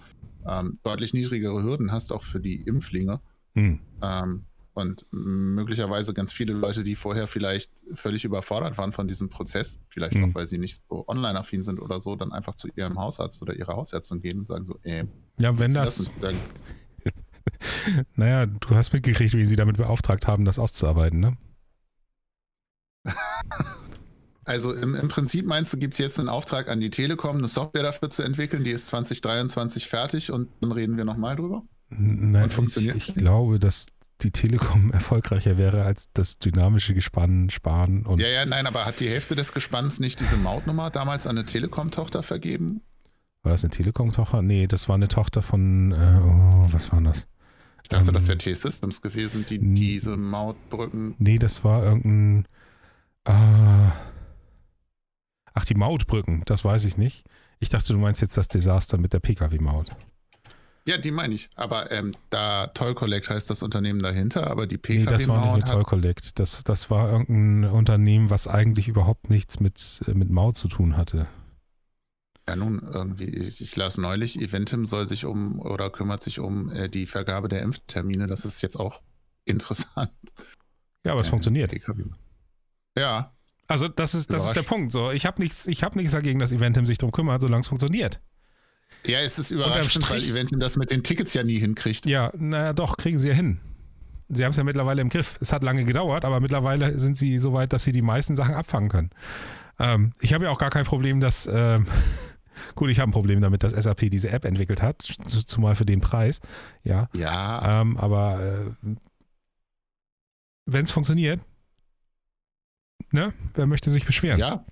ähm, 0.47 0.79
deutlich 0.83 1.15
niedrigere 1.15 1.63
Hürden 1.63 1.93
hast, 1.93 2.13
auch 2.13 2.25
für 2.25 2.41
die 2.41 2.63
Impflinge. 2.63 3.21
Hm. 3.55 3.81
Ähm, 4.03 4.45
und 4.75 5.07
möglicherweise 5.11 6.13
ganz 6.15 6.33
viele 6.33 6.53
Leute, 6.53 6.83
die 6.85 6.97
vorher 6.97 7.29
vielleicht 7.29 7.71
völlig 7.95 8.25
überfordert 8.25 8.77
waren 8.77 8.93
von 8.93 9.09
diesem 9.09 9.29
Prozess, 9.29 9.79
vielleicht 9.89 10.17
Mhm. 10.17 10.25
auch, 10.25 10.35
weil 10.35 10.47
sie 10.47 10.59
nicht 10.59 10.83
so 10.89 11.07
online-affin 11.09 11.63
sind 11.63 11.81
oder 11.81 12.01
so, 12.01 12.17
dann 12.17 12.33
einfach 12.33 12.57
zu 12.57 12.69
ihrem 12.77 12.99
Hausarzt 12.99 13.41
oder 13.43 13.55
ihrer 13.55 13.75
Hausärztin 13.77 14.21
gehen 14.21 14.41
und 14.41 14.49
sagen 14.49 14.67
so, 14.67 14.79
ey, 14.83 15.05
Ja, 15.39 15.59
wenn 15.59 15.73
das, 15.75 15.97
die 15.97 16.19
sagen, 16.19 16.39
naja, 18.17 18.47
du 18.47 18.71
hast 18.75 18.93
mitgekriegt, 18.93 19.35
wie 19.35 19.45
sie 19.47 19.57
damit 19.57 19.77
beauftragt 19.77 20.27
haben, 20.27 20.45
das 20.45 20.59
auszuarbeiten, 20.59 21.21
ne? 21.21 21.37
Also 24.47 24.75
im, 24.75 24.95
im 24.95 25.09
Prinzip 25.09 25.47
meinst 25.47 25.73
du, 25.73 25.79
gibt 25.79 25.95
es 25.95 25.99
jetzt 25.99 26.19
einen 26.19 26.29
Auftrag 26.29 26.69
an 26.69 26.79
die 26.79 26.91
Telekom, 26.91 27.39
eine 27.39 27.49
Software 27.49 27.83
dafür 27.83 28.11
zu 28.11 28.23
entwickeln, 28.23 28.63
die 28.63 28.73
ist 28.73 28.89
2023 28.89 29.89
fertig 29.89 30.31
und 30.31 30.51
dann 30.61 30.71
reden 30.73 30.99
wir 30.99 31.07
nochmal 31.07 31.35
drüber? 31.37 31.63
Nein, 31.89 32.45
Und 32.45 32.53
funktioniert 32.53 32.97
ich, 32.97 33.09
ich 33.09 33.15
das? 33.15 33.23
glaube, 33.23 33.59
dass 33.59 33.87
die 34.23 34.31
Telekom 34.31 34.91
erfolgreicher 34.93 35.57
wäre 35.59 35.85
als 35.85 36.09
das 36.13 36.39
dynamische 36.39 36.95
Gespann, 36.95 37.51
Sparen 37.51 38.07
und 38.07 38.21
Ja, 38.21 38.29
ja, 38.29 38.47
nein, 38.47 38.67
aber 38.67 38.85
hat 38.85 39.01
die 39.01 39.09
Hälfte 39.09 39.35
des 39.37 39.53
Gespanns 39.53 40.01
nicht 40.01 40.21
diese 40.21 40.37
Mautnummer 40.37 40.91
damals 40.91 41.27
an 41.27 41.37
eine 41.37 41.47
Telekom-Tochter 41.47 42.23
vergeben? 42.23 42.81
war 43.43 43.53
das 43.53 43.63
eine 43.63 43.71
Telekom-Tochter? 43.71 44.41
Nee, 44.41 44.67
das 44.67 44.89
war 44.89 44.95
eine 44.95 45.09
Tochter 45.09 45.43
von, 45.43 45.93
äh, 45.93 46.19
oh, 46.25 46.67
was 46.73 46.91
war 46.93 47.01
das? 47.03 47.29
Ich 47.83 47.91
dachte, 47.91 48.09
Ähm, 48.09 48.15
das 48.15 48.27
wäre 48.27 48.39
T-Systems 48.39 49.03
gewesen, 49.03 49.45
die 49.49 49.59
diese 49.59 50.17
Mautbrücken. 50.17 51.15
Nee, 51.19 51.39
das 51.39 51.63
war 51.63 51.85
irgendein. 51.85 52.47
Äh, 53.27 53.91
ach, 55.53 55.65
die 55.67 55.75
Mautbrücken, 55.75 56.43
das 56.47 56.65
weiß 56.65 56.87
ich 56.87 56.97
nicht. 56.97 57.25
Ich 57.59 57.69
dachte, 57.69 57.93
du 57.93 57.99
meinst 57.99 58.23
jetzt 58.23 58.39
das 58.39 58.49
Desaster 58.49 58.97
mit 58.97 59.13
der 59.13 59.21
Pkw-Maut. 59.21 59.95
Ja, 60.87 60.99
die 60.99 61.11
meine 61.13 61.35
ich. 61.35 61.49
Aber 61.55 61.91
ähm, 61.93 62.13
da 62.29 62.67
Toll 62.69 62.95
Collect 62.95 63.31
heißt 63.31 63.49
das 63.49 63.63
Unternehmen 63.63 64.03
dahinter, 64.03 64.51
aber 64.51 64.67
die 64.67 64.79
Nee, 64.87 65.05
das 65.07 65.27
war 65.29 65.57
nicht. 65.57 65.67
Toll 65.69 65.85
Collect. 65.85 66.39
Das, 66.39 66.63
das 66.63 66.91
war 66.91 67.11
irgendein 67.11 67.71
Unternehmen, 67.71 68.29
was 68.29 68.47
eigentlich 68.47 68.89
überhaupt 68.89 69.31
nichts 69.31 69.61
mit, 69.61 70.03
äh, 70.07 70.13
mit 70.13 70.31
Maut 70.31 70.57
zu 70.57 70.69
tun 70.69 70.97
hatte. 70.99 71.27
Ja, 72.47 72.57
nun, 72.57 72.87
irgendwie, 72.93 73.25
ich, 73.25 73.63
ich 73.63 73.75
las 73.77 73.97
neulich, 73.97 74.39
Eventim 74.39 74.85
soll 74.85 75.07
sich 75.07 75.25
um 75.25 75.59
oder 75.59 75.89
kümmert 75.89 76.23
sich 76.23 76.39
um 76.41 76.71
äh, 76.71 76.91
die 76.91 77.07
Vergabe 77.07 77.49
der 77.49 77.63
Impftermine. 77.63 78.27
Das 78.27 78.45
ist 78.45 78.61
jetzt 78.61 78.77
auch 78.79 79.01
interessant. 79.47 80.11
Ja, 81.07 81.13
aber 81.13 81.23
es 81.23 81.29
Äh, 81.29 81.31
funktioniert. 81.31 81.71
PKW. 81.71 82.05
Ja, 82.99 83.33
Also 83.67 83.89
das 83.89 84.15
ist, 84.15 84.33
das 84.35 84.47
ist 84.49 84.57
der. 84.57 84.63
Punkt. 84.63 84.93
So, 84.93 85.11
ich 85.11 85.25
habe 85.25 85.41
nichts, 85.43 85.67
ich 85.67 85.83
habe 85.83 85.97
nichts 85.97 86.13
dagegen, 86.13 86.39
dass 86.39 86.53
Eventim 86.53 86.85
sich 86.87 86.99
darum 86.99 87.13
kümmert, 87.13 87.41
solange 87.41 87.63
es 87.63 87.69
funktioniert. 87.69 88.21
Ja, 89.07 89.21
es 89.21 89.39
ist 89.39 89.51
überraschend, 89.51 90.09
weil 90.11 90.23
Eventim 90.23 90.61
das 90.61 90.77
mit 90.77 90.91
den 90.91 91.03
Tickets 91.03 91.35
ja 91.35 91.43
nie 91.43 91.59
hinkriegt. 91.59 92.07
Ja, 92.07 92.33
naja, 92.37 92.73
doch, 92.73 92.97
kriegen 92.97 93.19
sie 93.19 93.29
ja 93.29 93.35
hin. 93.35 93.61
Sie 94.29 94.45
haben 94.45 94.51
es 94.53 94.57
ja 94.57 94.65
mittlerweile 94.65 95.03
im 95.03 95.11
Griff. 95.11 95.39
Es 95.41 95.53
hat 95.53 95.63
lange 95.63 95.85
gedauert, 95.85 96.25
aber 96.25 96.41
mittlerweile 96.41 96.99
sind 96.99 97.19
sie 97.19 97.39
so 97.39 97.53
weit, 97.53 97.73
dass 97.73 97.85
sie 97.85 97.93
die 97.93 98.03
meisten 98.03 98.35
Sachen 98.35 98.55
abfangen 98.55 98.89
können. 98.89 99.11
Ähm, 99.79 100.13
ich 100.21 100.33
habe 100.33 100.45
ja 100.45 100.51
auch 100.51 100.59
gar 100.59 100.71
kein 100.71 100.85
Problem, 100.85 101.21
dass, 101.21 101.47
ähm, 101.53 101.87
gut, 102.75 102.89
ich 102.91 102.99
habe 103.01 103.11
ein 103.11 103.13
Problem 103.13 103.41
damit, 103.41 103.63
dass 103.63 103.73
SAP 103.73 104.11
diese 104.11 104.31
App 104.31 104.45
entwickelt 104.45 104.81
hat, 104.81 105.03
zumal 105.03 105.75
für 105.75 105.85
den 105.85 106.01
Preis, 106.01 106.41
ja. 106.83 107.09
Ja, 107.13 107.83
Ähm, 107.83 107.97
aber 107.99 108.41
äh, 108.41 108.97
wenn 110.67 110.85
es 110.85 110.91
funktioniert, 110.91 111.41
ne, 113.11 113.35
wer 113.55 113.67
möchte 113.67 113.91
sich 113.91 114.07
beschweren? 114.07 114.39
ja. 114.39 114.65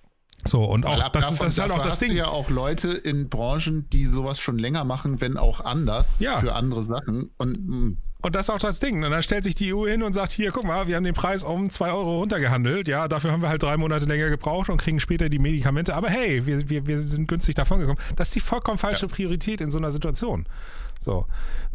So, 0.45 0.65
und 0.65 0.85
auch, 0.87 1.09
das, 1.11 1.31
ist, 1.31 1.43
das 1.43 1.53
ist 1.55 1.61
halt 1.61 1.71
auch 1.71 1.77
das 1.79 1.87
hast 1.87 2.03
du 2.03 2.07
Ding. 2.07 2.17
ja 2.17 2.27
auch 2.27 2.51
Leute 2.51 2.89
in 2.89 3.29
Branchen, 3.29 3.89
die 3.91 4.07
sowas 4.07 4.41
schon 4.41 4.59
länger 4.59 4.85
machen, 4.85 5.21
wenn 5.21 5.37
auch 5.37 5.61
anders, 5.61 6.19
Ja. 6.19 6.41
für 6.41 6.55
andere 6.55 6.83
Sachen. 6.83 7.31
Und 7.39 7.69
mh, 7.69 7.97
Und 8.23 8.37
das 8.37 8.47
ist 8.47 8.51
auch 8.51 8.59
das 8.59 8.79
Ding. 8.79 9.03
Und 9.03 9.11
dann 9.11 9.23
stellt 9.23 9.43
sich 9.43 9.57
die 9.57 9.75
EU 9.75 9.87
hin 9.87 10.03
und 10.03 10.13
sagt, 10.13 10.31
hier, 10.31 10.53
guck 10.53 10.65
mal, 10.65 10.87
wir 10.87 10.95
haben 10.95 11.05
den 11.05 11.15
Preis 11.15 11.43
um 11.43 11.69
2 11.69 11.91
Euro 11.91 12.19
runtergehandelt. 12.19 12.87
Ja, 12.87 13.09
dafür 13.09 13.33
haben 13.33 13.43
wir 13.43 13.49
halt 13.49 13.63
drei 13.63 13.77
Monate 13.77 14.05
länger 14.05 14.31
gebraucht 14.31 14.71
und 14.71 14.81
kriegen 14.81 15.01
später 15.01 15.29
die 15.29 15.41
Medikamente. 15.41 15.95
Aber 15.95 16.09
hey, 16.09 16.47
wir, 16.47 16.71
wir, 16.71 16.87
wir 16.87 17.01
sind 17.01 17.27
günstig 17.27 17.57
davon 17.57 17.81
gekommen. 17.81 17.99
Das 18.15 18.29
ist 18.29 18.37
die 18.37 18.41
vollkommen 18.41 18.79
falsche 18.79 19.09
Priorität 19.09 19.61
in 19.61 19.73
so 19.73 19.79
einer 19.79 19.91
Situation. 19.91 20.47
So, 21.01 21.27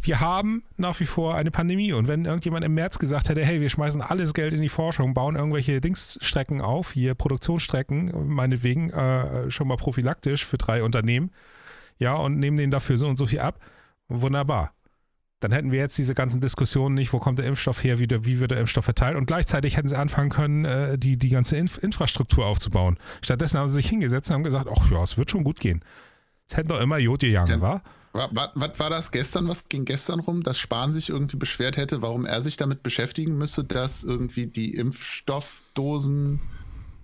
wir 0.01 0.21
haben 0.21 0.63
nach 0.77 0.97
wie 1.01 1.05
vor 1.05 1.35
eine 1.35 1.51
Pandemie 1.51 1.91
und 1.91 2.07
wenn 2.07 2.23
irgendjemand 2.23 2.63
im 2.63 2.73
März 2.75 2.97
gesagt 2.97 3.27
hätte, 3.27 3.43
hey, 3.43 3.59
wir 3.59 3.69
schmeißen 3.69 4.01
alles 4.01 4.33
Geld 4.33 4.53
in 4.53 4.61
die 4.61 4.69
Forschung, 4.69 5.13
bauen 5.13 5.35
irgendwelche 5.35 5.81
Dingsstrecken 5.81 6.61
auf, 6.61 6.93
hier 6.93 7.13
Produktionsstrecken, 7.13 8.29
meinetwegen 8.29 8.89
äh, 8.91 9.51
schon 9.51 9.67
mal 9.67 9.75
prophylaktisch 9.75 10.45
für 10.45 10.57
drei 10.57 10.81
Unternehmen, 10.81 11.31
ja, 11.99 12.13
und 12.13 12.39
nehmen 12.39 12.55
denen 12.55 12.71
dafür 12.71 12.95
so 12.95 13.05
und 13.05 13.17
so 13.17 13.25
viel 13.25 13.39
ab, 13.39 13.59
wunderbar 14.07 14.71
dann 15.39 15.51
hätten 15.51 15.71
wir 15.71 15.79
jetzt 15.79 15.97
diese 15.97 16.15
ganzen 16.15 16.41
Diskussionen 16.41 16.95
nicht, 16.95 17.13
wo 17.13 17.19
kommt 17.19 17.37
der 17.39 17.45
Impfstoff 17.45 17.83
her, 17.83 17.99
wie, 17.99 18.07
der, 18.07 18.25
wie 18.25 18.39
wird 18.39 18.51
der 18.51 18.59
Impfstoff 18.59 18.85
verteilt 18.85 19.15
und 19.15 19.27
gleichzeitig 19.27 19.77
hätten 19.77 19.87
sie 19.87 19.97
anfangen 19.97 20.29
können, 20.29 20.65
äh, 20.65 20.97
die, 20.97 21.17
die 21.17 21.29
ganze 21.29 21.57
Inf 21.57 21.77
Infrastruktur 21.77 22.45
aufzubauen. 22.45 22.97
Stattdessen 23.21 23.59
haben 23.59 23.67
sie 23.67 23.75
sich 23.75 23.87
hingesetzt 23.89 24.29
und 24.29 24.35
haben 24.35 24.43
gesagt, 24.43 24.67
ach 24.75 24.89
ja, 24.91 25.03
es 25.03 25.17
wird 25.17 25.29
schon 25.29 25.43
gut 25.43 25.59
gehen. 25.59 25.83
Es 26.49 26.57
hätten 26.57 26.69
doch 26.69 26.79
immer 26.81 26.97
Jod 26.97 27.19
gegangen, 27.19 27.49
Ja. 27.51 27.61
wa? 27.61 27.81
wa- 28.13 28.29
wa- 28.31 28.51
was 28.55 28.79
war 28.79 28.89
das 28.89 29.11
gestern? 29.11 29.47
Was 29.47 29.67
ging 29.69 29.85
gestern 29.85 30.19
rum, 30.21 30.41
dass 30.41 30.57
Spahn 30.57 30.91
sich 30.93 31.09
irgendwie 31.09 31.37
beschwert 31.37 31.77
hätte, 31.77 32.01
warum 32.01 32.25
er 32.25 32.41
sich 32.41 32.57
damit 32.57 32.81
beschäftigen 32.81 33.37
müsse, 33.37 33.63
dass 33.63 34.03
irgendwie 34.03 34.47
die 34.47 34.73
Impfstoffdosen, 34.75 36.39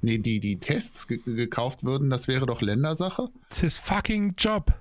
nee, 0.02 0.18
die, 0.18 0.40
die 0.40 0.60
Tests 0.60 1.08
ge 1.08 1.20
gekauft 1.26 1.84
würden, 1.84 2.10
das 2.10 2.28
wäre 2.28 2.46
doch 2.48 2.62
Ländersache? 2.62 3.30
It's 3.48 3.60
his 3.62 3.78
fucking 3.78 4.34
job. 4.38 4.74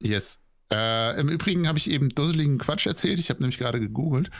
Yes. 0.00 0.38
Äh, 0.72 1.20
Im 1.20 1.28
Übrigen 1.28 1.66
habe 1.66 1.78
ich 1.78 1.90
eben 1.90 2.08
dusseligen 2.10 2.58
Quatsch 2.58 2.86
erzählt. 2.86 3.18
Ich 3.18 3.30
habe 3.30 3.40
nämlich 3.40 3.58
gerade 3.58 3.80
gegoogelt. 3.80 4.30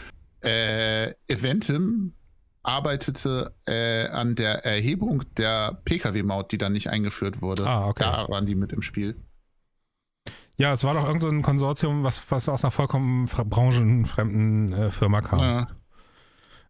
Äh, 0.43 1.11
Eventim 1.27 2.15
arbeitete 2.63 3.55
äh, 3.67 4.07
an 4.09 4.35
der 4.35 4.65
Erhebung 4.65 5.23
der 5.37 5.81
Pkw-Maut, 5.85 6.53
die 6.53 6.59
dann 6.59 6.73
nicht 6.73 6.89
eingeführt 6.89 7.43
wurde. 7.43 7.67
Ah, 7.67 7.89
okay. 7.89 8.05
Da 8.05 8.29
waren 8.29 8.47
die 8.47 8.55
mit 8.55 8.73
im 8.73 8.83
Spiel. 8.83 9.17
Ja, 10.57 10.73
es 10.73 10.85
war 10.85 10.93
doch 10.95 11.07
irgend 11.07 11.23
so 11.23 11.29
ein 11.29 11.43
Konsortium, 11.43 12.05
was, 12.05 12.31
was 12.31 12.49
aus 12.49 12.65
einer 12.65 12.71
vollkommen 12.71 13.27
branchenfremden 13.27 14.73
äh, 14.75 14.91
Firma 14.91 15.23
kam. 15.23 15.39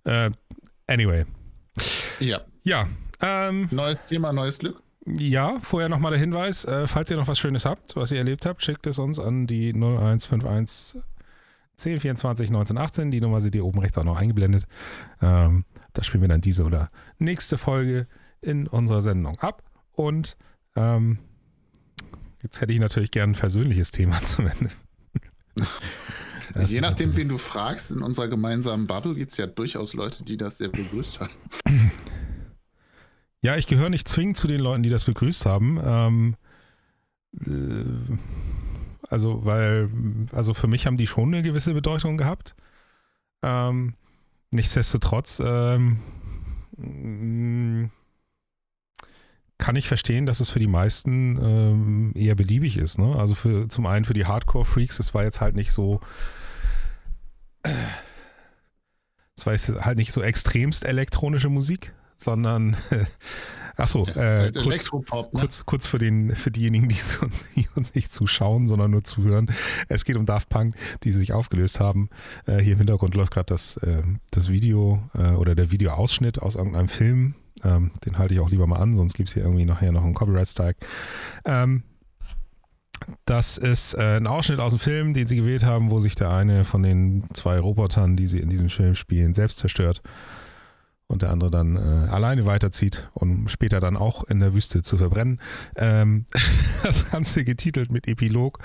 Ja. 0.06 0.26
Äh, 0.26 0.30
anyway. 0.86 1.26
ja. 2.20 2.40
Ja, 2.62 2.86
Ähm, 3.22 3.68
neues 3.70 4.04
Thema, 4.06 4.32
neues 4.32 4.58
Glück. 4.58 4.82
Ja, 5.06 5.58
vorher 5.62 5.88
nochmal 5.88 6.10
der 6.10 6.20
Hinweis, 6.20 6.64
äh, 6.64 6.86
falls 6.86 7.10
ihr 7.10 7.16
noch 7.16 7.26
was 7.26 7.38
Schönes 7.38 7.64
habt, 7.64 7.96
was 7.96 8.12
ihr 8.12 8.18
erlebt 8.18 8.44
habt, 8.44 8.62
schickt 8.62 8.86
es 8.86 8.98
uns 8.98 9.18
an 9.18 9.46
die 9.46 9.72
0151 9.72 11.00
1024 11.80 12.48
1918. 12.48 13.10
Die 13.10 13.20
Nummer 13.20 13.40
seht 13.40 13.54
ihr 13.54 13.64
oben 13.64 13.80
rechts 13.80 13.96
auch 13.96 14.04
noch 14.04 14.16
eingeblendet. 14.16 14.66
Ähm, 15.22 15.64
da 15.94 16.02
spielen 16.02 16.22
wir 16.22 16.28
dann 16.28 16.42
diese 16.42 16.64
oder 16.64 16.90
nächste 17.18 17.56
Folge 17.58 18.06
in 18.42 18.66
unserer 18.66 19.00
Sendung 19.00 19.38
ab. 19.40 19.62
Und 19.92 20.36
ähm, 20.76 21.18
jetzt 22.42 22.60
hätte 22.60 22.72
ich 22.72 22.80
natürlich 22.80 23.10
gern 23.10 23.30
ein 23.30 23.34
persönliches 23.34 23.90
Thema 23.90 24.22
zum 24.22 24.46
Ende. 24.46 24.70
Je 26.66 26.80
nachdem, 26.80 27.16
wen 27.16 27.28
du 27.28 27.38
fragst, 27.38 27.90
in 27.90 28.02
unserer 28.02 28.28
gemeinsamen 28.28 28.86
Bubble 28.86 29.14
gibt 29.14 29.30
es 29.30 29.36
ja 29.36 29.46
durchaus 29.46 29.94
Leute, 29.94 30.24
die 30.24 30.36
das 30.36 30.58
sehr 30.58 30.68
begrüßt 30.68 31.20
haben. 31.20 31.32
Ja, 33.42 33.56
ich 33.56 33.66
gehöre 33.66 33.88
nicht 33.88 34.06
zwingend 34.06 34.36
zu 34.36 34.46
den 34.48 34.60
Leuten, 34.60 34.82
die 34.82 34.90
das 34.90 35.04
begrüßt 35.04 35.46
haben. 35.46 35.80
Ähm, 35.82 36.36
äh, 37.46 38.18
also, 39.08 39.44
weil, 39.44 39.88
also 40.32 40.54
für 40.54 40.66
mich 40.66 40.86
haben 40.86 40.96
die 40.96 41.06
schon 41.06 41.32
eine 41.32 41.42
gewisse 41.42 41.72
Bedeutung 41.72 42.18
gehabt. 42.18 42.54
Ähm, 43.42 43.94
nichtsdestotrotz 44.50 45.40
ähm, 45.44 46.00
kann 49.58 49.76
ich 49.76 49.88
verstehen, 49.88 50.26
dass 50.26 50.40
es 50.40 50.50
für 50.50 50.58
die 50.58 50.66
meisten 50.66 51.38
ähm, 51.42 52.12
eher 52.14 52.34
beliebig 52.34 52.76
ist. 52.76 52.98
Ne? 52.98 53.16
Also 53.16 53.34
für 53.34 53.68
zum 53.68 53.86
einen 53.86 54.04
für 54.04 54.14
die 54.14 54.26
Hardcore-Freaks, 54.26 54.98
es 54.98 55.14
war 55.14 55.24
jetzt 55.24 55.40
halt 55.40 55.54
nicht 55.56 55.72
so. 55.72 56.00
Es 59.36 59.46
war 59.46 59.52
jetzt 59.54 59.68
halt 59.68 59.96
nicht 59.96 60.12
so 60.12 60.22
extremst 60.22 60.84
elektronische 60.84 61.48
Musik, 61.48 61.94
sondern 62.20 62.76
Achso, 63.80 64.06
äh, 64.06 64.12
halt 64.14 64.56
kurz, 64.56 64.92
ne? 64.92 65.28
kurz, 65.32 65.64
kurz, 65.64 65.86
für, 65.86 65.98
den, 65.98 66.36
für 66.36 66.50
diejenigen, 66.50 66.88
die 66.88 66.98
uns, 67.22 67.44
die 67.56 67.66
uns, 67.74 67.94
nicht 67.94 68.12
zuschauen, 68.12 68.66
sondern 68.66 68.90
nur 68.90 69.04
zuhören. 69.04 69.50
Es 69.88 70.04
geht 70.04 70.16
um 70.16 70.26
Daft 70.26 70.48
Punk, 70.50 70.74
die 71.02 71.12
sich 71.12 71.32
aufgelöst 71.32 71.80
haben. 71.80 72.10
Äh, 72.46 72.58
hier 72.58 72.74
im 72.74 72.78
Hintergrund 72.78 73.14
läuft 73.14 73.32
gerade 73.32 73.46
das, 73.46 73.76
äh, 73.78 74.02
das 74.30 74.50
Video 74.50 75.02
äh, 75.14 75.30
oder 75.30 75.54
der 75.54 75.70
Videoausschnitt 75.70 76.40
aus 76.40 76.56
irgendeinem 76.56 76.88
Film. 76.88 77.34
Ähm, 77.64 77.92
den 78.04 78.18
halte 78.18 78.34
ich 78.34 78.40
auch 78.40 78.50
lieber 78.50 78.66
mal 78.66 78.78
an, 78.78 78.96
sonst 78.96 79.14
gibt 79.14 79.30
es 79.30 79.34
hier 79.34 79.44
irgendwie 79.44 79.64
nachher 79.64 79.92
noch 79.92 80.04
einen 80.04 80.14
Copyright-Strike. 80.14 80.78
Ähm, 81.46 81.82
das 83.24 83.56
ist 83.56 83.94
äh, 83.94 84.18
ein 84.18 84.26
Ausschnitt 84.26 84.60
aus 84.60 84.72
dem 84.72 84.78
Film, 84.78 85.14
den 85.14 85.26
sie 85.26 85.36
gewählt 85.36 85.64
haben, 85.64 85.90
wo 85.90 86.00
sich 86.00 86.14
der 86.14 86.30
eine 86.30 86.64
von 86.64 86.82
den 86.82 87.24
zwei 87.32 87.58
Robotern, 87.58 88.16
die 88.16 88.26
sie 88.26 88.40
in 88.40 88.50
diesem 88.50 88.68
Film 88.68 88.94
spielen, 88.94 89.32
selbst 89.32 89.58
zerstört 89.58 90.02
und 91.10 91.22
der 91.22 91.30
andere 91.30 91.50
dann 91.50 91.74
äh, 91.74 92.08
alleine 92.08 92.46
weiterzieht, 92.46 93.10
um 93.14 93.48
später 93.48 93.80
dann 93.80 93.96
auch 93.96 94.22
in 94.24 94.38
der 94.38 94.54
Wüste 94.54 94.80
zu 94.80 94.96
verbrennen. 94.96 95.40
Ähm, 95.74 96.26
das 96.84 97.10
Ganze 97.10 97.44
getitelt 97.44 97.90
mit 97.90 98.06
Epilog. 98.06 98.60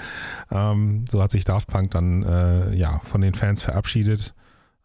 Ähm, 0.52 1.06
so 1.10 1.22
hat 1.24 1.32
sich 1.32 1.44
Daft 1.44 1.68
Punk 1.68 1.92
dann 1.92 2.22
äh, 2.22 2.76
ja 2.76 3.00
von 3.04 3.22
den 3.22 3.34
Fans 3.34 3.64
verabschiedet 3.64 4.36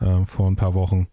äh, 0.00 0.24
vor 0.24 0.50
ein 0.50 0.56
paar 0.56 0.72
Wochen. 0.72 1.08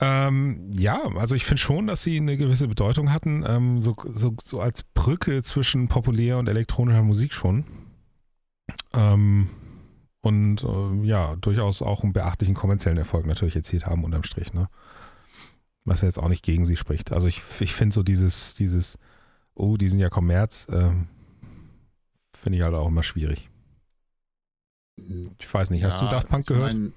Ähm, 0.00 0.72
ja, 0.72 1.00
also 1.16 1.36
ich 1.36 1.44
finde 1.44 1.62
schon, 1.62 1.86
dass 1.86 2.02
sie 2.02 2.16
eine 2.16 2.36
gewisse 2.36 2.66
Bedeutung 2.66 3.12
hatten, 3.12 3.44
ähm, 3.46 3.80
so, 3.80 3.94
so, 4.12 4.34
so 4.42 4.60
als 4.60 4.82
Brücke 4.82 5.44
zwischen 5.44 5.86
populär 5.86 6.38
und 6.38 6.48
elektronischer 6.48 7.02
Musik 7.02 7.32
schon. 7.32 7.64
Ähm, 8.92 9.48
und 10.26 10.64
äh, 10.64 11.06
ja, 11.06 11.36
durchaus 11.36 11.82
auch 11.82 12.02
einen 12.02 12.12
beachtlichen 12.12 12.56
kommerziellen 12.56 12.98
Erfolg 12.98 13.26
natürlich 13.26 13.54
erzielt 13.54 13.86
haben 13.86 14.02
unterm 14.02 14.24
Strich, 14.24 14.52
ne? 14.52 14.68
Was 15.84 16.00
jetzt 16.00 16.18
auch 16.18 16.26
nicht 16.26 16.42
gegen 16.42 16.66
sie 16.66 16.74
spricht. 16.74 17.12
Also 17.12 17.28
ich, 17.28 17.42
ich 17.60 17.74
finde 17.74 17.94
so 17.94 18.02
dieses, 18.02 18.54
dieses, 18.54 18.98
oh, 19.54 19.76
die 19.76 19.88
sind 19.88 20.00
ja 20.00 20.08
Kommerz, 20.08 20.66
äh, 20.68 20.90
finde 22.32 22.58
ich 22.58 22.64
halt 22.64 22.74
auch 22.74 22.88
immer 22.88 23.04
schwierig. 23.04 23.48
Ich 25.38 25.54
weiß 25.54 25.70
nicht, 25.70 25.84
hast 25.84 26.00
ja, 26.00 26.06
du 26.06 26.10
Daft 26.10 26.28
Punk 26.28 26.48
gehört? 26.48 26.72
Mein, 26.72 26.92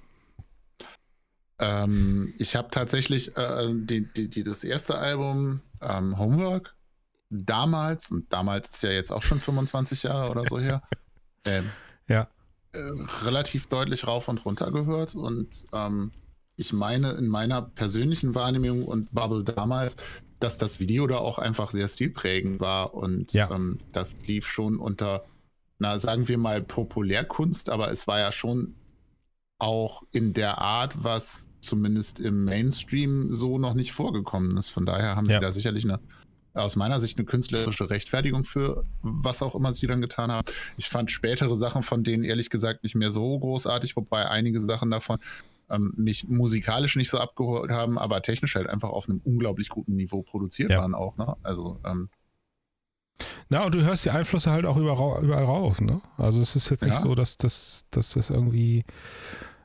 ähm, 1.59 2.33
ich 2.39 2.55
habe 2.55 2.69
tatsächlich 2.71 3.37
äh, 3.37 3.75
die, 3.75 4.11
die, 4.11 4.27
die, 4.27 4.41
das 4.41 4.63
erste 4.63 4.97
Album 4.97 5.61
ähm, 5.81 6.17
Homework 6.17 6.75
damals, 7.29 8.09
und 8.09 8.33
damals 8.33 8.69
ist 8.69 8.81
ja 8.81 8.89
jetzt 8.89 9.11
auch 9.11 9.21
schon 9.21 9.39
25 9.39 10.01
Jahre 10.01 10.31
oder 10.31 10.45
so 10.49 10.59
her, 10.59 10.81
ähm, 11.45 11.69
ja. 12.07 12.27
Äh, 12.71 12.91
relativ 13.23 13.67
deutlich 13.67 14.05
rauf 14.05 14.27
und 14.27 14.45
runter 14.45 14.71
gehört 14.71 15.15
und 15.15 15.65
ähm, 15.73 16.11
ich 16.55 16.71
meine 16.71 17.13
in 17.13 17.27
meiner 17.27 17.63
persönlichen 17.63 18.35
Wahrnehmung 18.35 18.85
und 18.85 19.11
Bubble 19.11 19.43
damals, 19.43 19.95
dass 20.39 20.59
das 20.59 20.79
Video 20.79 21.07
da 21.07 21.17
auch 21.17 21.39
einfach 21.39 21.71
sehr 21.71 21.87
stilprägend 21.87 22.59
war 22.59 22.93
und 22.93 23.33
ja. 23.33 23.49
ähm, 23.49 23.79
das 23.91 24.17
lief 24.27 24.45
schon 24.45 24.77
unter, 24.77 25.23
na 25.79 25.97
sagen 25.97 26.27
wir 26.27 26.37
mal 26.37 26.61
Populärkunst, 26.61 27.69
aber 27.69 27.89
es 27.89 28.05
war 28.05 28.19
ja 28.19 28.31
schon 28.31 28.75
auch 29.57 30.03
in 30.11 30.33
der 30.33 30.59
Art, 30.59 31.03
was 31.03 31.49
zumindest 31.61 32.19
im 32.19 32.45
Mainstream 32.45 33.33
so 33.33 33.57
noch 33.57 33.73
nicht 33.73 33.93
vorgekommen 33.93 34.55
ist. 34.57 34.69
Von 34.69 34.85
daher 34.85 35.15
haben 35.15 35.27
ja. 35.27 35.39
sie 35.39 35.45
da 35.45 35.51
sicherlich 35.51 35.85
eine 35.85 35.99
aus 36.53 36.75
meiner 36.75 36.99
Sicht 36.99 37.17
eine 37.17 37.25
künstlerische 37.25 37.89
Rechtfertigung 37.89 38.43
für 38.43 38.85
was 39.01 39.41
auch 39.41 39.55
immer 39.55 39.73
sie 39.73 39.87
dann 39.87 40.01
getan 40.01 40.31
haben. 40.31 40.45
Ich 40.77 40.89
fand 40.89 41.11
spätere 41.11 41.55
Sachen 41.55 41.83
von 41.83 42.03
denen 42.03 42.23
ehrlich 42.23 42.49
gesagt 42.49 42.83
nicht 42.83 42.95
mehr 42.95 43.11
so 43.11 43.39
großartig, 43.39 43.95
wobei 43.95 44.29
einige 44.29 44.61
Sachen 44.63 44.91
davon 44.91 45.19
ähm, 45.69 45.93
mich 45.95 46.27
musikalisch 46.27 46.95
nicht 46.95 47.09
so 47.09 47.19
abgeholt 47.19 47.71
haben, 47.71 47.97
aber 47.97 48.21
technisch 48.21 48.55
halt 48.55 48.67
einfach 48.67 48.89
auf 48.89 49.07
einem 49.07 49.21
unglaublich 49.23 49.69
guten 49.69 49.95
Niveau 49.95 50.23
produziert 50.23 50.71
ja. 50.71 50.79
waren 50.79 50.95
auch. 50.95 51.17
Ne? 51.17 51.35
Also 51.43 51.79
ähm, 51.85 52.09
na, 53.49 53.65
und 53.65 53.75
du 53.75 53.81
hörst 53.81 54.05
die 54.05 54.11
Einflüsse 54.11 54.51
halt 54.51 54.65
auch 54.65 54.77
überall, 54.77 55.23
überall 55.23 55.43
rauf, 55.43 55.81
ne? 55.81 56.01
Also 56.17 56.39
es 56.41 56.55
ist 56.55 56.69
jetzt 56.69 56.85
nicht 56.85 56.95
ja. 56.95 57.01
so, 57.01 57.15
dass, 57.15 57.35
dass, 57.35 57.85
dass 57.91 58.11
das 58.11 58.29
irgendwie 58.29 58.85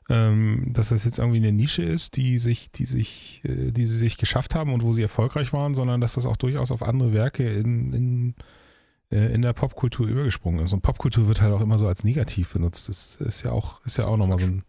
ähm, 0.09 0.67
dass 0.71 0.89
das 0.89 1.03
jetzt 1.03 1.17
irgendwie 1.17 1.37
eine 1.37 1.51
Nische 1.51 1.81
ist, 1.81 2.15
die 2.15 2.37
sich, 2.37 2.71
die 2.71 2.85
sich, 2.85 3.41
äh, 3.43 3.71
die 3.71 3.85
sie 3.85 3.97
sich 3.97 4.17
geschafft 4.17 4.53
haben 4.53 4.71
und 4.73 4.83
wo 4.83 4.93
sie 4.93 5.01
erfolgreich 5.01 5.51
waren, 5.51 5.73
sondern 5.73 6.01
dass 6.01 6.13
das 6.13 6.25
auch 6.25 6.37
durchaus 6.37 6.71
auf 6.71 6.83
andere 6.83 7.13
Werke 7.13 7.49
in, 7.49 7.93
in, 7.93 8.35
äh, 9.11 9.33
in 9.33 9.41
der 9.41 9.53
Popkultur 9.53 10.07
übergesprungen 10.07 10.63
ist. 10.63 10.73
Und 10.73 10.81
Popkultur 10.81 11.27
wird 11.27 11.41
halt 11.41 11.53
auch 11.53 11.61
immer 11.61 11.79
so 11.79 11.87
als 11.87 12.03
negativ 12.03 12.53
benutzt. 12.53 12.87
Das 12.87 13.15
ist 13.15 13.43
ja 13.43 13.51
auch, 13.51 13.83
ist 13.85 13.97
ja 13.97 14.05
auch 14.05 14.17
nochmal 14.17 14.37
so 14.37 14.45
ein, 14.45 14.63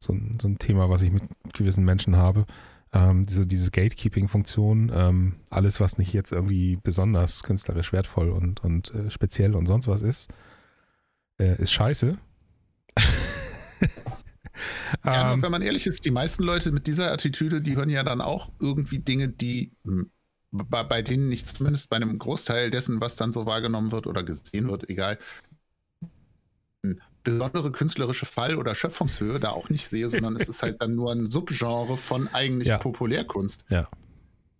so, 0.00 0.12
ein, 0.12 0.38
so 0.40 0.48
ein 0.48 0.58
Thema, 0.58 0.90
was 0.90 1.02
ich 1.02 1.12
mit 1.12 1.22
gewissen 1.52 1.84
Menschen 1.84 2.16
habe. 2.16 2.44
Ähm, 2.92 3.26
diese, 3.26 3.46
diese 3.46 3.70
Gatekeeping-Funktion, 3.70 4.90
ähm, 4.92 5.36
alles, 5.48 5.78
was 5.78 5.96
nicht 5.96 6.12
jetzt 6.12 6.32
irgendwie 6.32 6.76
besonders 6.82 7.44
künstlerisch 7.44 7.92
wertvoll 7.92 8.30
und, 8.30 8.64
und 8.64 8.92
äh, 8.94 9.10
speziell 9.10 9.54
und 9.54 9.66
sonst 9.66 9.86
was 9.86 10.02
ist, 10.02 10.28
äh, 11.38 11.62
ist 11.62 11.70
scheiße. 11.70 12.18
Ja, 15.04 15.32
ähm, 15.32 15.42
wenn 15.42 15.50
man 15.50 15.62
ehrlich 15.62 15.86
ist, 15.86 16.04
die 16.04 16.10
meisten 16.10 16.42
Leute 16.42 16.72
mit 16.72 16.86
dieser 16.86 17.12
Attitüde, 17.12 17.60
die 17.62 17.76
hören 17.76 17.90
ja 17.90 18.02
dann 18.02 18.20
auch 18.20 18.50
irgendwie 18.60 18.98
Dinge, 18.98 19.28
die 19.28 19.72
bei, 20.52 20.82
bei 20.82 21.02
denen 21.02 21.30
ich 21.30 21.44
zumindest 21.44 21.90
bei 21.90 21.96
einem 21.96 22.18
Großteil 22.18 22.70
dessen, 22.70 23.00
was 23.00 23.16
dann 23.16 23.32
so 23.32 23.46
wahrgenommen 23.46 23.92
wird 23.92 24.06
oder 24.06 24.22
gesehen 24.22 24.68
wird, 24.68 24.88
egal, 24.90 25.18
besondere 27.22 27.70
künstlerische 27.70 28.26
Fall- 28.26 28.56
oder 28.56 28.74
Schöpfungshöhe 28.74 29.38
da 29.38 29.50
auch 29.50 29.68
nicht 29.68 29.88
sehe, 29.88 30.08
sondern 30.08 30.36
es 30.36 30.48
ist 30.48 30.62
halt 30.62 30.80
dann 30.80 30.94
nur 30.94 31.12
ein 31.12 31.26
Subgenre 31.26 31.98
von 31.98 32.28
eigentlich 32.28 32.68
ja. 32.68 32.78
Populärkunst. 32.78 33.64
Ja. 33.68 33.88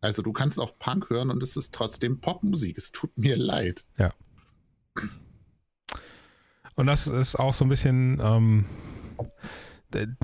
Also 0.01 0.23
du 0.23 0.33
kannst 0.33 0.59
auch 0.59 0.79
Punk 0.79 1.11
hören 1.11 1.31
und 1.31 1.43
es 1.43 1.57
ist 1.57 1.75
trotzdem 1.75 2.21
Popmusik. 2.21 2.77
Es 2.79 2.93
tut 2.93 3.17
mir 3.17 3.37
leid. 3.37 3.85
Ja. 3.99 4.13
Und 6.75 6.87
das 6.87 7.07
ist 7.07 7.37
auch 7.37 7.53
so 7.53 7.65
ein 7.65 7.69
bisschen, 7.69 8.19
ähm, 8.23 8.65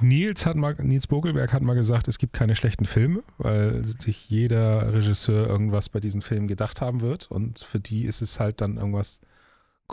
Nils 0.00 0.46
hat 0.46 0.56
mal, 0.56 0.74
Nils 0.80 1.06
Bogelberg 1.06 1.52
hat 1.52 1.62
mal 1.62 1.74
gesagt, 1.74 2.08
es 2.08 2.18
gibt 2.18 2.32
keine 2.32 2.56
schlechten 2.56 2.84
Filme, 2.84 3.22
weil 3.38 3.84
sich 3.84 4.28
jeder 4.28 4.92
Regisseur 4.92 5.46
irgendwas 5.46 5.88
bei 5.88 6.00
diesen 6.00 6.22
Filmen 6.22 6.48
gedacht 6.48 6.80
haben 6.80 7.00
wird 7.00 7.30
und 7.30 7.60
für 7.60 7.80
die 7.80 8.04
ist 8.04 8.22
es 8.22 8.40
halt 8.40 8.60
dann 8.60 8.76
irgendwas 8.76 9.20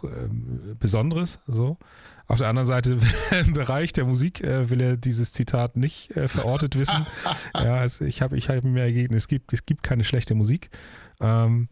ähm, 0.03 0.75
Besonderes. 0.79 1.39
So. 1.47 1.77
Auf 2.27 2.39
der 2.39 2.47
anderen 2.47 2.67
Seite 2.67 2.97
im 3.45 3.53
Bereich 3.53 3.93
der 3.93 4.05
Musik 4.05 4.41
äh, 4.41 4.69
will 4.69 4.81
er 4.81 4.97
dieses 4.97 5.33
Zitat 5.33 5.75
nicht 5.75 6.15
äh, 6.15 6.27
verortet 6.27 6.77
wissen. 6.77 7.05
ja, 7.55 7.75
also 7.75 8.05
ich 8.05 8.21
habe 8.21 8.37
ich 8.37 8.49
hab 8.49 8.63
mir 8.63 8.83
ergeben, 8.83 9.15
es 9.15 9.27
gibt, 9.27 9.53
es 9.53 9.65
gibt 9.65 9.83
keine 9.83 10.03
schlechte 10.03 10.35
Musik. 10.35 10.69
Ähm, 11.19 11.69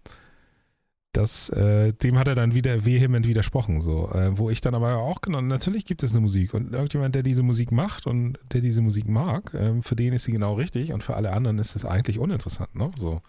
das, 1.13 1.49
äh, 1.49 1.93
dem 1.93 2.17
hat 2.17 2.27
er 2.27 2.35
dann 2.35 2.55
wieder 2.55 2.85
vehement 2.85 3.27
widersprochen, 3.27 3.81
so. 3.81 4.09
Äh, 4.11 4.37
wo 4.37 4.49
ich 4.49 4.61
dann 4.61 4.75
aber 4.75 4.97
auch 4.97 5.21
genommen, 5.21 5.47
natürlich 5.47 5.85
gibt 5.85 6.03
es 6.03 6.11
eine 6.11 6.21
Musik 6.21 6.53
und 6.53 6.73
irgendjemand, 6.73 7.15
der 7.15 7.23
diese 7.23 7.43
Musik 7.43 7.71
macht 7.71 8.07
und 8.07 8.37
der 8.53 8.61
diese 8.61 8.81
Musik 8.81 9.07
mag, 9.07 9.53
äh, 9.53 9.81
für 9.81 9.95
den 9.95 10.13
ist 10.13 10.23
sie 10.23 10.31
genau 10.31 10.53
richtig 10.55 10.93
und 10.93 11.03
für 11.03 11.15
alle 11.15 11.33
anderen 11.33 11.59
ist 11.59 11.75
es 11.75 11.85
eigentlich 11.85 12.19
uninteressant, 12.19 12.73
ne? 12.75 12.91
So. 12.95 13.21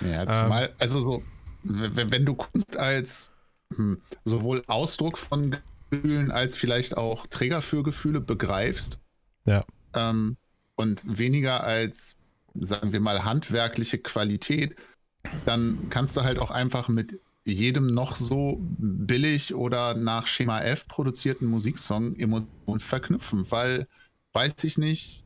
Ja, 0.00 0.26
zumal, 0.26 0.66
ähm, 0.66 0.74
also 0.78 1.00
so, 1.00 1.22
wenn, 1.62 2.10
wenn, 2.10 2.24
du 2.24 2.34
Kunst 2.34 2.76
als 2.76 3.30
hm, 3.74 4.00
sowohl 4.24 4.62
Ausdruck 4.66 5.18
von 5.18 5.56
Gefühlen 5.90 6.30
als 6.30 6.56
vielleicht 6.56 6.96
auch 6.96 7.26
Träger 7.26 7.62
für 7.62 7.82
Gefühle 7.82 8.20
begreifst, 8.20 8.98
ja. 9.44 9.64
Ähm, 9.94 10.36
und 10.76 11.02
weniger 11.06 11.64
als 11.64 12.16
sagen 12.54 12.92
wir 12.92 13.00
mal, 13.00 13.24
handwerkliche 13.24 13.98
Qualität, 13.98 14.76
dann 15.44 15.88
kannst 15.90 16.16
du 16.16 16.22
halt 16.22 16.38
auch 16.38 16.50
einfach 16.50 16.88
mit 16.88 17.20
jedem 17.44 17.94
noch 17.94 18.16
so 18.16 18.58
billig 18.60 19.54
oder 19.54 19.94
nach 19.94 20.26
Schema 20.26 20.60
F 20.60 20.86
produzierten 20.86 21.46
Musiksong 21.46 22.16
Emotionen 22.16 22.80
verknüpfen, 22.80 23.50
weil, 23.50 23.86
weiß 24.32 24.62
ich 24.64 24.78
nicht, 24.78 25.24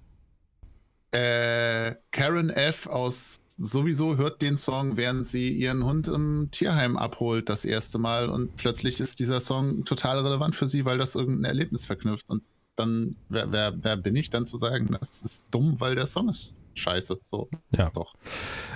äh, 1.11 1.95
Karen 2.11 2.51
F. 2.51 2.87
aus 2.87 3.41
sowieso 3.57 4.17
hört 4.17 4.43
den 4.43 4.57
Song, 4.57 4.97
während 4.97 5.27
sie 5.27 5.51
ihren 5.51 5.85
Hund 5.85 6.09
im 6.09 6.49
Tierheim 6.51 6.97
abholt 6.97 7.49
das 7.49 7.65
erste 7.65 7.99
Mal 7.99 8.29
und 8.29 8.57
plötzlich 8.57 9.01
ist 9.01 9.21
dieser 9.21 9.41
Song 9.41 9.85
total 9.85 10.19
relevant 10.19 10.57
für 10.57 10.67
sie, 10.67 10.85
weil 10.85 10.99
das 10.99 11.15
irgendein 11.15 11.45
Erlebnis 11.45 11.87
verknüpft 11.87 12.31
und 12.31 12.43
dann, 12.77 13.15
wer, 13.29 13.53
wer, 13.53 13.73
wer 13.85 13.97
bin 13.97 14.17
ich 14.17 14.31
dann 14.31 14.47
zu 14.47 14.59
sagen, 14.59 14.97
das 14.99 15.23
ist 15.23 15.47
dumm, 15.53 15.77
weil 15.79 15.95
der 15.95 16.09
Song 16.09 16.29
ist 16.29 16.61
scheiße. 16.75 17.19
So, 17.23 17.49
ja. 17.71 17.91
Doch. 17.91 18.15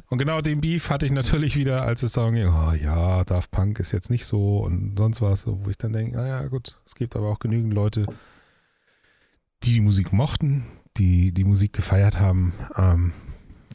Und 0.09 0.19
genau 0.19 0.41
den 0.41 0.61
Beef 0.61 0.91
hatte 0.91 1.07
ich 1.07 1.13
natürlich 1.13 1.57
wieder, 1.57 1.83
als 1.83 2.03
es 2.03 2.13
sagen, 2.13 2.37
oh 2.37 2.73
ja, 2.73 3.25
Daft 3.25 3.51
Punk 3.51 3.79
ist 3.81 3.93
jetzt 3.93 4.11
nicht 4.11 4.27
so 4.27 4.59
und 4.61 4.97
sonst 4.97 5.21
was, 5.21 5.47
wo 5.47 5.69
ich 5.71 5.79
dann 5.79 5.93
denke, 5.93 6.17
naja, 6.17 6.47
gut, 6.49 6.81
es 6.87 6.95
gibt 6.95 7.17
aber 7.17 7.29
auch 7.29 7.39
genügend 7.39 7.73
Leute, 7.73 8.07
die 9.65 9.73
die 9.73 9.81
Musik 9.81 10.13
mochten, 10.13 10.67
die 10.97 11.33
die 11.33 11.45
Musik 11.45 11.73
gefeiert 11.73 12.19
haben, 12.19 12.55
ähm, 12.77 13.13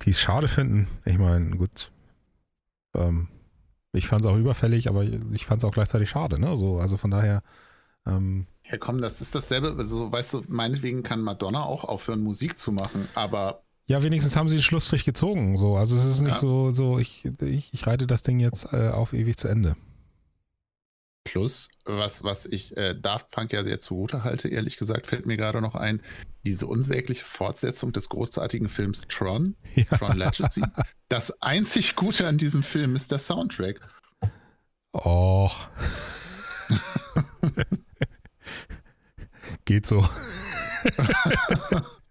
die 0.03 0.11
es 0.11 0.19
schade 0.19 0.47
finden. 0.47 0.87
Ich 1.05 1.17
meine, 1.17 1.57
gut, 1.57 1.91
ähm, 2.95 3.27
ich 3.93 4.07
fand 4.07 4.25
es 4.25 4.31
auch 4.31 4.37
überfällig, 4.37 4.89
aber 4.89 5.03
ich 5.03 5.45
fand 5.45 5.61
es 5.61 5.65
auch 5.65 5.73
gleichzeitig 5.73 6.09
schade, 6.09 6.39
ne? 6.39 6.55
So, 6.57 6.79
also 6.79 6.97
von 6.97 7.11
daher. 7.11 7.43
Ähm, 8.05 8.47
ja, 8.69 8.77
komm, 8.77 9.01
das 9.01 9.21
ist 9.21 9.35
dasselbe. 9.35 9.75
Also, 9.77 10.11
weißt 10.11 10.33
du, 10.33 10.43
meinetwegen 10.47 11.03
kann 11.03 11.21
Madonna 11.21 11.63
auch 11.63 11.83
aufhören, 11.83 12.21
Musik 12.21 12.57
zu 12.57 12.71
machen, 12.71 13.07
aber. 13.13 13.62
Ja, 13.85 14.01
wenigstens 14.01 14.35
haben 14.35 14.47
sie 14.47 14.55
den 14.55 14.63
Schlussstrich 14.63 15.03
gezogen. 15.03 15.57
So. 15.57 15.75
Also 15.75 15.95
es 15.97 16.05
ist 16.05 16.21
nicht 16.21 16.35
ja. 16.35 16.39
so, 16.39 16.71
so 16.71 16.99
ich, 16.99 17.25
ich, 17.41 17.73
ich 17.73 17.87
reite 17.87 18.07
das 18.07 18.23
Ding 18.23 18.39
jetzt 18.39 18.71
äh, 18.71 18.89
auf 18.89 19.13
ewig 19.13 19.37
zu 19.37 19.47
Ende. 19.47 19.75
Plus, 21.25 21.69
was, 21.85 22.23
was 22.23 22.45
ich 22.45 22.75
äh, 22.75 22.93
Daft 22.99 23.31
Punk 23.31 23.53
ja 23.53 23.63
sehr 23.63 23.79
zugute 23.79 24.25
halte, 24.25 24.49
ehrlich 24.49 24.75
gesagt, 24.77 25.07
fällt 25.07 25.25
mir 25.25 25.37
gerade 25.37 25.61
noch 25.61 25.75
ein, 25.75 26.01
diese 26.45 26.67
unsägliche 26.67 27.23
Fortsetzung 27.23 27.93
des 27.93 28.09
großartigen 28.09 28.67
Films 28.67 29.03
Tron, 29.07 29.55
ja. 29.75 29.85
Tron 29.85 30.17
Legacy. 30.17 30.63
Das 31.07 31.41
einzig 31.41 31.95
Gute 31.95 32.27
an 32.27 32.37
diesem 32.37 32.61
Film 32.61 32.95
ist 32.95 33.11
der 33.11 33.19
Soundtrack. 33.19 33.79
Och. 34.93 35.67
Geht 39.65 39.85
so. 39.85 40.07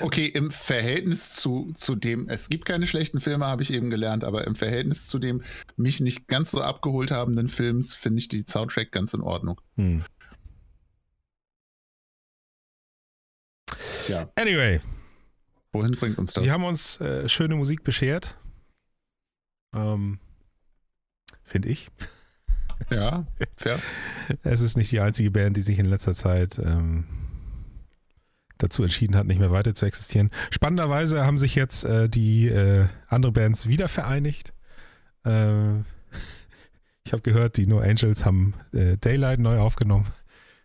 okay, 0.00 0.26
im 0.26 0.50
Verhältnis 0.50 1.34
zu, 1.34 1.72
zu 1.74 1.94
dem, 1.94 2.28
es 2.28 2.48
gibt 2.48 2.64
keine 2.64 2.86
schlechten 2.86 3.20
Filme, 3.20 3.46
habe 3.46 3.62
ich 3.62 3.72
eben 3.72 3.90
gelernt, 3.90 4.24
aber 4.24 4.46
im 4.46 4.54
Verhältnis 4.54 5.08
zu 5.08 5.18
dem 5.18 5.42
mich 5.76 6.00
nicht 6.00 6.28
ganz 6.28 6.50
so 6.50 6.60
abgeholt 6.60 7.10
habenden 7.10 7.48
Films 7.48 7.94
finde 7.94 8.18
ich 8.18 8.28
die 8.28 8.44
Soundtrack 8.46 8.92
ganz 8.92 9.14
in 9.14 9.20
Ordnung. 9.20 9.60
Hm. 9.76 10.02
Tja. 14.06 14.30
Anyway. 14.36 14.80
Wohin 15.72 15.92
bringt 15.92 16.18
uns 16.18 16.32
das? 16.32 16.42
Sie 16.42 16.50
haben 16.50 16.64
uns 16.64 17.00
äh, 17.00 17.28
schöne 17.28 17.56
Musik 17.56 17.84
beschert. 17.84 18.38
Ähm, 19.74 20.18
finde 21.42 21.68
ich. 21.68 21.90
Ja, 22.90 23.26
fair. 23.54 23.78
es 24.42 24.60
ist 24.60 24.76
nicht 24.76 24.92
die 24.92 25.00
einzige 25.00 25.30
Band, 25.30 25.56
die 25.56 25.62
sich 25.62 25.78
in 25.78 25.86
letzter 25.86 26.14
Zeit 26.14 26.58
ähm, 26.58 27.04
dazu 28.58 28.82
entschieden 28.82 29.16
hat, 29.16 29.26
nicht 29.26 29.38
mehr 29.38 29.50
weiter 29.50 29.74
zu 29.74 29.86
existieren. 29.86 30.30
Spannenderweise 30.50 31.26
haben 31.26 31.38
sich 31.38 31.54
jetzt 31.54 31.84
äh, 31.84 32.08
die 32.08 32.48
äh, 32.48 32.86
andere 33.08 33.32
Bands 33.32 33.66
wieder 33.66 33.88
vereinigt. 33.88 34.52
Äh, 35.24 35.78
ich 37.04 37.12
habe 37.12 37.22
gehört, 37.22 37.56
die 37.56 37.66
No 37.66 37.78
Angels 37.78 38.24
haben 38.24 38.54
äh, 38.72 38.96
Daylight 38.96 39.38
neu 39.38 39.58
aufgenommen. 39.58 40.06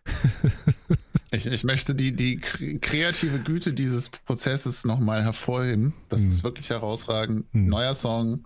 ich, 1.30 1.46
ich, 1.46 1.62
möchte 1.62 1.94
die, 1.94 2.16
die 2.16 2.38
kreative 2.38 3.38
Güte 3.38 3.72
dieses 3.72 4.08
Prozesses 4.08 4.84
nochmal 4.84 5.22
hervorheben. 5.22 5.94
Das 6.08 6.20
hm. 6.20 6.28
ist 6.28 6.44
wirklich 6.44 6.70
herausragend. 6.70 7.46
Hm. 7.52 7.66
Neuer 7.66 7.94
Song, 7.94 8.44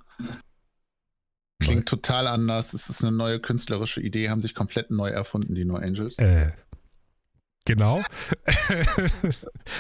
Klingt 1.59 1.89
total 1.89 2.27
anders. 2.27 2.75
Es 2.75 2.91
ist 2.91 3.03
eine 3.03 3.17
neue 3.17 3.41
künstlerische 3.41 4.03
Idee, 4.03 4.29
haben 4.29 4.41
sich 4.43 4.55
komplett 4.55 4.91
neu 4.91 5.09
erfunden, 5.09 5.55
die 5.55 5.65
No 5.65 5.77
Angels. 5.77 6.19
Äh, 6.19 6.51
genau. 7.67 8.03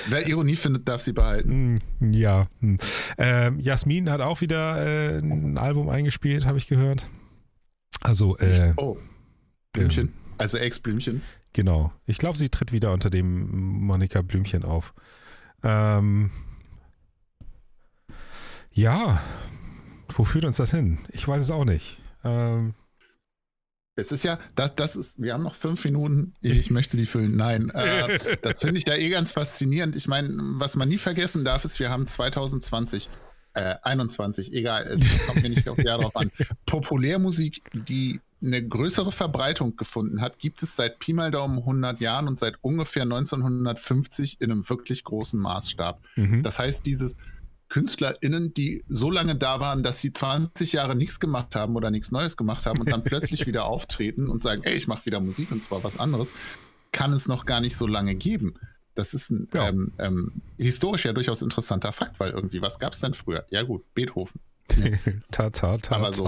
Wer 0.08 0.26
Ironie 0.28 0.56
findet, 0.56 0.86
darf 0.86 1.00
sie 1.00 1.12
behalten. 1.12 1.78
Hm, 2.00 2.12
ja. 2.12 2.46
Hm. 2.60 2.76
Ähm, 3.16 3.60
Jasmin 3.60 4.10
hat 4.10 4.20
auch 4.20 4.42
wieder 4.42 4.86
äh, 4.86 5.18
ein 5.18 5.56
Album 5.56 5.88
eingespielt, 5.88 6.44
habe 6.44 6.58
ich 6.58 6.66
gehört. 6.66 7.08
Also, 8.02 8.36
äh, 8.36 8.74
oh. 8.76 8.98
Blümchen. 9.72 10.08
Ähm, 10.08 10.14
also 10.38 10.58
Ex-Blümchen. 10.58 11.22
Genau. 11.54 11.92
Ich 12.04 12.18
glaube, 12.18 12.36
sie 12.36 12.50
tritt 12.50 12.72
wieder 12.72 12.92
unter 12.92 13.08
dem 13.08 13.86
Monika 13.86 14.20
Blümchen 14.20 14.64
auf. 14.64 14.92
Ähm, 15.62 16.30
ja, 18.70 19.22
wo 20.14 20.24
führt 20.24 20.44
uns 20.44 20.58
das 20.58 20.70
hin? 20.70 20.98
Ich 21.12 21.26
weiß 21.26 21.42
es 21.42 21.50
auch 21.50 21.64
nicht. 21.64 21.98
Ähm, 22.24 22.74
es 23.96 24.12
ist 24.12 24.24
ja, 24.24 24.38
das, 24.54 24.76
das 24.76 24.94
ist, 24.94 25.20
wir 25.20 25.32
haben 25.32 25.42
noch 25.42 25.54
fünf 25.54 25.84
Minuten, 25.84 26.34
ich 26.42 26.70
möchte 26.70 26.98
die 26.98 27.06
füllen. 27.06 27.34
Nein, 27.36 27.70
äh, 27.70 28.36
das 28.42 28.58
finde 28.60 28.78
ich 28.78 28.86
ja 28.86 28.94
eh 28.94 29.08
ganz 29.08 29.32
faszinierend. 29.32 29.96
Ich 29.96 30.06
meine, 30.06 30.28
was 30.32 30.76
man 30.76 30.88
nie 30.88 30.98
vergessen 30.98 31.44
darf, 31.44 31.64
ist, 31.64 31.80
wir 31.80 31.90
haben 31.90 32.06
2020, 32.06 33.08
äh, 33.54 33.74
21, 33.82 34.52
egal, 34.52 34.84
es 34.84 35.26
kommt 35.26 35.42
mir 35.42 35.48
nicht 35.48 35.66
auf 35.68 35.78
Jahr 35.78 35.98
drauf 35.98 36.14
an. 36.14 36.30
Populärmusik, 36.66 37.62
die 37.72 38.20
eine 38.42 38.62
größere 38.62 39.12
Verbreitung 39.12 39.76
gefunden 39.76 40.20
hat, 40.20 40.38
gibt 40.38 40.62
es 40.62 40.76
seit 40.76 40.98
Pi 40.98 41.14
mal 41.14 41.30
Daumen 41.30 41.58
100 41.58 41.98
Jahren 42.00 42.28
und 42.28 42.38
seit 42.38 42.62
ungefähr 42.62 43.04
1950 43.04 44.42
in 44.42 44.52
einem 44.52 44.68
wirklich 44.68 45.04
großen 45.04 45.40
Maßstab. 45.40 46.02
Mhm. 46.16 46.42
Das 46.42 46.58
heißt, 46.58 46.84
dieses 46.84 47.16
KünstlerInnen, 47.68 48.54
die 48.54 48.84
so 48.88 49.10
lange 49.10 49.36
da 49.36 49.60
waren, 49.60 49.82
dass 49.82 50.00
sie 50.00 50.12
20 50.12 50.72
Jahre 50.72 50.94
nichts 50.94 51.20
gemacht 51.20 51.56
haben 51.56 51.76
oder 51.76 51.90
nichts 51.90 52.12
Neues 52.12 52.36
gemacht 52.36 52.64
haben 52.66 52.80
und 52.80 52.92
dann 52.92 53.02
plötzlich 53.02 53.46
wieder 53.46 53.66
auftreten 53.66 54.28
und 54.28 54.40
sagen, 54.40 54.62
ey, 54.64 54.74
ich 54.74 54.86
mache 54.86 55.06
wieder 55.06 55.20
Musik 55.20 55.50
und 55.50 55.62
zwar 55.62 55.82
was 55.82 55.98
anderes, 55.98 56.32
kann 56.92 57.12
es 57.12 57.28
noch 57.28 57.44
gar 57.44 57.60
nicht 57.60 57.76
so 57.76 57.86
lange 57.86 58.14
geben. 58.14 58.54
Das 58.94 59.12
ist 59.12 59.30
ein 59.30 59.48
ja. 59.52 59.68
ähm, 59.68 59.92
ähm, 59.98 60.32
historisch 60.56 61.04
ja 61.04 61.12
durchaus 61.12 61.42
interessanter 61.42 61.92
Fakt, 61.92 62.18
weil 62.18 62.30
irgendwie, 62.30 62.62
was 62.62 62.78
gab 62.78 62.94
es 62.94 63.00
denn 63.00 63.14
früher? 63.14 63.44
Ja 63.50 63.62
gut, 63.62 63.82
Beethoven. 63.94 64.40
ta, 65.30 65.50
ta, 65.50 65.78
ta, 65.78 65.94
Aber 65.94 66.12
so, 66.12 66.24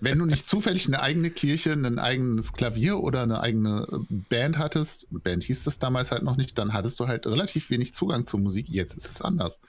wenn 0.00 0.18
du 0.18 0.26
nicht 0.26 0.48
zufällig 0.48 0.86
eine 0.88 1.00
eigene 1.00 1.30
Kirche, 1.30 1.72
ein 1.72 1.98
eigenes 1.98 2.52
Klavier 2.52 2.98
oder 2.98 3.22
eine 3.22 3.40
eigene 3.40 3.86
Band 4.28 4.58
hattest, 4.58 5.06
Band 5.10 5.44
hieß 5.44 5.64
das 5.64 5.78
damals 5.78 6.10
halt 6.10 6.22
noch 6.22 6.36
nicht, 6.36 6.58
dann 6.58 6.72
hattest 6.72 6.98
du 6.98 7.06
halt 7.06 7.26
relativ 7.26 7.70
wenig 7.70 7.94
Zugang 7.94 8.26
zur 8.26 8.40
Musik. 8.40 8.68
Jetzt 8.68 8.96
ist 8.96 9.08
es 9.08 9.22
anders. 9.22 9.60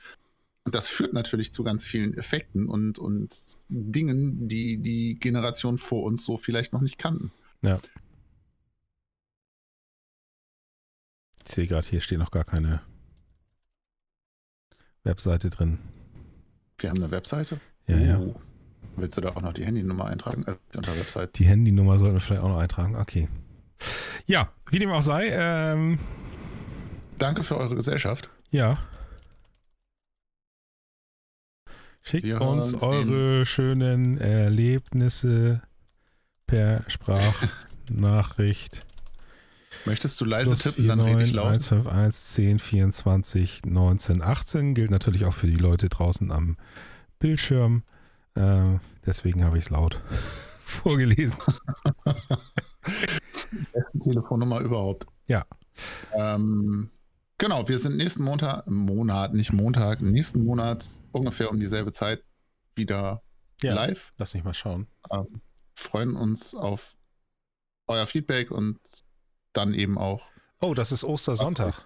Und 0.64 0.76
das 0.76 0.88
führt 0.88 1.14
natürlich 1.14 1.54
zu 1.54 1.64
ganz 1.64 1.84
vielen 1.84 2.16
Effekten 2.16 2.68
und, 2.70 3.00
und 3.00 3.58
Dingen, 3.70 4.48
die 4.48 4.78
die 4.78 5.16
Generation 5.20 5.78
vor 5.78 6.04
uns 6.04 6.24
so 6.24 6.38
vielleicht 6.38 6.72
noch 6.72 6.82
nicht 6.82 6.98
kannten. 7.00 7.32
Ja. 7.64 7.80
Ich 11.46 11.52
sehe 11.52 11.68
gerade, 11.68 11.88
hier 11.88 12.02
steht 12.02 12.20
noch 12.20 12.32
gar 12.32 12.44
keine 12.44 12.82
Webseite 15.04 15.50
drin. 15.50 15.80
Wir 16.78 16.92
haben 16.92 17.00
eine 17.02 17.12
Webseite? 17.12 17.60
Ja, 17.88 17.96
oh. 17.96 18.28
ja. 18.28 18.36
Willst 18.98 19.18
du 19.18 19.22
da 19.22 19.30
auch 19.30 19.42
noch 19.42 19.54
die 19.54 19.66
Handynummer 19.66 20.06
eintragen? 20.06 20.44
Also 20.46 20.60
unter 20.76 20.96
Website? 20.96 21.38
Die 21.40 21.46
Handynummer 21.46 21.98
sollten 21.98 22.16
wir 22.16 22.22
vielleicht 22.22 22.42
auch 22.42 22.50
noch 22.50 22.60
eintragen. 22.60 22.96
Okay. 22.96 23.30
Ja, 24.26 24.52
wie 24.70 24.80
dem 24.80 24.92
auch 24.92 25.02
sei. 25.02 25.30
Ähm, 25.32 25.98
Danke 27.18 27.44
für 27.44 27.58
eure 27.58 27.76
Gesellschaft. 27.76 28.30
Ja. 28.52 28.80
Schickt 32.04 32.26
Wir 32.26 32.42
uns 32.42 32.74
eure 32.82 33.46
schönen 33.46 34.18
Erlebnisse 34.18 35.62
per 36.48 36.84
Sprachnachricht. 36.88 38.86
Möchtest 39.86 40.20
du 40.20 40.26
leise 40.26 40.50
Plus 40.50 40.64
tippen, 40.64 40.86
4, 40.86 40.96
dann 40.96 41.00
rede 41.02 41.24
ich 41.24 41.34
laut. 41.34 41.48
151 41.48 42.20
10 42.34 42.60
24 42.60 43.62
19 43.66 44.22
18 44.22 44.74
gilt 44.74 44.92
natürlich 44.92 45.26
auch 45.26 45.34
für 45.34 45.48
die 45.48 45.56
Leute 45.56 45.90
draußen 45.90 46.32
am 46.32 46.58
Bildschirm. 47.20 47.84
Äh, 48.36 48.80
deswegen 49.06 49.44
habe 49.44 49.58
ich 49.58 49.66
es 49.66 49.70
laut 49.70 50.02
vorgelesen. 50.66 51.38
Beste 53.74 54.00
Telefonnummer 54.04 54.60
überhaupt. 54.60 55.08
Ja. 55.28 55.46
Ähm, 56.14 56.90
Genau, 57.42 57.68
wir 57.68 57.80
sind 57.80 57.98
nächsten 57.98 58.22
Montag, 58.22 58.68
Monat, 58.68 59.34
nicht 59.34 59.52
Montag, 59.52 60.00
nächsten 60.00 60.46
Monat 60.46 60.86
ungefähr 61.12 61.50
um 61.50 61.60
dieselbe 61.60 61.92
Zeit 61.92 62.24
wieder 62.76 63.24
ja, 63.64 63.74
live. 63.74 64.14
Lass 64.18 64.36
mich 64.36 64.44
mal 64.44 64.54
schauen. 64.54 64.86
Ähm, 65.10 65.42
freuen 65.74 66.16
uns 66.16 66.54
auf 66.54 66.96
euer 67.88 68.06
Feedback 68.06 68.52
und 68.52 68.80
dann 69.54 69.74
eben 69.74 69.98
auch. 69.98 70.24
Oh, 70.62 70.76
das 70.76 70.92
ist 70.92 71.04
Ostersonntag. 71.04 71.84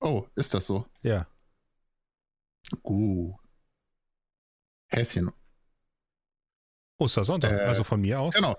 Oh, 0.00 0.26
ist 0.34 0.52
das 0.54 0.66
so? 0.66 0.86
Ja. 1.02 1.28
Uh. 2.82 3.36
Häschen. 4.88 5.30
Ostersonntag, 6.98 7.52
Äh, 7.52 7.60
also 7.60 7.84
von 7.84 8.00
mir 8.00 8.18
aus. 8.18 8.34
Genau. 8.34 8.58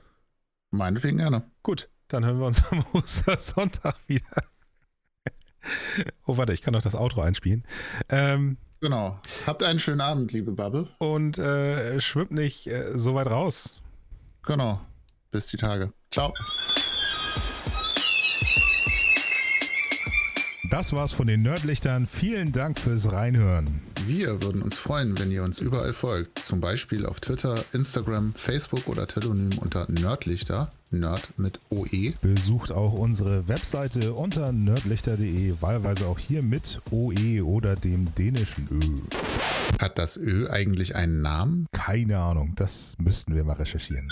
Meinetwegen 0.72 1.18
gerne. 1.18 1.52
Gut, 1.62 1.90
dann 2.08 2.24
hören 2.24 2.40
wir 2.40 2.46
uns 2.48 2.64
am 2.72 2.86
Ostersonntag 2.94 3.98
wieder. 4.08 4.53
oh, 6.26 6.38
warte, 6.38 6.54
ich 6.54 6.62
kann 6.62 6.74
noch 6.74 6.82
das 6.82 6.96
Outro 6.96 7.22
einspielen. 7.22 7.64
Ähm, 8.10 8.58
Genau. 8.82 9.18
Habt 9.48 9.64
einen 9.64 9.80
schönen 9.80 10.02
Abend, 10.02 10.34
liebe 10.34 10.52
Bubble. 10.52 10.90
und 10.98 11.38
äh, 11.38 12.02
schwimmt 12.02 12.32
nicht 12.32 12.68
äh, 12.68 12.92
so 12.96 13.16
weit 13.16 13.28
raus. 13.28 13.78
Genau. 14.46 14.82
Bis 15.32 15.48
die 15.48 15.56
Tage. 15.56 15.94
Ciao. 16.12 16.34
Das 20.70 20.92
war's 20.92 21.14
von 21.14 21.28
den 21.28 21.44
Nerdlichtern. 21.44 22.08
Vielen 22.08 22.52
Dank 22.52 22.78
fürs 22.78 23.12
Reinhören. 23.14 23.82
Wir 24.06 24.42
würden 24.42 24.62
uns 24.62 24.78
freuen, 24.78 25.18
wenn 25.18 25.32
ihr 25.32 25.44
uns 25.44 25.60
überall 25.60 25.94
folgt. 25.94 26.40
Zum 26.40 26.60
Beispiel 26.60 27.06
auf 27.06 27.22
Twitter, 27.22 27.64
Instagram, 27.72 28.34
Facebook 28.34 28.88
oder 28.88 29.08
Telonym 29.08 29.58
unter 29.60 29.90
Nerdlichter. 29.90 30.72
Nerd 30.92 31.40
mit. 31.40 31.60
OE. 31.70 32.14
Besucht 32.22 32.72
auch 32.72 32.94
unsere 32.94 33.48
Webseite 33.48 34.14
unter 34.14 34.52
nerdlichter.de, 34.52 35.56
wahlweise 35.62 36.08
auch 36.08 36.20
hier 36.20 36.44
mit 36.44 36.82
OE 36.92 37.42
oder 37.42 37.76
dem 37.76 38.14
dänischen 38.16 38.68
Ö. 38.70 39.80
Hat 39.80 39.98
das 39.98 40.18
Ö 40.18 40.50
eigentlich 40.50 40.96
einen 40.96 41.22
Namen? 41.22 41.66
Keine 41.72 42.20
Ahnung, 42.20 42.54
das 42.56 42.96
müssten 43.00 43.36
wir 43.36 43.44
mal 43.44 43.54
recherchieren. 43.54 44.12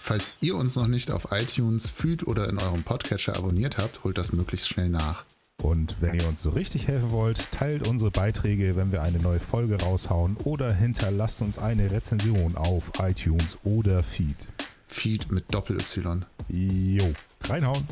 Falls 0.00 0.34
ihr 0.40 0.56
uns 0.56 0.76
noch 0.76 0.88
nicht 0.88 1.10
auf 1.10 1.28
iTunes, 1.30 1.88
Feed 1.88 2.26
oder 2.26 2.48
in 2.48 2.58
eurem 2.58 2.82
Podcatcher 2.82 3.36
abonniert 3.36 3.78
habt, 3.78 4.04
holt 4.04 4.18
das 4.18 4.32
möglichst 4.32 4.68
schnell 4.68 4.88
nach. 4.88 5.24
Und 5.62 5.96
wenn 6.00 6.14
ihr 6.14 6.28
uns 6.28 6.42
so 6.42 6.50
richtig 6.50 6.86
helfen 6.86 7.10
wollt, 7.10 7.50
teilt 7.50 7.88
unsere 7.88 8.10
Beiträge, 8.10 8.76
wenn 8.76 8.92
wir 8.92 9.02
eine 9.02 9.18
neue 9.18 9.40
Folge 9.40 9.80
raushauen 9.80 10.36
oder 10.44 10.72
hinterlasst 10.72 11.42
uns 11.42 11.58
eine 11.58 11.90
Rezension 11.90 12.56
auf 12.56 12.92
iTunes 13.00 13.58
oder 13.64 14.02
Feed. 14.02 14.48
Feed 14.86 15.32
mit 15.32 15.52
Doppel-Y. 15.52 16.24
Jo, 16.48 17.12
reinhauen. 17.44 17.86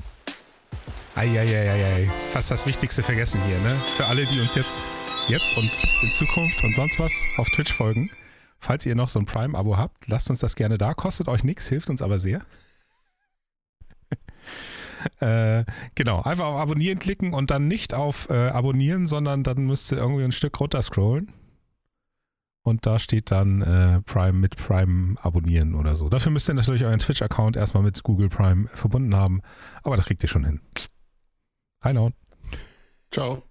Eieieiei, 1.15 2.11
fast 2.33 2.51
das 2.51 2.67
Wichtigste 2.67 3.03
vergessen 3.03 3.41
hier, 3.47 3.59
ne? 3.61 3.75
Für 3.97 4.07
alle, 4.07 4.27
die 4.27 4.41
uns 4.41 4.55
jetzt, 4.55 4.89
jetzt 5.29 5.57
und 5.57 5.71
in 6.03 6.13
Zukunft 6.13 6.63
und 6.63 6.75
sonst 6.75 6.99
was 6.99 7.13
auf 7.37 7.49
Twitch 7.51 7.73
folgen, 7.73 8.11
falls 8.59 8.85
ihr 8.85 8.95
noch 8.95 9.09
so 9.09 9.21
ein 9.21 9.25
Prime-Abo 9.25 9.77
habt, 9.77 10.09
lasst 10.09 10.29
uns 10.31 10.41
das 10.41 10.57
gerne 10.57 10.77
da. 10.77 10.93
Kostet 10.93 11.29
euch 11.29 11.45
nichts, 11.45 11.69
hilft 11.69 11.89
uns 11.89 12.03
aber 12.03 12.19
sehr. 12.19 12.43
Äh, 15.21 15.65
genau, 15.95 16.23
einfach 16.23 16.47
auf 16.47 16.61
Abonnieren 16.61 16.99
klicken 16.99 17.33
und 17.33 17.51
dann 17.51 17.69
nicht 17.69 17.95
auf 17.95 18.29
äh, 18.31 18.49
Abonnieren, 18.49 19.07
sondern 19.07 19.43
dann 19.43 19.67
müsst 19.67 19.93
ihr 19.93 19.99
irgendwie 19.99 20.25
ein 20.25 20.33
Stück 20.33 20.59
runter 20.61 20.83
scrollen. 20.83 21.33
Und 22.63 22.87
da 22.87 22.99
steht 22.99 23.31
dann 23.31 23.61
äh, 23.61 24.01
Prime 24.03 24.33
mit 24.33 24.57
Prime 24.57 25.17
abonnieren 25.21 25.75
oder 25.75 25.97
so. 25.97 26.09
Dafür 26.09 26.33
müsst 26.33 26.49
ihr 26.49 26.55
natürlich 26.55 26.85
euren 26.85 26.99
Twitch-Account 26.99 27.57
erstmal 27.57 27.83
mit 27.83 28.03
Google 28.03 28.31
Prime 28.31 28.69
verbunden 28.69 29.15
haben. 29.15 29.43
Aber 29.83 29.97
das 29.97 30.07
kriegt 30.07 30.23
ihr 30.23 30.31
schon 30.31 30.45
hin. 30.45 30.61
Reinhauen. 31.83 32.15
Ciao. 33.11 33.43